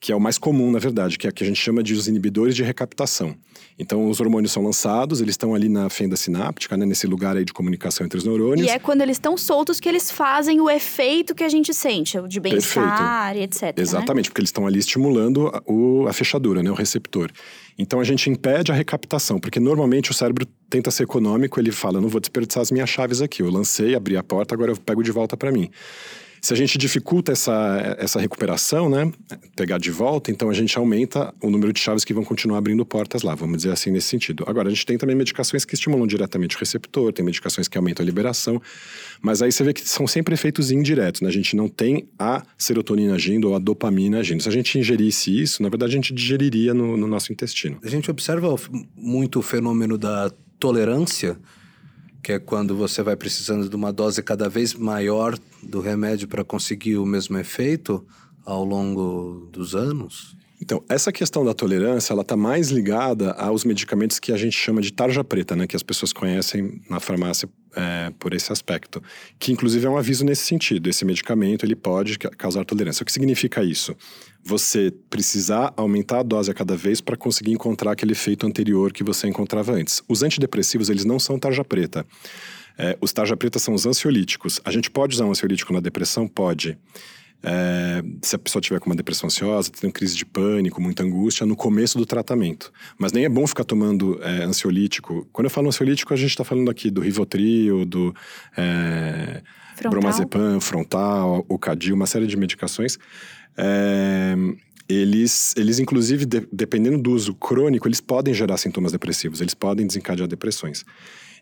que 0.00 0.10
é 0.10 0.16
o 0.16 0.20
mais 0.20 0.38
comum, 0.38 0.70
na 0.70 0.78
verdade, 0.78 1.18
que 1.18 1.26
é 1.26 1.30
o 1.30 1.32
que 1.32 1.44
a 1.44 1.46
gente 1.46 1.60
chama 1.60 1.82
de 1.82 1.92
os 1.92 2.08
inibidores 2.08 2.56
de 2.56 2.62
recaptação. 2.62 3.36
Então, 3.78 4.08
os 4.08 4.18
hormônios 4.18 4.50
são 4.50 4.62
lançados, 4.62 5.20
eles 5.20 5.34
estão 5.34 5.54
ali 5.54 5.68
na 5.68 5.90
fenda 5.90 6.16
sináptica, 6.16 6.74
né, 6.74 6.86
nesse 6.86 7.06
lugar 7.06 7.36
aí 7.36 7.44
de 7.44 7.52
comunicação 7.52 8.06
entre 8.06 8.16
os 8.16 8.24
neurônios. 8.24 8.66
E 8.66 8.70
é 8.70 8.78
quando 8.78 9.02
eles 9.02 9.16
estão 9.16 9.36
soltos 9.36 9.78
que 9.78 9.86
eles 9.86 10.10
fazem 10.10 10.58
o 10.58 10.70
efeito 10.70 11.34
que 11.34 11.44
a 11.44 11.50
gente 11.50 11.74
sente, 11.74 12.18
o 12.18 12.26
de 12.26 12.40
bem-estar 12.40 13.36
e 13.36 13.42
etc. 13.42 13.62
né? 13.62 13.72
Exatamente, 13.76 14.26
né? 14.26 14.30
porque 14.30 14.40
eles 14.40 14.48
estão 14.48 14.66
ali 14.66 14.78
estimulando 14.78 15.48
a, 15.48 15.62
o, 15.70 16.06
a 16.08 16.14
fechadura, 16.14 16.62
né, 16.62 16.70
o 16.70 16.74
receptor. 16.74 17.30
Então, 17.78 18.00
a 18.00 18.04
gente 18.04 18.30
impede 18.30 18.72
a 18.72 18.74
recaptação, 18.74 19.38
porque 19.38 19.60
normalmente 19.60 20.10
o 20.10 20.14
cérebro 20.14 20.46
tenta 20.70 20.90
ser 20.90 21.02
econômico, 21.02 21.60
ele 21.60 21.72
fala, 21.72 22.00
não 22.00 22.08
vou 22.08 22.20
desperdiçar 22.20 22.62
as 22.62 22.70
minhas 22.70 22.88
chaves 22.88 23.20
aqui, 23.20 23.42
eu 23.42 23.50
lancei, 23.50 23.94
abri 23.94 24.16
a 24.16 24.22
porta, 24.22 24.54
agora 24.54 24.72
eu 24.72 24.76
pego 24.76 25.02
de 25.02 25.10
volta 25.10 25.36
para 25.36 25.52
mim. 25.52 25.70
Se 26.40 26.54
a 26.54 26.56
gente 26.56 26.78
dificulta 26.78 27.32
essa, 27.32 27.96
essa 27.98 28.18
recuperação, 28.18 28.88
né, 28.88 29.10
pegar 29.54 29.78
de 29.78 29.90
volta, 29.90 30.30
então 30.30 30.48
a 30.48 30.54
gente 30.54 30.76
aumenta 30.78 31.34
o 31.40 31.50
número 31.50 31.72
de 31.72 31.80
chaves 31.80 32.04
que 32.04 32.14
vão 32.14 32.24
continuar 32.24 32.58
abrindo 32.58 32.84
portas 32.84 33.22
lá, 33.22 33.34
vamos 33.34 33.58
dizer 33.58 33.72
assim, 33.72 33.90
nesse 33.90 34.08
sentido. 34.08 34.44
Agora, 34.46 34.68
a 34.68 34.70
gente 34.70 34.86
tem 34.86 34.96
também 34.96 35.14
medicações 35.14 35.64
que 35.64 35.74
estimulam 35.74 36.06
diretamente 36.06 36.56
o 36.56 36.58
receptor, 36.58 37.12
tem 37.12 37.24
medicações 37.24 37.68
que 37.68 37.76
aumentam 37.76 38.02
a 38.02 38.06
liberação, 38.06 38.60
mas 39.20 39.42
aí 39.42 39.52
você 39.52 39.62
vê 39.62 39.72
que 39.72 39.86
são 39.86 40.06
sempre 40.06 40.34
efeitos 40.34 40.70
indiretos, 40.70 41.20
né? 41.20 41.28
A 41.28 41.32
gente 41.32 41.54
não 41.54 41.68
tem 41.68 42.08
a 42.18 42.42
serotonina 42.56 43.14
agindo 43.14 43.48
ou 43.48 43.54
a 43.54 43.58
dopamina 43.58 44.18
agindo. 44.20 44.42
Se 44.42 44.48
a 44.48 44.52
gente 44.52 44.78
ingerisse 44.78 45.30
isso, 45.30 45.62
na 45.62 45.68
verdade, 45.68 45.92
a 45.92 45.96
gente 45.96 46.14
digeriria 46.14 46.72
no, 46.72 46.96
no 46.96 47.06
nosso 47.06 47.32
intestino. 47.32 47.78
A 47.84 47.88
gente 47.88 48.10
observa 48.10 48.54
muito 48.96 49.40
o 49.40 49.42
fenômeno 49.42 49.98
da 49.98 50.30
tolerância 50.58 51.38
que 52.22 52.32
é 52.32 52.38
quando 52.38 52.76
você 52.76 53.02
vai 53.02 53.16
precisando 53.16 53.68
de 53.68 53.74
uma 53.76 53.92
dose 53.92 54.22
cada 54.22 54.48
vez 54.48 54.74
maior 54.74 55.38
do 55.62 55.80
remédio 55.80 56.28
para 56.28 56.44
conseguir 56.44 56.96
o 56.96 57.06
mesmo 57.06 57.38
efeito 57.38 58.04
ao 58.44 58.64
longo 58.64 59.48
dos 59.52 59.74
anos? 59.74 60.36
Então, 60.60 60.84
essa 60.90 61.10
questão 61.10 61.42
da 61.42 61.54
tolerância, 61.54 62.12
ela 62.12 62.20
está 62.20 62.36
mais 62.36 62.68
ligada 62.68 63.32
aos 63.32 63.64
medicamentos 63.64 64.18
que 64.18 64.30
a 64.30 64.36
gente 64.36 64.56
chama 64.56 64.82
de 64.82 64.92
tarja 64.92 65.24
preta, 65.24 65.56
né? 65.56 65.66
Que 65.66 65.74
as 65.74 65.82
pessoas 65.82 66.12
conhecem 66.12 66.82
na 66.88 67.00
farmácia 67.00 67.48
é, 67.74 68.12
por 68.18 68.34
esse 68.34 68.52
aspecto. 68.52 69.02
Que, 69.38 69.52
inclusive, 69.52 69.86
é 69.86 69.90
um 69.90 69.96
aviso 69.96 70.24
nesse 70.24 70.42
sentido. 70.42 70.88
Esse 70.88 71.04
medicamento, 71.04 71.64
ele 71.64 71.76
pode 71.76 72.18
causar 72.18 72.64
tolerância. 72.64 73.02
O 73.02 73.06
que 73.06 73.12
significa 73.12 73.62
isso? 73.62 73.96
Você 74.42 74.92
precisar 75.08 75.72
aumentar 75.76 76.20
a 76.20 76.22
dose 76.22 76.50
a 76.50 76.54
cada 76.54 76.76
vez 76.76 77.00
para 77.00 77.16
conseguir 77.16 77.52
encontrar 77.52 77.92
aquele 77.92 78.12
efeito 78.12 78.46
anterior 78.46 78.92
que 78.92 79.04
você 79.04 79.28
encontrava 79.28 79.72
antes. 79.72 80.02
Os 80.08 80.22
antidepressivos, 80.22 80.88
eles 80.88 81.04
não 81.04 81.18
são 81.18 81.38
tarja 81.38 81.64
preta. 81.64 82.06
É, 82.78 82.96
os 83.00 83.12
tarja 83.12 83.36
preta 83.36 83.58
são 83.58 83.74
os 83.74 83.84
ansiolíticos. 83.84 84.60
A 84.64 84.70
gente 84.70 84.90
pode 84.90 85.14
usar 85.14 85.26
um 85.26 85.30
ansiolítico 85.30 85.72
na 85.72 85.80
depressão? 85.80 86.26
Pode. 86.26 86.78
É, 87.42 88.02
se 88.22 88.36
a 88.36 88.38
pessoa 88.38 88.60
tiver 88.60 88.78
com 88.80 88.90
uma 88.90 88.96
depressão 88.96 89.26
ansiosa, 89.26 89.70
tendo 89.70 89.92
crise 89.92 90.14
de 90.14 90.26
pânico, 90.26 90.80
muita 90.80 91.02
angústia, 91.02 91.46
no 91.46 91.56
começo 91.56 91.96
do 91.96 92.04
tratamento. 92.04 92.72
Mas 92.98 93.12
nem 93.12 93.24
é 93.24 93.28
bom 93.28 93.46
ficar 93.46 93.64
tomando 93.64 94.20
é, 94.22 94.44
ansiolítico. 94.44 95.26
Quando 95.32 95.46
eu 95.46 95.50
falo 95.50 95.68
ansiolítico, 95.68 96.12
a 96.12 96.16
gente 96.16 96.30
está 96.30 96.44
falando 96.44 96.70
aqui 96.70 96.90
do 96.90 97.00
Rivotril, 97.00 97.84
do 97.84 98.14
é, 98.56 99.42
Bromazepam, 99.88 100.60
Frontal, 100.60 101.44
Ocadil, 101.48 101.94
uma 101.94 102.06
série 102.06 102.26
de 102.26 102.36
medicações. 102.36 102.98
É, 103.56 104.34
eles, 104.88 105.54
eles 105.56 105.78
inclusive, 105.78 106.26
de, 106.26 106.46
dependendo 106.52 106.98
do 106.98 107.12
uso 107.12 107.32
crônico, 107.34 107.86
eles 107.86 108.00
podem 108.00 108.34
gerar 108.34 108.56
sintomas 108.56 108.92
depressivos, 108.92 109.40
eles 109.40 109.54
podem 109.54 109.86
desencadear 109.86 110.28
depressões. 110.28 110.84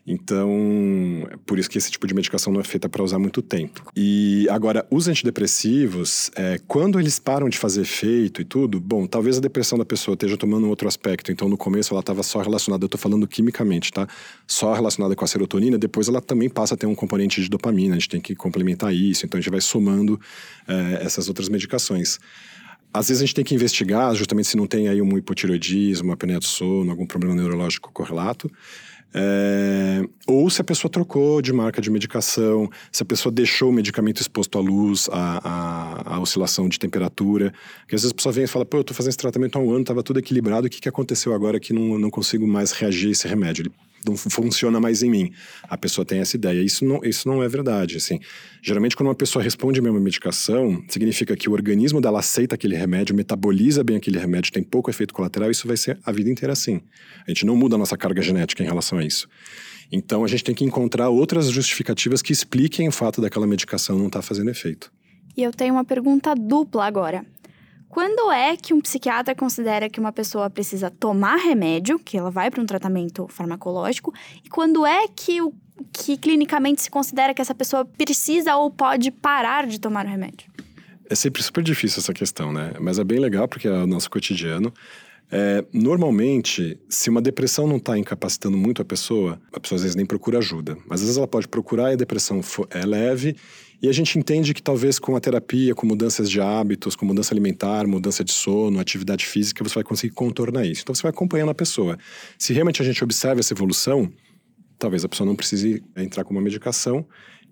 Então, 0.05 1.27
é 1.31 1.37
por 1.45 1.59
isso 1.59 1.69
que 1.69 1.77
esse 1.77 1.91
tipo 1.91 2.07
de 2.07 2.13
medicação 2.13 2.51
não 2.51 2.59
é 2.59 2.63
feita 2.63 2.89
para 2.89 3.03
usar 3.03 3.19
muito 3.19 3.41
tempo. 3.41 3.83
E 3.95 4.47
agora, 4.49 4.85
os 4.89 5.07
antidepressivos, 5.07 6.31
é, 6.35 6.59
quando 6.67 6.99
eles 6.99 7.19
param 7.19 7.47
de 7.47 7.57
fazer 7.57 7.81
efeito 7.81 8.41
e 8.41 8.45
tudo, 8.45 8.79
bom, 8.79 9.05
talvez 9.05 9.37
a 9.37 9.41
depressão 9.41 9.77
da 9.77 9.85
pessoa 9.85 10.13
esteja 10.13 10.35
tomando 10.35 10.65
um 10.65 10.69
outro 10.69 10.87
aspecto. 10.87 11.31
Então, 11.31 11.47
no 11.47 11.57
começo 11.57 11.93
ela 11.93 11.99
estava 11.99 12.23
só 12.23 12.41
relacionada, 12.41 12.83
eu 12.83 12.87
estou 12.87 12.99
falando 12.99 13.27
quimicamente, 13.27 13.91
tá? 13.91 14.07
Só 14.47 14.73
relacionada 14.73 15.15
com 15.15 15.23
a 15.23 15.27
serotonina, 15.27 15.77
depois 15.77 16.07
ela 16.07 16.21
também 16.21 16.49
passa 16.49 16.73
a 16.73 16.77
ter 16.77 16.85
um 16.85 16.95
componente 16.95 17.41
de 17.41 17.49
dopamina, 17.49 17.95
a 17.95 17.99
gente 17.99 18.09
tem 18.09 18.21
que 18.21 18.35
complementar 18.35 18.93
isso, 18.93 19.25
então 19.25 19.37
a 19.37 19.41
gente 19.41 19.51
vai 19.51 19.61
somando 19.61 20.19
é, 20.67 21.03
essas 21.03 21.27
outras 21.27 21.49
medicações. 21.49 22.19
Às 22.91 23.09
vezes 23.09 23.21
a 23.21 23.25
gente 23.25 23.35
tem 23.35 23.45
que 23.45 23.53
investigar 23.53 24.15
justamente 24.15 24.47
se 24.47 24.57
não 24.57 24.65
tem 24.65 24.87
aí 24.87 24.99
um 25.01 25.17
hipotiroidismo, 25.17 26.07
uma 26.07 26.15
apneia 26.15 26.39
do 26.39 26.45
sono, 26.45 26.89
algum 26.89 27.05
problema 27.05 27.35
neurológico 27.35 27.91
correlato. 27.93 28.51
É, 29.13 30.03
ou 30.27 30.49
se 30.49 30.61
a 30.61 30.63
pessoa 30.63 30.91
trocou 30.91 31.41
de 31.41 31.51
marca 31.51 31.81
de 31.81 31.89
medicação, 31.89 32.69
se 32.91 33.01
a 33.01 33.05
pessoa 33.05 33.31
deixou 33.31 33.69
o 33.69 33.73
medicamento 33.73 34.21
exposto 34.21 34.57
à 34.57 34.61
luz, 34.61 35.09
à, 35.11 35.39
à, 35.47 36.15
à 36.15 36.19
oscilação 36.19 36.69
de 36.69 36.77
temperatura. 36.77 37.53
Porque 37.81 37.95
às 37.95 38.01
vezes 38.01 38.11
a 38.11 38.15
pessoa 38.15 38.33
vem 38.33 38.43
e 38.43 38.47
fala: 38.47 38.65
pô, 38.65 38.77
eu 38.77 38.83
tô 38.83 38.93
fazendo 38.93 39.09
esse 39.09 39.17
tratamento 39.17 39.57
há 39.57 39.61
um 39.61 39.71
ano, 39.71 39.81
estava 39.81 40.03
tudo 40.03 40.19
equilibrado, 40.19 40.67
o 40.67 40.69
que, 40.69 40.79
que 40.79 40.89
aconteceu 40.89 41.33
agora 41.33 41.59
que 41.59 41.73
não, 41.73 41.97
não 41.97 42.09
consigo 42.09 42.47
mais 42.47 42.71
reagir 42.71 43.09
a 43.09 43.11
esse 43.11 43.27
remédio? 43.27 43.63
Ele 43.63 43.71
não 44.05 44.15
funciona 44.15 44.79
mais 44.79 45.03
em 45.03 45.09
mim. 45.09 45.31
A 45.63 45.77
pessoa 45.77 46.05
tem 46.05 46.19
essa 46.19 46.35
ideia. 46.35 46.61
Isso 46.61 46.85
não, 46.85 47.01
isso 47.03 47.27
não 47.27 47.43
é 47.43 47.47
verdade. 47.47 47.97
Assim, 47.97 48.19
geralmente, 48.61 48.95
quando 48.95 49.07
uma 49.07 49.15
pessoa 49.15 49.43
responde 49.43 49.79
a 49.79 49.83
uma 49.83 49.99
medicação, 49.99 50.83
significa 50.87 51.35
que 51.35 51.49
o 51.49 51.53
organismo 51.53 52.01
dela 52.01 52.19
aceita 52.19 52.55
aquele 52.55 52.75
remédio, 52.75 53.15
metaboliza 53.15 53.83
bem 53.83 53.97
aquele 53.97 54.19
remédio, 54.19 54.51
tem 54.51 54.63
pouco 54.63 54.89
efeito 54.89 55.13
colateral. 55.13 55.49
Isso 55.51 55.67
vai 55.67 55.77
ser 55.77 55.99
a 56.03 56.11
vida 56.11 56.29
inteira 56.29 56.53
assim. 56.53 56.81
A 57.27 57.29
gente 57.29 57.45
não 57.45 57.55
muda 57.55 57.75
a 57.75 57.77
nossa 57.77 57.97
carga 57.97 58.21
genética 58.21 58.63
em 58.63 58.65
relação 58.65 58.99
a 58.99 59.03
isso. 59.03 59.27
Então, 59.91 60.23
a 60.23 60.27
gente 60.27 60.43
tem 60.43 60.53
que 60.53 60.63
encontrar 60.63 61.09
outras 61.09 61.49
justificativas 61.49 62.21
que 62.21 62.31
expliquem 62.31 62.87
o 62.87 62.91
fato 62.91 63.21
daquela 63.21 63.47
medicação 63.47 63.97
não 63.97 64.07
estar 64.07 64.19
tá 64.19 64.23
fazendo 64.23 64.49
efeito. 64.49 64.91
E 65.35 65.43
eu 65.43 65.51
tenho 65.51 65.73
uma 65.73 65.85
pergunta 65.85 66.35
dupla 66.35 66.85
agora. 66.85 67.25
Quando 67.89 68.31
é 68.31 68.55
que 68.55 68.71
um 68.71 68.79
psiquiatra 68.79 69.33
considera 69.33 69.89
que 69.89 69.99
uma 69.99 70.11
pessoa 70.11 70.47
precisa 70.47 70.91
tomar 70.91 71.37
remédio, 71.37 71.97
que 71.97 72.15
ela 72.15 72.29
vai 72.29 72.51
para 72.51 72.61
um 72.61 72.65
tratamento 72.65 73.27
farmacológico, 73.27 74.13
e 74.45 74.47
quando 74.47 74.85
é 74.85 75.07
que, 75.07 75.41
o, 75.41 75.51
que 75.91 76.15
clinicamente 76.15 76.83
se 76.83 76.91
considera 76.91 77.33
que 77.33 77.41
essa 77.41 77.55
pessoa 77.55 77.83
precisa 77.83 78.55
ou 78.55 78.69
pode 78.69 79.09
parar 79.09 79.65
de 79.65 79.79
tomar 79.79 80.05
o 80.05 80.09
remédio? 80.09 80.51
É 81.09 81.15
sempre 81.15 81.41
super 81.41 81.63
difícil 81.63 81.99
essa 81.99 82.13
questão, 82.13 82.53
né? 82.53 82.73
Mas 82.79 82.99
é 82.99 83.03
bem 83.03 83.19
legal 83.19 83.47
porque 83.47 83.67
é 83.67 83.71
o 83.71 83.87
nosso 83.87 84.07
cotidiano. 84.11 84.71
É, 85.31 85.65
normalmente, 85.73 86.79
se 86.87 87.09
uma 87.09 87.21
depressão 87.21 87.67
não 87.67 87.77
está 87.77 87.97
incapacitando 87.97 88.55
muito 88.55 88.83
a 88.83 88.85
pessoa, 88.85 89.41
a 89.51 89.59
pessoa 89.59 89.77
às 89.77 89.81
vezes 89.81 89.95
nem 89.95 90.05
procura 90.05 90.37
ajuda. 90.37 90.77
Mas 90.87 91.01
às 91.01 91.07
vezes 91.07 91.17
ela 91.17 91.27
pode 91.27 91.47
procurar 91.47 91.89
e 91.89 91.93
a 91.93 91.97
depressão 91.97 92.39
é 92.69 92.85
leve 92.85 93.35
e 93.81 93.87
a 93.87 93.91
gente 93.93 94.19
entende 94.19 94.53
que 94.53 94.61
talvez 94.61 94.99
com 94.99 95.15
a 95.15 95.19
terapia, 95.19 95.73
com 95.73 95.87
mudanças 95.87 96.29
de 96.29 96.41
hábitos, 96.41 96.95
com 96.95 97.05
mudança 97.05 97.33
alimentar, 97.33 97.87
mudança 97.87 98.23
de 98.23 98.31
sono, 98.31 98.79
atividade 98.79 99.25
física, 99.25 99.63
você 99.63 99.75
vai 99.75 99.83
conseguir 99.83 100.13
contornar 100.13 100.65
isso. 100.65 100.81
Então 100.81 100.93
você 100.93 101.01
vai 101.01 101.11
acompanhando 101.11 101.49
a 101.49 101.55
pessoa. 101.55 101.97
Se 102.37 102.53
realmente 102.53 102.81
a 102.81 102.85
gente 102.85 103.01
observa 103.03 103.39
essa 103.39 103.53
evolução, 103.53 104.11
talvez 104.77 105.05
a 105.05 105.09
pessoa 105.09 105.25
não 105.25 105.35
precise 105.35 105.81
entrar 105.95 106.25
com 106.25 106.31
uma 106.31 106.41
medicação 106.41 107.05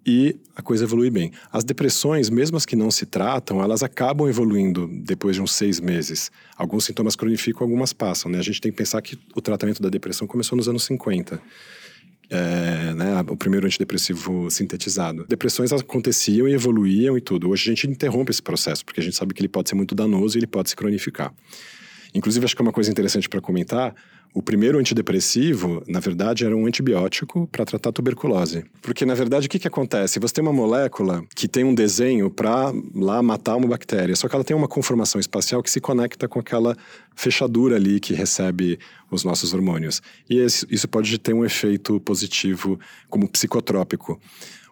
e 0.06 0.36
a 0.56 0.62
coisa 0.62 0.84
evolui 0.84 1.10
bem. 1.10 1.32
As 1.52 1.64
depressões, 1.64 2.30
mesmo 2.30 2.58
as 2.58 2.66
que 2.66 2.76
não 2.76 2.92
se 2.92 3.06
tratam, 3.06 3.62
elas 3.62 3.82
acabam 3.82 4.28
evoluindo 4.28 4.90
depois 5.04 5.36
de 5.36 5.42
uns 5.42 5.54
seis 5.54 5.80
meses. 5.80 6.30
Alguns 6.58 6.86
sintomas 6.86 7.16
cronificam, 7.16 7.64
algumas 7.64 7.94
passam. 7.94 8.30
Né? 8.30 8.40
A 8.40 8.44
gente 8.44 8.60
tem 8.60 8.72
que 8.72 8.78
pensar 8.78 9.02
que 9.02 9.18
o 9.34 9.42
tratamento 9.42 9.82
da 9.82 9.90
depressão 9.90 10.28
começou 10.28 10.58
nos 10.58 10.68
anos 10.68 10.84
50 10.84 11.42
é, 12.30 12.94
né, 12.94 13.22
o 13.28 13.38
primeiro 13.38 13.66
antidepressivo 13.66 14.50
sintetizado. 14.52 15.26
Depressões 15.28 15.72
aconteciam 15.72 16.48
e 16.48 16.54
evoluíam 16.54 17.18
e 17.18 17.22
tudo. 17.22 17.50
Hoje 17.50 17.70
a 17.70 17.74
gente 17.74 17.88
interrompe 17.88 18.32
esse 18.32 18.42
processo, 18.42 18.84
porque 18.86 19.00
a 19.00 19.04
gente 19.04 19.16
sabe 19.16 19.34
que 19.34 19.42
ele 19.42 19.48
pode 19.48 19.70
ser 19.70 19.76
muito 19.76 19.96
danoso 19.96 20.38
e 20.38 20.40
ele 20.40 20.48
pode 20.48 20.70
se 20.70 20.76
cronificar. 20.76 21.34
Inclusive, 22.14 22.46
acho 22.46 22.56
que 22.56 22.62
é 22.62 22.66
uma 22.66 22.72
coisa 22.72 22.90
interessante 22.90 23.30
para 23.30 23.42
comentar. 23.42 23.94
O 24.38 24.42
primeiro 24.44 24.78
antidepressivo, 24.78 25.82
na 25.88 26.00
verdade, 26.00 26.46
era 26.46 26.56
um 26.56 26.68
antibiótico 26.68 27.48
para 27.48 27.66
tratar 27.66 27.92
tuberculose. 27.92 28.64
Porque, 28.84 29.04
na 29.04 29.16
verdade, 29.16 29.48
o 29.48 29.50
que, 29.50 29.58
que 29.58 29.68
acontece? 29.68 30.20
Você 30.20 30.36
tem 30.36 30.44
uma 30.44 30.54
molécula 30.54 31.24
que 31.36 31.48
tem 31.48 31.64
um 31.64 31.74
desenho 31.74 32.30
para 32.30 32.72
lá 32.94 33.24
matar 33.24 33.56
uma 33.56 33.68
bactéria, 33.68 34.16
só 34.16 34.30
que 34.30 34.36
ela 34.36 34.44
tem 34.44 34.56
uma 34.56 34.68
conformação 34.68 35.20
espacial 35.20 35.64
que 35.64 35.72
se 35.72 35.82
conecta 35.82 36.28
com 36.28 36.40
aquela 36.40 36.78
fechadura 37.16 37.78
ali 37.78 38.00
que 38.00 38.14
recebe 38.14 38.78
os 39.10 39.24
nossos 39.24 39.56
hormônios. 39.56 40.04
E 40.30 40.38
isso 40.38 40.88
pode 40.88 41.18
ter 41.18 41.34
um 41.34 41.44
efeito 41.44 42.00
positivo 42.02 42.80
como 43.10 43.28
psicotrópico. 43.28 44.22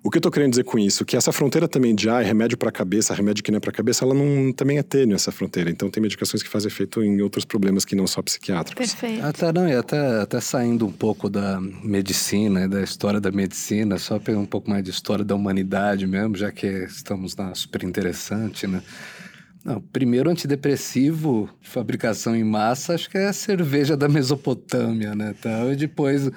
O 0.06 0.12
que 0.12 0.20
eu 0.20 0.22
tô 0.22 0.30
querendo 0.30 0.52
dizer 0.52 0.64
com 0.64 0.78
isso? 0.78 1.04
Que 1.04 1.18
essa 1.18 1.32
fronteira 1.32 1.68
também 1.68 1.96
de 1.96 2.08
ah, 2.08 2.22
é 2.22 2.24
remédio 2.24 2.56
para 2.56 2.72
cabeça, 2.72 3.12
remédio 3.12 3.44
que 3.44 3.50
não 3.50 3.58
é 3.58 3.60
para 3.60 3.72
cabeça, 3.72 4.06
ela 4.06 4.14
não 4.14 4.54
também 4.54 4.78
é 4.78 4.84
tênue 4.84 5.16
essa 5.16 5.32
fronteira. 5.32 5.72
Então 5.72 5.90
tem 5.90 6.00
medicações 6.00 6.44
que 6.44 6.48
fazem 6.50 6.68
efeito 6.68 7.04
em 7.04 7.24
outros 7.24 7.44
problemas 7.44 7.84
que 7.84 7.96
não 7.96 8.06
só 8.06 8.22
psiquiátricos. 8.22 8.94
Perfeito. 8.94 9.26
Até 9.26 9.52
não, 9.52 9.68
e 9.68 9.74
até, 9.74 10.22
até 10.22 10.40
saindo 10.40 10.86
um 10.86 10.92
pouco 10.92 11.28
da 11.28 11.60
medicina, 11.60 12.70
da 12.70 12.84
história 12.84 13.20
da 13.20 13.32
medicina, 13.32 13.98
só 13.98 14.20
pegar 14.20 14.38
um 14.38 14.46
pouco 14.46 14.70
mais 14.70 14.84
de 14.84 14.92
história 14.92 15.26
da 15.26 15.34
humanidade 15.34 16.06
mesmo, 16.06 16.38
já 16.38 16.52
que 16.52 16.68
estamos 16.68 17.36
na 17.36 17.56
super 17.56 17.82
interessante, 17.82 18.68
né? 18.68 18.84
Não, 19.66 19.82
primeiro 19.82 20.30
antidepressivo 20.30 21.50
de 21.60 21.68
fabricação 21.68 22.36
em 22.36 22.44
massa, 22.44 22.94
acho 22.94 23.10
que 23.10 23.18
é 23.18 23.26
a 23.26 23.34
cerveja 23.34 23.98
da 23.98 24.08
Mesopotâmia, 24.08 25.16
né? 25.16 25.34
Tal, 25.42 25.74
e 25.74 25.76
depois 25.76 26.30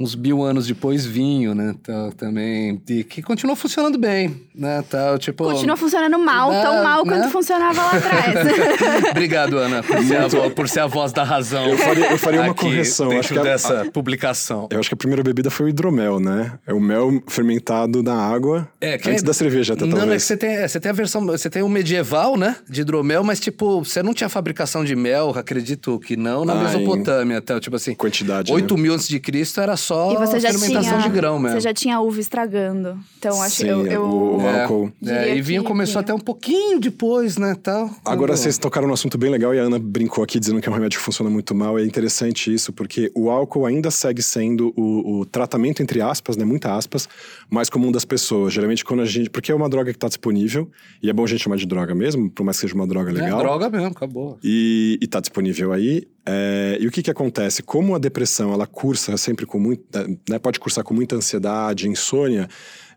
uns 0.00 0.16
mil 0.16 0.42
anos 0.42 0.66
depois, 0.66 1.04
vinho, 1.04 1.54
né? 1.54 1.74
Tal, 1.82 2.10
também. 2.12 2.80
E 2.88 3.04
que 3.04 3.20
continuou 3.22 3.54
funcionando 3.54 3.98
bem, 3.98 4.34
né? 4.54 4.82
Tal, 4.88 5.18
tipo... 5.18 5.44
Continua 5.44 5.76
funcionando 5.76 6.18
mal, 6.18 6.50
Dá, 6.50 6.62
tão 6.62 6.82
mal 6.82 7.04
né? 7.04 7.12
quanto 7.18 7.30
funcionava 7.30 7.82
lá 7.82 7.90
atrás. 7.92 8.36
Obrigado, 9.10 9.58
Ana, 9.58 9.82
por 9.82 10.02
ser, 10.02 10.16
a 10.16 10.50
por 10.50 10.68
ser 10.68 10.80
a 10.80 10.86
voz 10.86 11.12
da 11.12 11.22
razão. 11.22 11.66
Eu 11.68 11.76
faria, 11.76 12.10
eu 12.12 12.18
faria 12.18 12.40
uma 12.42 12.54
correção. 12.54 13.08
Dentro 13.08 13.20
Acho 13.20 13.32
que 13.34 13.38
a- 13.38 13.42
dessa 13.42 13.84
publicação. 13.92 14.68
Eu 14.70 14.80
acho 14.80 14.88
que 14.88 14.94
a 14.94 14.96
primeira 14.96 15.22
bebida 15.22 15.50
foi 15.50 15.66
o 15.66 15.68
hidromel, 15.68 16.18
né? 16.18 16.58
É 16.66 16.72
o 16.72 16.80
mel 16.80 17.22
fermentado 17.28 18.02
na 18.02 18.14
água 18.14 18.66
É, 18.80 18.96
que 18.96 19.10
antes 19.10 19.22
é- 19.22 19.26
da 19.26 19.34
cerveja, 19.34 19.74
até 19.74 19.82
Não, 19.84 19.90
não, 19.90 19.96
é 19.98 20.00
talvez. 20.00 20.22
que 20.22 20.28
você 20.28 20.36
tem, 20.36 20.50
é, 20.56 20.66
você 20.66 20.80
tem 20.80 20.90
a 20.90 20.94
versão. 20.94 21.26
Você 21.26 21.50
tem 21.50 21.62
o 21.62 21.68
medieval, 21.68 22.36
né? 22.38 22.56
De 22.68 22.80
hidromel, 22.80 23.22
mas, 23.22 23.38
tipo, 23.38 23.84
você 23.84 24.02
não 24.02 24.14
tinha 24.14 24.28
fabricação 24.30 24.82
de 24.84 24.96
mel, 24.96 25.30
acredito 25.36 25.98
que 26.00 26.16
não, 26.16 26.44
na 26.46 26.54
Ah, 26.54 26.64
Mesopotâmia. 26.64 27.38
Até, 27.38 27.58
tipo 27.60 27.76
assim, 27.76 27.94
Quantidade, 27.94 28.50
8 28.52 28.76
né? 28.76 28.82
mil 28.82 28.94
antes 28.94 29.08
de 29.08 29.18
Cristo 29.20 29.60
era 29.60 29.76
só 29.76 29.89
E 30.12 30.16
você 30.16 30.40
já 30.40 30.50
fermentação 30.50 30.98
tinha, 30.98 31.08
de 31.08 31.08
grão 31.08 31.38
mesmo. 31.38 31.56
Você 31.56 31.60
já 31.60 31.74
tinha 31.74 32.00
uva 32.00 32.20
estragando. 32.20 32.98
Então, 33.18 33.40
acho 33.42 33.56
Sim, 33.56 33.66
eu, 33.68 33.86
eu 33.86 34.02
o- 34.02 34.36
o 34.38 34.40
É, 34.42 34.62
álcool. 34.62 34.92
é, 35.06 35.36
e 35.36 35.42
vinho 35.42 35.62
que 35.62 35.68
começou 35.68 35.94
vinho. 35.94 36.00
até 36.02 36.14
um 36.14 36.18
pouquinho 36.18 36.78
depois, 36.80 37.36
né? 37.36 37.54
Tal, 37.62 37.90
Agora, 38.04 38.36
vocês 38.36 38.56
tocaram 38.58 38.86
num 38.88 38.94
assunto 38.94 39.18
bem 39.18 39.30
legal 39.30 39.54
e 39.54 39.58
a 39.58 39.62
Ana 39.62 39.78
brincou 39.78 40.22
aqui 40.24 40.38
dizendo 40.40 40.60
que 40.60 40.68
é 40.68 40.70
um 40.70 40.74
remédio 40.74 40.98
que 40.98 41.04
funciona 41.04 41.30
muito 41.30 41.54
mal. 41.54 41.78
É 41.78 41.84
interessante 41.84 42.52
isso, 42.52 42.72
porque 42.72 43.10
o 43.14 43.30
álcool 43.30 43.66
ainda 43.66 43.90
segue 43.90 44.22
sendo 44.22 44.72
o, 44.76 45.20
o 45.20 45.26
tratamento, 45.26 45.82
entre 45.82 46.00
aspas, 46.00 46.36
né? 46.36 46.44
Muita 46.44 46.74
aspas, 46.74 47.08
mais 47.50 47.68
comum 47.68 47.92
das 47.92 48.04
pessoas. 48.04 48.52
Geralmente, 48.52 48.84
quando 48.84 49.00
a 49.00 49.06
gente. 49.06 49.28
Porque 49.30 49.52
é 49.52 49.54
uma 49.54 49.68
droga 49.68 49.90
que 49.92 49.96
está 49.96 50.08
disponível, 50.08 50.70
e 51.02 51.10
é 51.10 51.12
bom 51.12 51.24
a 51.24 51.26
gente 51.26 51.42
chamar 51.42 51.56
de 51.56 51.66
droga 51.66 51.94
mesmo, 51.94 52.30
por 52.30 52.44
mais 52.44 52.56
que 52.56 52.62
seja 52.62 52.74
uma 52.74 52.86
droga 52.86 53.10
É, 53.10 53.14
legal. 53.14 53.38
droga 53.38 53.68
mesmo, 53.68 53.88
acabou. 53.88 54.38
E 54.42 54.98
está 55.02 55.20
disponível 55.20 55.72
aí. 55.72 56.06
É, 56.24 56.76
e 56.80 56.86
o 56.86 56.90
que, 56.90 57.02
que 57.02 57.10
acontece? 57.10 57.62
Como 57.62 57.94
a 57.94 57.98
depressão 57.98 58.52
ela 58.52 58.66
cursa 58.66 59.16
sempre 59.16 59.46
com 59.46 59.58
muita. 59.58 60.06
Né, 60.28 60.38
pode 60.38 60.60
cursar 60.60 60.84
com 60.84 60.94
muita 60.94 61.16
ansiedade, 61.16 61.88
insônia, 61.88 62.48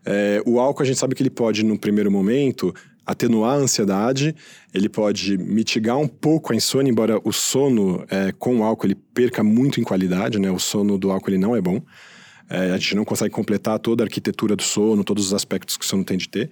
é, 0.04 0.42
o 0.44 0.60
álcool 0.60 0.82
a 0.82 0.86
gente 0.86 0.98
sabe 0.98 1.14
que 1.14 1.22
ele 1.22 1.30
pode, 1.30 1.64
no 1.64 1.78
primeiro 1.78 2.10
momento, 2.10 2.74
atenuar 3.06 3.54
a 3.54 3.62
ansiedade, 3.62 4.34
ele 4.72 4.88
pode 4.88 5.36
mitigar 5.38 5.98
um 5.98 6.08
pouco 6.08 6.52
a 6.52 6.56
insônia, 6.56 6.90
embora 6.90 7.18
o 7.24 7.32
sono 7.32 8.04
é, 8.10 8.32
com 8.32 8.58
o 8.58 8.62
álcool 8.62 8.86
ele 8.86 8.94
perca 8.94 9.42
muito 9.42 9.80
em 9.80 9.84
qualidade, 9.84 10.38
né? 10.38 10.50
O 10.50 10.58
sono 10.58 10.98
do 10.98 11.10
álcool 11.10 11.30
ele 11.30 11.38
não 11.38 11.56
é 11.56 11.60
bom. 11.60 11.80
É, 12.48 12.72
a 12.72 12.76
gente 12.76 12.94
não 12.94 13.04
consegue 13.04 13.32
completar 13.32 13.78
toda 13.78 14.02
a 14.02 14.06
arquitetura 14.06 14.54
do 14.54 14.62
sono, 14.62 15.02
todos 15.02 15.26
os 15.26 15.34
aspectos 15.34 15.76
que 15.76 15.84
o 15.84 15.88
sono 15.88 16.04
tem 16.04 16.18
de 16.18 16.28
ter. 16.28 16.50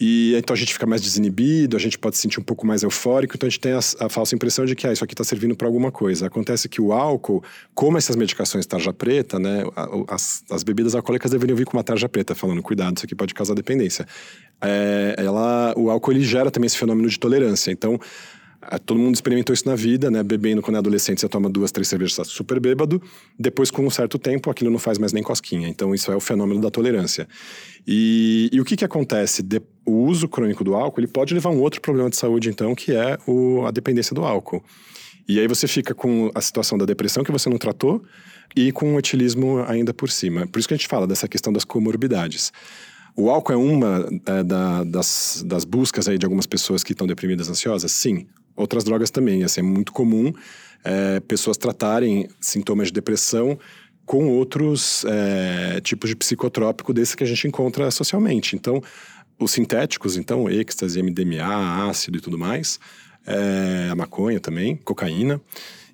E 0.00 0.34
então 0.34 0.54
a 0.54 0.56
gente 0.56 0.72
fica 0.72 0.86
mais 0.86 1.02
desinibido, 1.02 1.76
a 1.76 1.80
gente 1.80 1.98
pode 1.98 2.16
se 2.16 2.22
sentir 2.22 2.40
um 2.40 2.42
pouco 2.42 2.66
mais 2.66 2.82
eufórico, 2.82 3.36
então 3.36 3.46
a 3.46 3.50
gente 3.50 3.60
tem 3.60 3.72
a, 3.72 3.78
a 3.78 4.08
falsa 4.08 4.34
impressão 4.34 4.64
de 4.64 4.74
que 4.74 4.86
ah, 4.86 4.92
isso 4.92 5.04
aqui 5.04 5.12
está 5.12 5.22
servindo 5.22 5.54
para 5.54 5.68
alguma 5.68 5.92
coisa. 5.92 6.26
Acontece 6.26 6.70
que 6.70 6.80
o 6.80 6.90
álcool, 6.90 7.44
como 7.74 7.98
essas 7.98 8.16
medicações 8.16 8.64
tarja 8.64 8.94
preta, 8.94 9.38
né, 9.38 9.62
as, 10.08 10.42
as 10.50 10.62
bebidas 10.62 10.94
alcoólicas 10.94 11.30
deveriam 11.30 11.54
vir 11.54 11.66
com 11.66 11.76
uma 11.76 11.84
tarja 11.84 12.08
preta, 12.08 12.34
falando 12.34 12.62
cuidado, 12.62 12.96
isso 12.96 13.04
aqui 13.04 13.14
pode 13.14 13.34
causar 13.34 13.54
dependência. 13.54 14.06
É, 14.58 15.16
ela, 15.18 15.74
o 15.76 15.90
álcool 15.90 16.12
ele 16.12 16.22
gera 16.22 16.50
também 16.50 16.66
esse 16.66 16.78
fenômeno 16.78 17.06
de 17.06 17.18
tolerância. 17.18 17.70
Então 17.70 18.00
Todo 18.84 18.98
mundo 19.00 19.14
experimentou 19.14 19.54
isso 19.54 19.66
na 19.66 19.74
vida, 19.74 20.10
né? 20.10 20.22
Bebendo 20.22 20.60
quando 20.60 20.76
é 20.76 20.78
adolescente, 20.78 21.20
você 21.20 21.28
toma 21.28 21.48
duas, 21.48 21.72
três 21.72 21.88
cervejas, 21.88 22.16
tá 22.16 22.24
super 22.24 22.60
bêbado. 22.60 23.00
Depois, 23.38 23.70
com 23.70 23.86
um 23.86 23.90
certo 23.90 24.18
tempo, 24.18 24.50
aquilo 24.50 24.70
não 24.70 24.78
faz 24.78 24.98
mais 24.98 25.12
nem 25.12 25.22
cosquinha. 25.22 25.66
Então, 25.68 25.94
isso 25.94 26.12
é 26.12 26.16
o 26.16 26.20
fenômeno 26.20 26.60
da 26.60 26.70
tolerância. 26.70 27.26
E, 27.86 28.50
e 28.52 28.60
o 28.60 28.64
que 28.64 28.76
que 28.76 28.84
acontece? 28.84 29.42
De- 29.42 29.62
o 29.86 30.04
uso 30.04 30.28
crônico 30.28 30.62
do 30.62 30.74
álcool, 30.74 31.00
ele 31.00 31.06
pode 31.08 31.32
levar 31.32 31.48
a 31.50 31.52
um 31.52 31.60
outro 31.60 31.80
problema 31.80 32.10
de 32.10 32.16
saúde, 32.16 32.48
então, 32.50 32.74
que 32.74 32.92
é 32.92 33.18
o- 33.26 33.64
a 33.66 33.70
dependência 33.70 34.14
do 34.14 34.24
álcool. 34.24 34.62
E 35.26 35.40
aí 35.40 35.46
você 35.48 35.66
fica 35.66 35.94
com 35.94 36.30
a 36.34 36.40
situação 36.40 36.76
da 36.76 36.84
depressão 36.84 37.24
que 37.24 37.32
você 37.32 37.48
não 37.48 37.56
tratou 37.58 38.02
e 38.54 38.72
com 38.72 38.94
o 38.94 38.98
etilismo 38.98 39.64
ainda 39.66 39.94
por 39.94 40.10
cima. 40.10 40.46
Por 40.46 40.58
isso 40.58 40.68
que 40.68 40.74
a 40.74 40.76
gente 40.76 40.88
fala 40.88 41.06
dessa 41.06 41.26
questão 41.28 41.52
das 41.52 41.64
comorbidades. 41.64 42.52
O 43.16 43.30
álcool 43.30 43.52
é 43.52 43.56
uma 43.56 44.08
é, 44.26 44.42
da- 44.42 44.84
das, 44.84 45.42
das 45.46 45.64
buscas 45.64 46.08
aí 46.08 46.18
de 46.18 46.26
algumas 46.26 46.46
pessoas 46.46 46.84
que 46.84 46.92
estão 46.92 47.06
deprimidas, 47.06 47.48
ansiosas? 47.48 47.90
Sim. 47.92 48.26
Outras 48.60 48.84
drogas 48.84 49.10
também. 49.10 49.42
Assim, 49.42 49.60
é 49.60 49.62
muito 49.62 49.90
comum 49.92 50.32
é, 50.84 51.20
pessoas 51.20 51.56
tratarem 51.56 52.28
sintomas 52.40 52.88
de 52.88 52.92
depressão 52.92 53.58
com 54.04 54.28
outros 54.28 55.04
é, 55.04 55.80
tipos 55.80 56.10
de 56.10 56.16
psicotrópico 56.16 56.92
desse 56.92 57.16
que 57.16 57.24
a 57.24 57.26
gente 57.26 57.46
encontra 57.46 57.90
socialmente. 57.90 58.56
Então, 58.56 58.82
os 59.38 59.52
sintéticos, 59.52 60.16
então, 60.16 60.50
êxtase, 60.50 61.02
MDMA, 61.02 61.88
ácido 61.88 62.18
e 62.18 62.20
tudo 62.20 62.36
mais, 62.36 62.78
é, 63.26 63.88
a 63.90 63.94
maconha 63.94 64.40
também, 64.40 64.76
cocaína. 64.76 65.40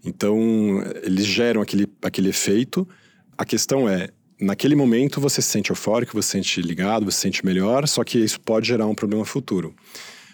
Então, 0.05 0.83
eles 1.03 1.27
geram 1.27 1.61
aquele, 1.61 1.87
aquele 2.03 2.31
efeito. 2.31 2.89
A 3.37 3.45
questão 3.45 3.89
é, 3.89 4.09
naquele 4.41 4.75
momento 4.75 5.21
você 5.21 5.43
se 5.43 5.49
sente 5.49 5.71
eufórico, 5.71 6.15
você 6.15 6.27
se 6.27 6.33
sente 6.33 6.63
ligado, 6.63 7.05
você 7.05 7.17
se 7.17 7.23
sente 7.23 7.45
melhor, 7.45 7.87
só 7.87 8.03
que 8.03 8.19
isso 8.19 8.41
pode 8.41 8.67
gerar 8.67 8.87
um 8.87 8.95
problema 8.95 9.25
futuro. 9.25 9.75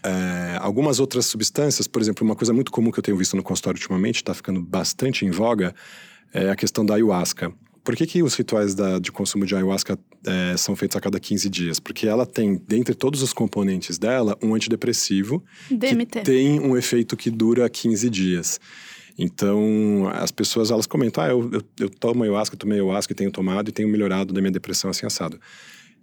É, 0.05 0.57
algumas 0.61 0.99
outras 0.99 1.27
substâncias, 1.27 1.87
por 1.87 2.03
exemplo, 2.03 2.25
uma 2.25 2.35
coisa 2.35 2.53
muito 2.53 2.73
comum 2.73 2.91
que 2.91 2.99
eu 2.99 3.03
tenho 3.03 3.17
visto 3.17 3.37
no 3.37 3.43
consultório 3.43 3.79
ultimamente, 3.79 4.17
está 4.17 4.35
ficando 4.35 4.61
bastante 4.61 5.25
em 5.25 5.31
voga, 5.31 5.75
é 6.33 6.51
a 6.51 6.57
questão 6.57 6.85
da 6.85 6.95
ayahuasca. 6.95 7.53
Por 7.85 7.97
que, 7.97 8.07
que 8.07 8.23
os 8.23 8.35
rituais 8.37 8.75
da- 8.77 8.99
de 9.01 9.11
consumo 9.11 9.45
de 9.45 9.55
ayahuasca 9.57 9.99
é, 10.25 10.57
são 10.57 10.77
feitos 10.77 10.97
a 10.97 11.01
cada 11.01 11.19
15 11.19 11.49
dias? 11.49 11.81
Porque 11.81 12.07
ela 12.07 12.25
tem, 12.25 12.55
dentre 12.67 12.95
todos 12.95 13.23
os 13.23 13.33
componentes 13.33 13.99
dela, 13.99 14.37
um 14.43 14.55
antidepressivo 14.55 15.43
DMT. 15.69 16.21
que 16.21 16.25
tem 16.25 16.61
um 16.61 16.77
efeito 16.77 17.17
que 17.17 17.29
dura 17.31 17.69
15 17.69 18.09
dias. 18.09 18.61
Então, 19.19 20.09
as 20.15 20.31
pessoas, 20.31 20.71
elas 20.71 20.87
comentam, 20.87 21.23
ah, 21.25 21.29
eu, 21.29 21.51
eu, 21.53 21.63
eu 21.81 21.91
tomo 21.91 22.23
ayahuasca, 22.23 22.57
tomei 22.57 22.79
ayahuasca 22.79 23.13
e 23.13 23.17
tenho 23.17 23.31
tomado 23.31 23.69
e 23.69 23.73
tenho 23.73 23.89
melhorado 23.89 24.33
da 24.33 24.41
minha 24.41 24.53
depressão 24.53 24.89
assim 24.91 25.05
assado. 25.05 25.39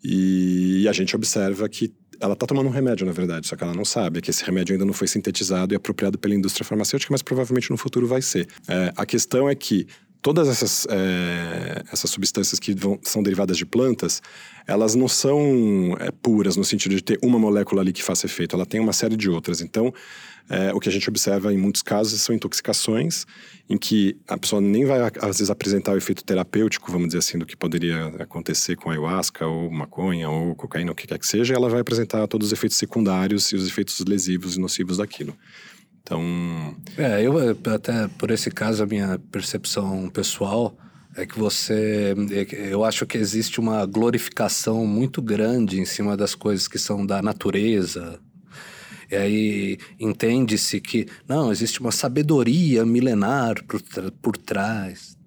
E 0.04 0.86
a 0.88 0.93
gente 0.93 1.16
observa 1.16 1.68
que 1.68 1.91
ela 2.20 2.34
está 2.34 2.45
tomando 2.45 2.67
um 2.67 2.72
remédio, 2.72 3.05
na 3.05 3.11
verdade, 3.11 3.47
só 3.47 3.55
que 3.55 3.63
ela 3.63 3.74
não 3.74 3.86
sabe 3.86 4.22
que 4.22 4.30
esse 4.30 4.43
remédio 4.43 4.74
ainda 4.74 4.86
não 4.86 4.93
foi 4.93 5.07
sintetizado 5.07 5.74
e 5.74 5.76
apropriado 5.76 6.17
pela 6.17 6.36
indústria 6.36 6.65
farmacêutica, 6.65 7.11
mas 7.13 7.22
provavelmente 7.22 7.70
no 7.72 7.78
futuro 7.78 8.07
vai 8.07 8.22
ser. 8.22 8.47
É, 8.67 8.91
a 8.95 9.05
questão 9.05 9.49
é 9.49 9.55
que 9.55 9.88
todas 10.22 10.47
essas, 10.49 10.86
é, 10.89 11.84
essas 11.91 12.09
substâncias 12.11 12.59
que 12.59 12.74
vão- 12.74 12.99
são 13.03 13.24
derivadas 13.24 13.57
de 13.57 13.65
plantas, 13.65 14.22
elas 14.67 14.93
não 14.95 15.07
são 15.07 15.95
é, 15.99 16.11
puras 16.11 16.55
no 16.57 16.63
sentido 16.63 16.93
de 16.95 17.01
ter 17.01 17.17
uma 17.24 17.39
molécula 17.39 17.82
ali 17.82 17.93
que 17.93 18.03
faça 18.03 18.26
efeito, 18.26 18.55
ela 18.55 18.65
tem 18.65 18.80
uma 18.80 18.93
série 18.93 19.15
de 19.15 19.30
outras. 19.30 19.61
Então, 19.61 19.93
é, 20.50 20.74
o 20.74 20.80
que 20.80 20.89
a 20.89 20.91
gente 20.91 21.08
observa 21.08 21.54
em 21.54 21.58
muitos 21.58 21.84
casos 21.84 22.20
são 22.22 22.34
intoxicações 22.34 23.26
em 23.70 23.78
que 23.78 24.18
a 24.28 24.36
pessoa 24.36 24.60
nem 24.60 24.84
vai, 24.84 25.00
às 25.00 25.38
vezes, 25.38 25.50
apresentar 25.50 25.93
o 25.93 25.97
efeito 25.97 26.24
terapêutico, 26.24 26.91
vamos 26.91 27.10
dizer 27.10 27.20
assim, 27.20 27.38
do 27.38 27.45
que 27.45 27.56
poderia 27.56 28.08
acontecer 28.20 28.76
com 28.76 28.89
ayahuasca, 28.89 29.45
ou 29.45 29.70
maconha, 29.70 30.28
ou 30.28 30.56
cocaína, 30.56 30.91
o 30.91 30.95
que 30.95 31.06
quer 31.06 31.20
que 31.20 31.28
seja, 31.28 31.54
ela 31.54 31.70
vai 31.70 31.82
apresentar 31.82 32.28
todos 32.28 32.47
os 32.47 32.54
efeitos 32.54 32.78
secundários 32.78 33.52
e 33.52 33.56
os 33.56 33.68
efeitos 33.68 34.00
lesivos 34.00 34.58
e 34.58 34.60
nocivos 34.60 34.97
daquilo. 34.97 35.38
Então, 36.02 36.76
É, 36.97 37.22
eu 37.22 37.38
até 37.72 38.08
por 38.18 38.32
esse 38.32 38.50
caso, 38.50 38.82
a 38.82 38.88
minha 38.88 39.20
percepção 39.32 40.10
pessoal 40.10 40.76
é 41.16 41.26
que 41.26 41.38
você. 41.38 42.16
é 42.32 42.74
Eu 42.74 42.84
acho 42.84 43.06
que 43.06 43.18
existe 43.18 43.60
uma 43.60 43.86
glorificação 43.86 44.86
muito 44.88 45.22
grande 45.22 45.80
em 45.80 45.86
cima 45.86 46.18
das 46.18 46.34
coisas 46.34 46.68
que 46.68 46.80
são 46.80 47.06
da 47.06 47.22
natureza. 47.22 48.20
E 49.12 49.16
aí 49.16 49.78
entende-se 49.99 50.80
que, 50.80 51.07
não, 51.28 51.51
existe 51.51 51.80
uma 51.80 51.91
sabedoria 51.91 52.86
milenar 52.86 53.55
por, 53.66 53.82
por 54.22 54.38
trás. 54.38 55.18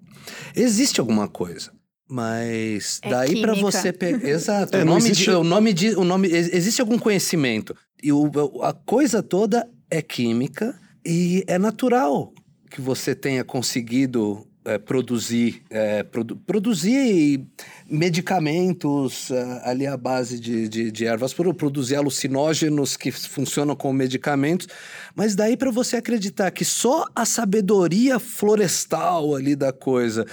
Existe 0.55 0.99
alguma 0.99 1.27
coisa. 1.27 1.71
Mas 2.09 2.99
É 3.01 3.09
daí 3.09 3.41
para 3.41 3.53
você 3.55 3.91
pegar. 3.91 4.23
Exato. 4.27 4.75
É, 4.77 4.83
o 4.83 4.85
nome 4.85 4.99
existe- 4.99 5.23
de, 5.25 5.31
o 5.31 5.43
nome 5.43 5.73
de. 5.73 5.89
O 5.95 6.03
nome, 6.03 6.27
ex- 6.27 6.53
existe 6.53 6.79
algum 6.81 6.97
conhecimento. 6.99 7.75
E 8.01 8.11
o, 8.11 8.29
a 8.61 8.73
coisa 8.73 9.23
toda 9.23 9.67
é 9.89 10.01
química 10.01 10.77
e 11.05 11.43
é 11.47 11.57
natural 11.57 12.33
que 12.69 12.81
você 12.81 13.15
tenha 13.15 13.43
conseguido 13.43 14.45
é, 14.65 14.77
produzir, 14.77 15.61
é, 15.69 16.03
produ- 16.03 16.35
produzir 16.37 17.45
medicamentos 17.89 19.31
é, 19.31 19.61
ali 19.63 19.85
à 19.87 19.97
base 19.97 20.39
de, 20.39 20.67
de, 20.67 20.91
de 20.91 21.05
ervas, 21.05 21.33
pro- 21.33 21.53
produzir 21.53 21.95
alucinógenos 21.95 22.95
que 22.95 23.11
funcionam 23.11 23.75
como 23.75 23.93
medicamentos, 23.93 24.67
mas 25.15 25.35
daí 25.35 25.57
para 25.57 25.71
você 25.71 25.97
acreditar 25.97 26.51
que 26.51 26.65
só 26.65 27.05
a 27.15 27.25
sabedoria 27.25 28.19
florestal 28.19 29.35
ali 29.35 29.55
da 29.55 29.73
coisa 29.73 30.25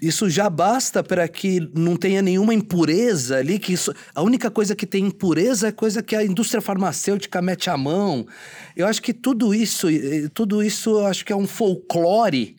isso 0.00 0.30
já 0.30 0.48
basta 0.48 1.02
para 1.02 1.26
que 1.26 1.60
não 1.74 1.96
tenha 1.96 2.22
nenhuma 2.22 2.54
impureza 2.54 3.36
ali, 3.36 3.58
que 3.58 3.72
isso, 3.72 3.92
a 4.14 4.22
única 4.22 4.48
coisa 4.50 4.76
que 4.76 4.86
tem 4.86 5.06
impureza 5.06 5.68
é 5.68 5.72
coisa 5.72 6.02
que 6.02 6.14
a 6.14 6.24
indústria 6.24 6.60
farmacêutica 6.60 7.42
mete 7.42 7.68
a 7.68 7.76
mão. 7.76 8.24
Eu 8.76 8.86
acho 8.86 9.02
que 9.02 9.12
tudo 9.12 9.52
isso, 9.52 9.88
eh, 9.88 10.28
tudo 10.32 10.62
isso 10.62 11.00
acho 11.00 11.24
que 11.24 11.32
é 11.32 11.36
um 11.36 11.48
folclore, 11.48 12.54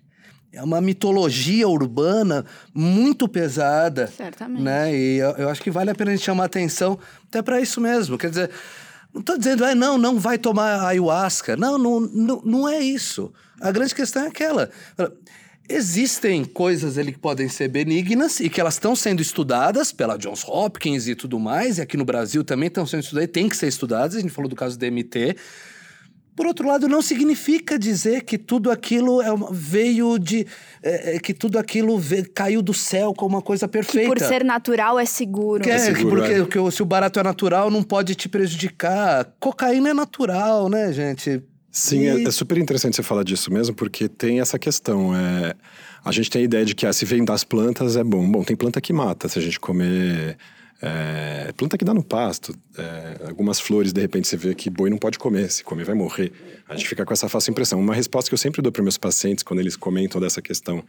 é 0.52 0.64
uma 0.64 0.82
mitologia 0.82 1.68
urbana 1.68 2.46
muito 2.74 3.28
pesada. 3.28 4.08
Certamente. 4.08 4.62
Né? 4.62 4.96
E 4.96 5.18
eu, 5.18 5.32
eu 5.32 5.50
acho 5.50 5.62
que 5.62 5.70
vale 5.70 5.92
a 5.92 5.96
pena 5.96 6.12
a 6.12 6.16
gente 6.16 6.26
chamar 6.26 6.46
atenção 6.46 6.98
até 7.28 7.42
para 7.42 7.62
isso 7.62 7.80
mesmo. 7.80 8.18
Quer 8.18 8.30
dizer, 8.30 8.50
não 9.14 9.22
estou 9.22 9.38
dizendo, 9.38 9.64
ah, 9.64 9.76
não, 9.76 9.98
não 9.98 10.20
vai 10.20 10.38
tomar 10.38 10.86
ayahuasca. 10.88 11.56
Não, 11.56 11.78
não, 11.78 12.00
não, 12.00 12.42
não 12.44 12.70
é 12.70 12.80
isso. 12.80 13.32
A 13.62 13.72
grande 13.72 13.94
questão 13.94 14.24
é 14.24 14.28
aquela. 14.28 14.72
existem 15.70 16.44
coisas 16.44 16.98
ali 16.98 17.12
que 17.12 17.20
podem 17.20 17.48
ser 17.48 17.68
benignas 17.68 18.40
e 18.40 18.50
que 18.50 18.60
elas 18.60 18.74
estão 18.74 18.96
sendo 18.96 19.22
estudadas 19.22 19.92
pela 19.92 20.18
Johns 20.18 20.44
Hopkins 20.44 21.08
e 21.08 21.14
tudo 21.14 21.40
mais, 21.40 21.78
e 21.78 21.82
aqui 21.82 21.96
no 21.96 22.06
Brasil 22.06 22.44
também 22.44 22.68
estão 22.68 22.88
sendo 22.88 23.02
estudadas 23.02 23.30
e 23.30 23.32
tem 23.32 23.48
que 23.48 23.56
ser 23.56 23.68
estudadas. 23.68 24.16
A 24.16 24.20
gente 24.20 24.32
falou 24.32 24.50
do 24.50 24.56
caso 24.56 24.78
do 24.78 24.80
DMT. 24.80 25.36
Por 26.40 26.48
outro 26.48 26.66
lado, 26.66 26.88
não 26.88 27.02
significa 27.02 27.78
dizer 27.78 28.24
que 28.24 28.38
tudo 28.38 28.72
aquilo 28.72 29.22
é 29.22 29.30
uma, 29.30 29.50
veio 29.52 30.18
de. 30.18 30.48
É, 30.82 31.18
é, 31.18 31.20
que 31.20 31.34
tudo 31.34 31.60
aquilo 31.60 32.00
veio, 32.00 32.32
caiu 32.34 32.62
do 32.62 32.74
céu 32.74 33.14
como 33.14 33.36
uma 33.36 33.42
coisa 33.42 33.68
perfeita. 33.68 34.14
Que 34.14 34.22
por 34.22 34.26
ser 34.26 34.46
natural 34.46 34.98
é 34.98 35.04
seguro. 35.04 35.62
Que 35.62 35.70
é, 35.70 35.74
É 35.74 35.80
seguro, 35.80 36.16
porque 36.16 36.32
é. 36.32 36.46
que 36.46 36.72
se 36.72 36.82
o 36.82 36.86
barato 36.86 37.20
é 37.20 37.24
natural, 37.24 37.70
não 37.70 37.84
pode 37.84 38.16
te 38.16 38.30
prejudicar. 38.30 39.30
Cocaína 39.38 39.90
é 39.90 39.94
natural, 39.94 40.70
né, 40.70 40.94
gente? 40.94 41.44
Sim, 41.70 42.04
E- 42.04 42.08
é, 42.08 42.24
é 42.24 42.32
super 42.32 42.58
interessante 42.58 42.96
você 42.96 43.04
falar 43.04 43.24
disso 43.24 43.52
mesmo, 43.52 43.76
porque 43.76 44.08
tem 44.08 44.40
essa 44.40 44.58
questão. 44.58 45.14
É, 45.14 45.54
a 46.06 46.12
gente 46.14 46.30
tem 46.30 46.44
a 46.44 46.46
ideia 46.46 46.64
de 46.64 46.74
que 46.74 46.86
ah, 46.86 46.94
se 46.94 47.04
vem 47.04 47.26
das 47.26 47.44
plantas 47.44 47.98
é 47.98 48.04
bom. 48.06 48.26
Bom, 48.32 48.46
tem 48.46 48.56
planta 48.56 48.80
que 48.80 48.94
mata. 48.94 49.28
Se 49.28 49.38
a 49.40 49.42
gente 49.42 49.60
comer. 49.60 50.38
É, 50.82 51.52
planta 51.58 51.78
que 51.78 51.84
dá 51.84 51.94
no 51.94 52.04
pasto. 52.04 52.56
É, 52.78 53.28
algumas 53.28 53.60
flores, 53.60 53.92
de 53.92 54.00
repente, 54.00 54.28
você 54.28 54.38
vê 54.38 54.56
que 54.56 54.70
boi 54.70 54.90
não 54.90 54.98
pode 54.98 55.20
comer. 55.20 55.52
Se 55.52 55.64
comer, 55.64 55.84
vai 55.86 55.96
morrer. 55.96 56.32
A 56.68 56.76
gente 56.76 56.88
fica 56.88 57.06
com 57.06 57.14
essa 57.14 57.28
falsa 57.28 57.52
impressão. 57.52 57.80
Uma 57.80 57.94
resposta 57.94 58.30
que 58.30 58.34
eu 58.34 58.38
sempre 58.38 58.62
dou 58.62 58.72
para 58.72 58.82
meus 58.82 58.98
pacientes 58.98 59.44
quando 59.44 59.60
eles 59.60 59.76
comentam 59.76 60.22
dessa 60.22 60.42
questão 60.42 60.84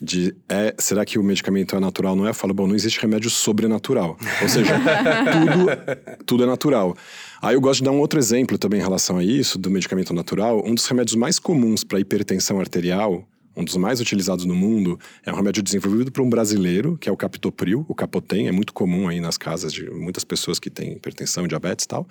de 0.00 0.34
é, 0.48 0.74
será 0.78 1.04
que 1.04 1.18
o 1.18 1.22
medicamento 1.22 1.76
é 1.76 1.80
natural? 1.80 2.16
Não 2.16 2.26
é? 2.26 2.30
Eu 2.30 2.34
falo, 2.34 2.52
bom, 2.52 2.66
não 2.66 2.74
existe 2.74 3.00
remédio 3.00 3.30
sobrenatural. 3.30 4.16
Ou 4.42 4.48
seja, 4.48 4.72
tudo, 5.32 6.24
tudo 6.24 6.44
é 6.44 6.46
natural. 6.46 6.96
Aí 7.40 7.54
eu 7.54 7.60
gosto 7.60 7.80
de 7.80 7.84
dar 7.84 7.92
um 7.92 8.00
outro 8.00 8.18
exemplo 8.18 8.56
também 8.58 8.80
em 8.80 8.82
relação 8.82 9.18
a 9.18 9.24
isso, 9.24 9.58
do 9.58 9.70
medicamento 9.70 10.12
natural. 10.12 10.62
Um 10.64 10.74
dos 10.74 10.86
remédios 10.86 11.16
mais 11.16 11.38
comuns 11.38 11.84
para 11.84 12.00
hipertensão 12.00 12.60
arterial, 12.60 13.26
um 13.56 13.64
dos 13.64 13.76
mais 13.76 14.00
utilizados 14.00 14.44
no 14.44 14.54
mundo, 14.54 14.98
é 15.24 15.32
um 15.32 15.36
remédio 15.36 15.62
desenvolvido 15.62 16.10
por 16.10 16.22
um 16.22 16.28
brasileiro, 16.28 16.96
que 16.98 17.08
é 17.08 17.12
o 17.12 17.16
captopril, 17.16 17.84
o 17.88 17.94
Capotem, 17.94 18.48
é 18.48 18.52
muito 18.52 18.72
comum 18.72 19.08
aí 19.08 19.20
nas 19.20 19.36
casas 19.36 19.72
de 19.72 19.88
muitas 19.90 20.24
pessoas 20.24 20.58
que 20.58 20.70
têm 20.70 20.92
hipertensão, 20.92 21.46
diabetes 21.46 21.84
e 21.84 21.88
tal. 21.88 22.06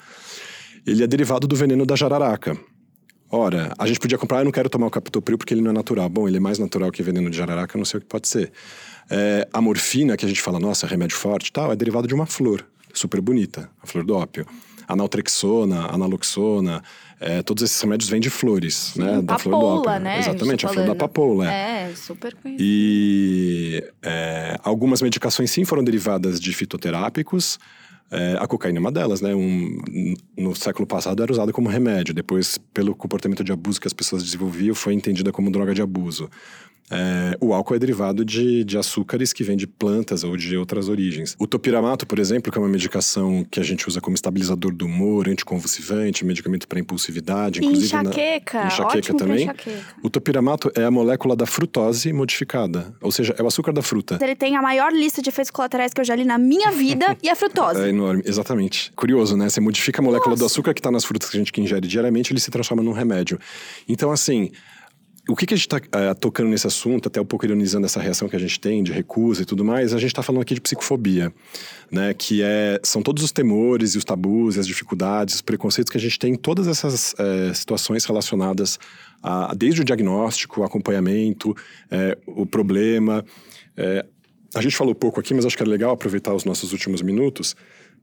Ele 0.86 1.04
é 1.04 1.08
derivado 1.08 1.48
do 1.48 1.56
veneno 1.56 1.86
da 1.86 1.96
jararaca. 1.96 2.58
Ora, 3.30 3.74
a 3.80 3.88
gente 3.88 4.00
podia 4.00 4.18
comprar, 4.18 4.39
eu 4.39 4.46
não 4.46 4.52
quero 4.52 4.70
tomar 4.70 4.88
o 4.88 4.91
captopril 4.91 5.38
porque 5.38 5.54
ele 5.54 5.62
não 5.62 5.72
é 5.72 5.74
natural. 5.74 6.08
Bom, 6.08 6.28
ele 6.28 6.38
é 6.38 6.39
mais 6.39 6.60
natural 6.60 6.91
que 6.91 7.02
veneno 7.02 7.30
de 7.30 7.38
jararaca, 7.38 7.78
não 7.78 7.86
sei 7.86 7.98
o 7.98 8.02
que 8.02 8.08
pode 8.08 8.28
ser. 8.28 8.52
É, 9.10 9.48
a 9.52 9.60
morfina, 9.60 10.16
que 10.16 10.24
a 10.24 10.28
gente 10.28 10.41
fala, 10.41 10.60
nossa, 10.60 10.86
remédio 10.86 11.18
forte 11.18 11.52
tal, 11.52 11.72
é 11.72 11.76
derivado 11.76 12.08
de 12.08 12.14
uma 12.14 12.26
flor 12.26 12.64
super 12.94 13.20
bonita, 13.20 13.70
a 13.82 13.88
flor 13.88 14.06
do 14.06 14.16
ópio. 14.16 14.46
A 14.88 14.96
naltrexona, 14.96 15.88
a 15.88 15.98
naloxona, 15.98 16.84
é, 17.26 17.41
todos 17.41 17.63
esses 17.63 17.80
remédios 17.82 18.09
vêm 18.09 18.19
de 18.19 18.30
flores, 18.30 18.93
né? 18.95 19.21
Da 19.21 19.39
flor 19.39 19.55
do 19.55 19.59
papoula, 19.61 19.91
ópio. 19.91 20.03
né? 20.03 20.19
Exatamente, 20.19 20.65
a 20.65 20.69
flor 20.69 20.86
da 20.86 20.95
papoula. 20.95 21.51
é. 21.51 21.89
É, 21.91 21.95
super 21.95 22.34
conhecido. 22.36 22.63
E 22.65 23.84
é, 24.01 24.57
algumas 24.63 25.01
medicações 25.01 25.49
sim 25.51 25.63
foram 25.63 25.84
derivadas 25.84 26.39
de 26.39 26.53
fitoterápicos. 26.53 27.57
É, 28.11 28.38
a 28.39 28.45
cocaína 28.45 28.78
é 28.78 28.82
uma 28.82 28.91
delas, 28.91 29.21
né? 29.21 29.34
Um, 29.34 30.13
no 30.38 30.55
século 30.55 30.86
passado 30.86 31.24
era 31.24 31.32
usada 31.32 31.51
como 31.51 31.69
remédio. 31.69 32.13
Depois, 32.13 32.59
pelo 32.74 32.93
comportamento 32.93 33.43
de 33.43 33.51
abuso 33.51 33.82
que 33.82 33.88
as 33.88 33.93
pessoas 33.93 34.24
desenvolviam, 34.24 34.76
foi 34.76 34.93
entendida 34.93 35.32
como 35.32 35.49
droga 35.49 35.74
de 35.74 35.82
abuso. 35.82 36.30
É, 36.91 37.38
o 37.39 37.53
álcool 37.53 37.75
é 37.75 37.79
derivado 37.79 38.23
de, 38.25 38.63
de 38.63 38.77
açúcares 38.77 39.34
que 39.34 39.43
vêm 39.43 39.57
de 39.57 39.65
plantas 39.65 40.23
ou 40.23 40.36
de 40.38 40.55
outras 40.57 40.89
origens. 40.89 41.36
O 41.39 41.47
topiramato, 41.47 42.05
por 42.05 42.19
exemplo, 42.19 42.51
que 42.51 42.57
é 42.57 42.61
uma 42.61 42.67
medicação 42.69 43.45
que 43.49 43.59
a 43.59 43.63
gente 43.63 43.88
usa 43.88 43.99
como 44.01 44.15
estabilizador 44.15 44.73
do 44.73 44.86
humor, 44.86 45.27
anticonvulsivante, 45.29 46.25
medicamento 46.25 46.67
para 46.67 46.79
impulsividade, 46.79 47.59
inclusive 47.59 47.93
na- 47.93 48.01
enxaqueca, 48.01 48.65
enxaqueca 48.67 48.97
ótimo 48.97 49.17
também. 49.17 49.43
enxaqueca. 49.43 49.79
O 50.03 50.09
topiramato 50.09 50.71
é 50.75 50.84
a 50.84 50.91
molécula 50.91 51.36
da 51.36 51.45
frutose 51.45 52.11
modificada, 52.13 52.93
ou 53.01 53.11
seja, 53.11 53.34
é 53.38 53.41
o 53.41 53.47
açúcar 53.47 53.71
da 53.71 53.81
fruta. 53.81 54.19
Ele 54.21 54.36
tem 54.36 54.55
a 54.55 54.61
maior 54.61 54.91
lista 54.91 55.21
de 55.21 55.29
efeitos 55.29 55.51
colaterais 55.51 55.93
que 55.93 56.01
eu 56.01 56.05
já 56.05 56.15
li 56.15 56.25
na 56.25 56.38
minha 56.38 56.71
vida 56.71 57.17
e 57.23 57.29
a 57.29 57.36
frutose. 57.36 57.81
É 57.81 57.89
enorme, 57.89 58.21
exatamente. 58.25 58.91
Curioso, 58.95 59.36
né? 59.38 59.49
Você 59.49 59.61
modifica 59.61 60.01
a 60.01 60.03
molécula 60.03 60.36
do 60.36 60.41
Nossa. 60.41 60.53
açúcar 60.53 60.73
que 60.73 60.79
está 60.79 60.91
nas 60.91 61.05
frutas 61.05 61.29
que 61.29 61.38
a 61.38 61.39
gente 61.39 61.53
ingere 61.61 61.88
diariamente, 61.88 62.31
ele 62.34 62.39
se 62.39 62.51
transforma 62.51 62.84
num 62.84 62.91
remédio. 62.91 63.39
Então, 63.88 64.11
assim, 64.11 64.51
o 65.28 65.36
que, 65.36 65.45
que 65.45 65.53
a 65.53 65.57
gente 65.57 65.67
está 65.67 66.15
tocando 66.15 66.49
nesse 66.49 66.67
assunto, 66.67 67.07
até 67.07 67.21
um 67.21 67.26
pouco 67.26 67.45
ironizando 67.45 67.86
essa 67.86 68.01
reação 68.01 68.28
que 68.28 68.36
a 68.36 68.39
gente 68.39 68.59
tem 68.59 68.84
de 68.84 68.91
recusa 68.91 69.43
e 69.43 69.45
tudo 69.45 69.63
mais, 69.63 69.93
a 69.93 69.97
gente 69.97 70.09
está 70.09 70.21
falando 70.21 70.41
aqui 70.41 70.53
de 70.53 70.59
psicofobia, 70.59 71.34
né? 71.89 72.13
Que 72.13 72.41
é, 72.43 72.78
são 72.84 73.01
todos 73.01 73.24
os 73.24 73.32
temores 73.32 73.95
e 73.95 73.97
os 73.97 74.03
tabus 74.03 74.57
e 74.57 74.59
as 74.59 74.67
dificuldades, 74.67 75.36
os 75.36 75.41
preconceitos 75.41 75.89
que 75.89 75.97
a 75.97 76.01
gente 76.01 76.19
tem 76.19 76.34
em 76.34 76.36
todas 76.36 76.67
essas 76.67 77.15
eh, 77.17 77.53
situações 77.53 78.03
relacionadas 78.03 78.78
a, 79.21 79.53
desde 79.55 79.82
o 79.82 79.86
diagnóstico, 79.86 80.59
o 80.59 80.63
acompanhamento, 80.65 81.55
eh, 81.89 82.17
o 82.28 82.45
problema. 82.45 83.24
eh, 83.78 84.05
a 84.55 84.61
gente 84.61 84.76
falou 84.76 84.93
pouco 84.93 85.19
aqui, 85.19 85.34
mas 85.34 85.45
acho 85.45 85.57
que 85.57 85.63
é 85.63 85.65
legal 85.65 85.91
aproveitar 85.91 86.34
os 86.34 86.43
nossos 86.43 86.74
últimos 86.74 87.01
minutos 87.01 87.55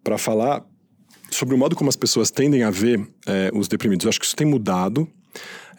para 0.03 0.19
falar 0.19 0.65
sobre 1.31 1.55
o 1.55 1.59
modo 1.59 1.77
como 1.77 1.89
as 1.89 1.97
pessoas 1.97 2.31
tendem 2.31 2.63
a 2.63 2.71
ver 2.71 3.01
eh, 3.27 3.51
os 3.55 3.69
deprimidos. 3.69 4.05
Eu 4.05 4.09
acho 4.09 4.19
que 4.19 4.27
isso 4.27 4.35
tem 4.35 4.47
mudado. 4.47 5.07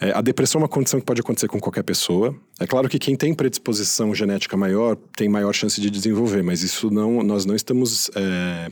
Eh, 0.02 0.12
a 0.14 0.22
depressão 0.22 0.60
é 0.60 0.64
uma 0.64 0.68
condição 0.68 1.00
que 1.00 1.06
pode 1.06 1.22
acontecer 1.22 1.48
com 1.48 1.60
qualquer 1.60 1.84
pessoa. 1.84 2.36
É 2.60 2.66
claro 2.66 2.90
que 2.90 2.98
quem 2.98 3.16
tem 3.16 3.34
predisposição 3.34 4.14
genética 4.16 4.58
maior 4.58 4.96
tem 5.16 5.30
maior 5.30 5.54
chance 5.54 5.80
de 5.80 5.92
desenvolver, 5.92 6.42
mas 6.42 6.64
isso 6.64 6.90
não, 6.90 7.22
nós 7.22 7.46
não 7.46 7.56
estamos 7.56 8.10
eh, 8.16 8.70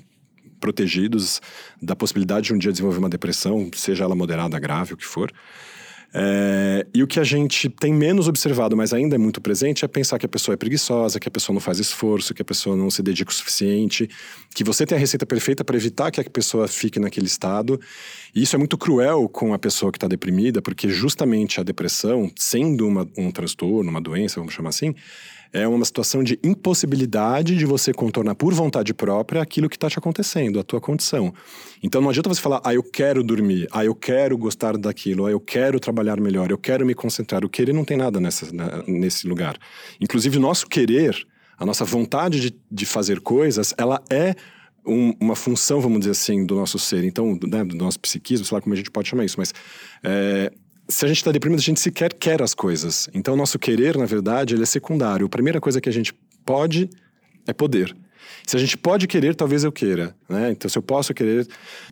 protegidos 0.60 1.40
da 1.80 1.96
possibilidade 1.96 2.48
de 2.48 2.54
um 2.54 2.58
dia 2.58 2.72
desenvolver 2.72 2.98
uma 2.98 3.10
depressão, 3.10 3.70
seja 3.76 4.04
ela 4.04 4.16
moderada, 4.16 4.60
grave, 4.60 4.96
o 4.96 4.98
que 4.98 5.06
for. 5.06 5.32
É, 6.12 6.88
e 6.94 7.04
o 7.04 7.08
que 7.08 7.20
a 7.20 7.24
gente 7.24 7.70
tem 7.70 7.94
menos 7.94 8.28
observado, 8.28 8.76
mas 8.76 8.94
ainda 8.94 9.16
é 9.16 9.18
muito 9.18 9.40
presente, 9.40 9.86
é 9.86 9.88
pensar 9.88 10.18
que 10.18 10.26
a 10.26 10.30
pessoa 10.30 10.54
é 10.54 10.58
preguiçosa, 10.58 11.20
que 11.20 11.28
a 11.28 11.32
pessoa 11.32 11.54
não 11.54 11.62
faz 11.62 11.80
esforço, 11.80 12.34
que 12.34 12.42
a 12.42 12.46
pessoa 12.46 12.76
não 12.76 12.90
se 12.90 13.04
dedica 13.04 13.32
o 13.32 13.34
suficiente, 13.34 14.10
que 14.56 14.64
você 14.64 14.86
tem 14.86 14.98
a 14.98 15.00
receita 15.00 15.26
perfeita 15.26 15.64
para 15.64 15.76
evitar 15.76 16.10
que 16.12 16.20
a 16.20 16.24
pessoa 16.24 16.68
fique 16.68 17.00
naquele 17.00 17.28
estado. 17.28 17.80
E 18.34 18.42
isso 18.42 18.56
é 18.56 18.60
muito 18.60 18.78
cruel 18.78 19.30
com 19.30 19.54
a 19.54 19.60
pessoa 19.60 19.92
que 19.92 19.98
está 19.98 20.08
deprimida, 20.08 20.62
porque 20.62 20.90
justamente 20.90 21.60
a 21.60 21.64
depressão, 21.64 22.32
sendo 22.36 22.88
uma, 22.88 23.08
um 23.18 23.32
transtorno, 23.32 23.90
uma 23.90 24.02
doença, 24.02 24.40
vamos 24.40 24.54
chamar 24.54 24.70
assim, 24.70 24.96
é 25.52 25.68
uma 25.68 25.84
situação 25.84 26.24
de 26.24 26.40
impossibilidade 26.44 27.56
de 27.56 27.66
você 27.66 27.94
contornar 27.94 28.36
por 28.36 28.54
vontade 28.54 28.94
própria 28.94 29.42
aquilo 29.42 29.68
que 29.68 29.76
está 29.76 29.90
te 29.90 29.98
acontecendo, 29.98 30.60
a 30.60 30.64
tua 30.64 30.80
condição. 30.80 31.34
Então 31.82 32.02
não 32.02 32.10
adianta 32.10 32.30
você 32.30 32.42
falar, 32.42 32.62
ah, 32.64 32.74
eu 32.74 32.84
quero 32.84 33.24
dormir, 33.24 33.68
ah, 33.72 33.84
eu 33.84 33.96
quero 33.96 34.38
gostar 34.38 34.78
daquilo, 34.78 35.26
ah, 35.26 35.32
eu 35.32 35.40
quero 35.40 35.80
trabalhar 35.80 36.20
melhor, 36.20 36.52
eu 36.52 36.58
quero 36.58 36.86
me 36.86 36.94
concentrar. 36.94 37.44
O 37.44 37.50
querer 37.50 37.74
não 37.74 37.84
tem 37.84 37.98
nada 37.98 38.20
nessa, 38.20 38.48
nesse 38.88 39.28
lugar. 39.28 39.58
Inclusive, 40.00 40.38
o 40.38 40.42
nosso 40.42 40.68
querer, 40.68 41.16
a 41.58 41.66
nossa 41.66 41.84
vontade 41.84 42.40
de, 42.40 42.56
de 42.72 42.86
fazer 42.86 43.20
coisas, 43.20 43.74
ela 43.78 44.02
é 44.10 44.36
um- 44.86 45.14
uma 45.20 45.36
função, 45.36 45.82
vamos 45.82 46.00
dizer 46.00 46.12
assim, 46.12 46.46
do 46.46 46.56
nosso 46.56 46.80
ser. 46.80 47.04
Então, 47.04 47.38
né, 47.48 47.64
do 47.64 47.76
nosso 47.76 48.00
psiquismo, 48.00 48.46
sei 48.46 48.56
lá 48.56 48.62
como 48.62 48.74
a 48.74 48.78
gente 48.78 48.90
pode 48.92 49.10
chamar 49.10 49.26
isso, 49.26 49.36
mas 49.38 49.54
é, 50.04 50.52
se 50.90 51.06
a 51.06 51.08
gente 51.08 51.18
está 51.18 51.32
deprimido, 51.32 51.60
a 51.60 51.62
gente 51.62 51.80
sequer 51.80 52.14
quer 52.14 52.42
as 52.42 52.56
coisas. 52.56 53.08
Então, 53.14 53.36
o 53.36 53.38
nosso 53.38 53.60
querer, 53.60 53.96
na 53.96 54.06
verdade, 54.06 54.56
ele 54.56 54.64
é 54.64 54.66
secundário. 54.66 55.28
A 55.28 55.30
primeira 55.30 55.62
coisa 55.62 55.80
que 55.80 55.88
a 55.88 55.92
gente 55.92 56.14
pode 56.44 56.90
é 57.48 57.54
poder. 57.54 57.96
Se 58.46 58.58
a 58.58 58.60
gente 58.60 58.76
pode 58.76 59.08
querer, 59.08 59.36
talvez 59.36 59.64
eu 59.64 59.72
queira, 59.72 60.16
né? 60.28 60.52
Então, 60.52 60.68
se 60.68 60.78
eu 60.78 60.82
posso 60.82 61.14
querer... 61.14 61.48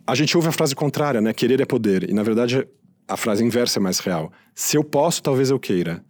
A 0.06 0.16
gente 0.16 0.36
ouve 0.36 0.50
a 0.50 0.52
frase 0.52 0.74
contrária, 0.76 1.22
né? 1.22 1.32
Querer 1.32 1.62
é 1.62 1.66
poder. 1.66 2.10
E, 2.10 2.14
na 2.14 2.24
verdade, 2.24 2.68
a 3.08 3.16
frase 3.16 3.43
inversa 3.43 3.78
é 3.80 3.82
mais 3.82 4.00
real. 4.00 4.32
Se 4.56 4.76
eu 4.76 4.84
posso, 4.84 5.22
talvez 5.22 5.52
eu 5.52 5.60
queira. 5.60 6.04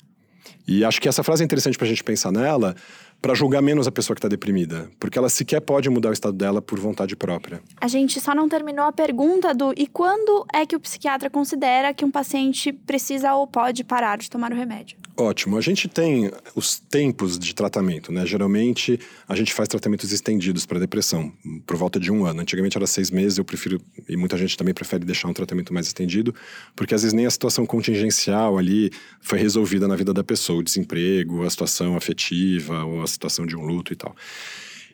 E 0.66 0.86
acho 0.86 1.02
que 1.02 1.10
essa 1.10 1.24
frase 1.24 1.44
é 1.44 1.46
interessante 1.46 1.78
pra 1.78 1.88
gente 1.88 2.04
pensar 2.04 2.32
nela 2.32 2.76
para 3.22 3.34
julgar 3.34 3.62
menos 3.62 3.88
a 3.88 3.92
pessoa 3.92 4.16
que 4.16 4.20
está 4.20 4.28
deprimida. 4.28 4.90
Porque 5.00 5.18
ela 5.18 5.30
sequer 5.30 5.62
pode 5.62 5.90
mudar 5.90 6.10
o 6.10 6.14
estado 6.14 6.36
dela 6.36 6.62
por 6.62 6.80
vontade 6.80 7.16
própria. 7.16 7.62
A 7.80 7.88
gente 7.88 8.20
só 8.20 8.34
não 8.34 8.48
terminou 8.48 8.86
a 8.86 8.92
pergunta 8.92 9.54
do 9.54 9.74
e 9.76 9.88
quando 9.88 10.46
é 10.54 10.66
que 10.66 10.76
o 10.76 10.80
psiquiatra 10.80 11.30
considera 11.30 11.94
que 11.94 12.06
um 12.06 12.12
paciente 12.12 12.72
precisa 12.72 13.34
ou 13.34 13.48
pode 13.48 13.84
parar 13.84 14.18
de 14.18 14.30
tomar 14.30 14.52
o 14.52 14.56
remédio? 14.56 14.98
Ótimo. 15.20 15.58
A 15.58 15.62
gente 15.62 15.88
tem 15.88 16.30
os 16.56 16.80
tempos 16.80 17.40
de 17.40 17.56
tratamento, 17.56 18.12
né? 18.12 18.24
Geralmente 18.24 19.00
a 19.28 19.36
gente 19.36 19.52
faz 19.52 19.68
tratamentos 19.68 20.12
estendidos 20.12 20.64
para 20.64 20.78
depressão, 20.78 21.34
por 21.66 21.76
volta 21.76 22.00
de 22.00 22.12
um 22.12 22.24
ano. 22.24 22.42
Antigamente 22.42 22.78
era 22.78 22.86
seis 22.86 23.10
meses, 23.10 23.40
eu 23.40 23.44
prefiro, 23.44 23.82
e 24.08 24.16
muita 24.16 24.38
gente 24.38 24.56
também 24.56 24.76
prefere 24.76 25.04
deixar 25.04 25.28
um 25.28 25.34
tratamento 25.34 25.74
mais 25.74 25.88
estendido, 25.88 26.36
porque 26.76 26.94
às 26.94 27.02
vezes 27.02 27.16
nem 27.16 27.26
a 27.26 27.32
situação 27.32 27.66
contingencial 27.66 28.60
ali 28.60 28.92
foi 29.20 29.40
resolvida 29.40 29.88
na 29.88 29.96
vida 29.96 30.14
da 30.14 30.24
pessoa, 30.24 30.60
o 30.60 30.64
desemprego, 30.64 31.44
a 31.44 31.50
situação 31.50 31.98
afetiva, 31.98 32.86
ou 32.86 33.02
a 33.02 33.08
situação 33.08 33.48
de 33.48 33.56
um 33.56 33.66
luto 33.66 33.92
e 33.92 33.96
tal. 33.96 34.16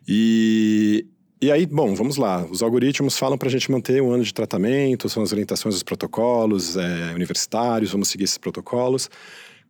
E, 0.08 1.06
e 1.42 1.52
aí, 1.52 1.66
bom, 1.66 1.94
vamos 1.96 2.16
lá. 2.16 2.46
Os 2.50 2.64
algoritmos 2.64 3.18
falam 3.18 3.38
para 3.38 3.50
a 3.50 3.52
gente 3.52 3.70
manter 3.70 4.02
um 4.02 4.12
ano 4.12 4.24
de 4.24 4.34
tratamento, 4.34 5.10
são 5.10 5.22
as 5.22 5.34
orientações 5.34 5.76
dos 5.76 5.84
protocolos 5.84 6.78
é, 6.78 7.12
universitários, 7.14 7.92
vamos 7.92 8.08
seguir 8.08 8.24
esses 8.24 8.38
protocolos. 8.38 9.10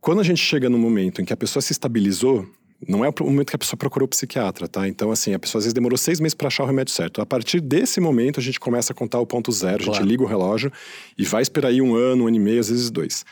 Quando 0.04 0.20
a 0.20 0.24
gente 0.24 0.42
chega 0.42 0.70
no 0.70 0.78
momento 0.78 1.22
em 1.22 1.26
que 1.26 1.32
a 1.32 1.38
pessoa 1.38 1.62
se 1.62 1.72
estabilizou, 1.72 2.46
não 2.86 3.06
é 3.06 3.08
o 3.08 3.24
momento 3.24 3.52
que 3.52 3.56
a 3.56 3.58
pessoa 3.58 3.78
procurou 3.78 4.06
o 4.06 4.10
psiquiatra, 4.10 4.68
tá? 4.68 4.86
Então, 4.86 5.12
assim, 5.12 5.34
a 5.34 5.40
pessoa 5.40 5.60
às 5.60 5.64
vezes 5.64 5.74
demorou 5.74 5.98
seis 5.98 6.20
meses 6.20 6.34
para 6.34 6.48
achar 6.48 6.66
o 6.66 6.68
remédio 6.68 6.94
certo. 6.94 7.22
A 7.22 7.26
partir 7.26 7.62
desse 7.62 8.02
momento, 8.02 8.38
a 8.38 8.44
gente 8.44 8.60
começa 8.60 8.92
a 8.92 8.96
contar 8.96 9.22
o 9.22 9.26
ponto 9.26 9.50
zero, 9.50 9.82
a 9.82 9.86
gente 9.86 10.06
liga 10.06 10.22
o 10.22 10.26
relógio 10.26 10.70
e 11.18 11.24
vai 11.24 11.42
esperar 11.42 11.70
aí 11.70 11.82
um 11.82 11.96
ano, 11.96 12.26
um 12.26 12.28
ano 12.28 12.36
e 12.36 12.40
meio, 12.40 12.60
às 12.60 12.68
vezes 12.68 12.92
dois. 12.92 13.24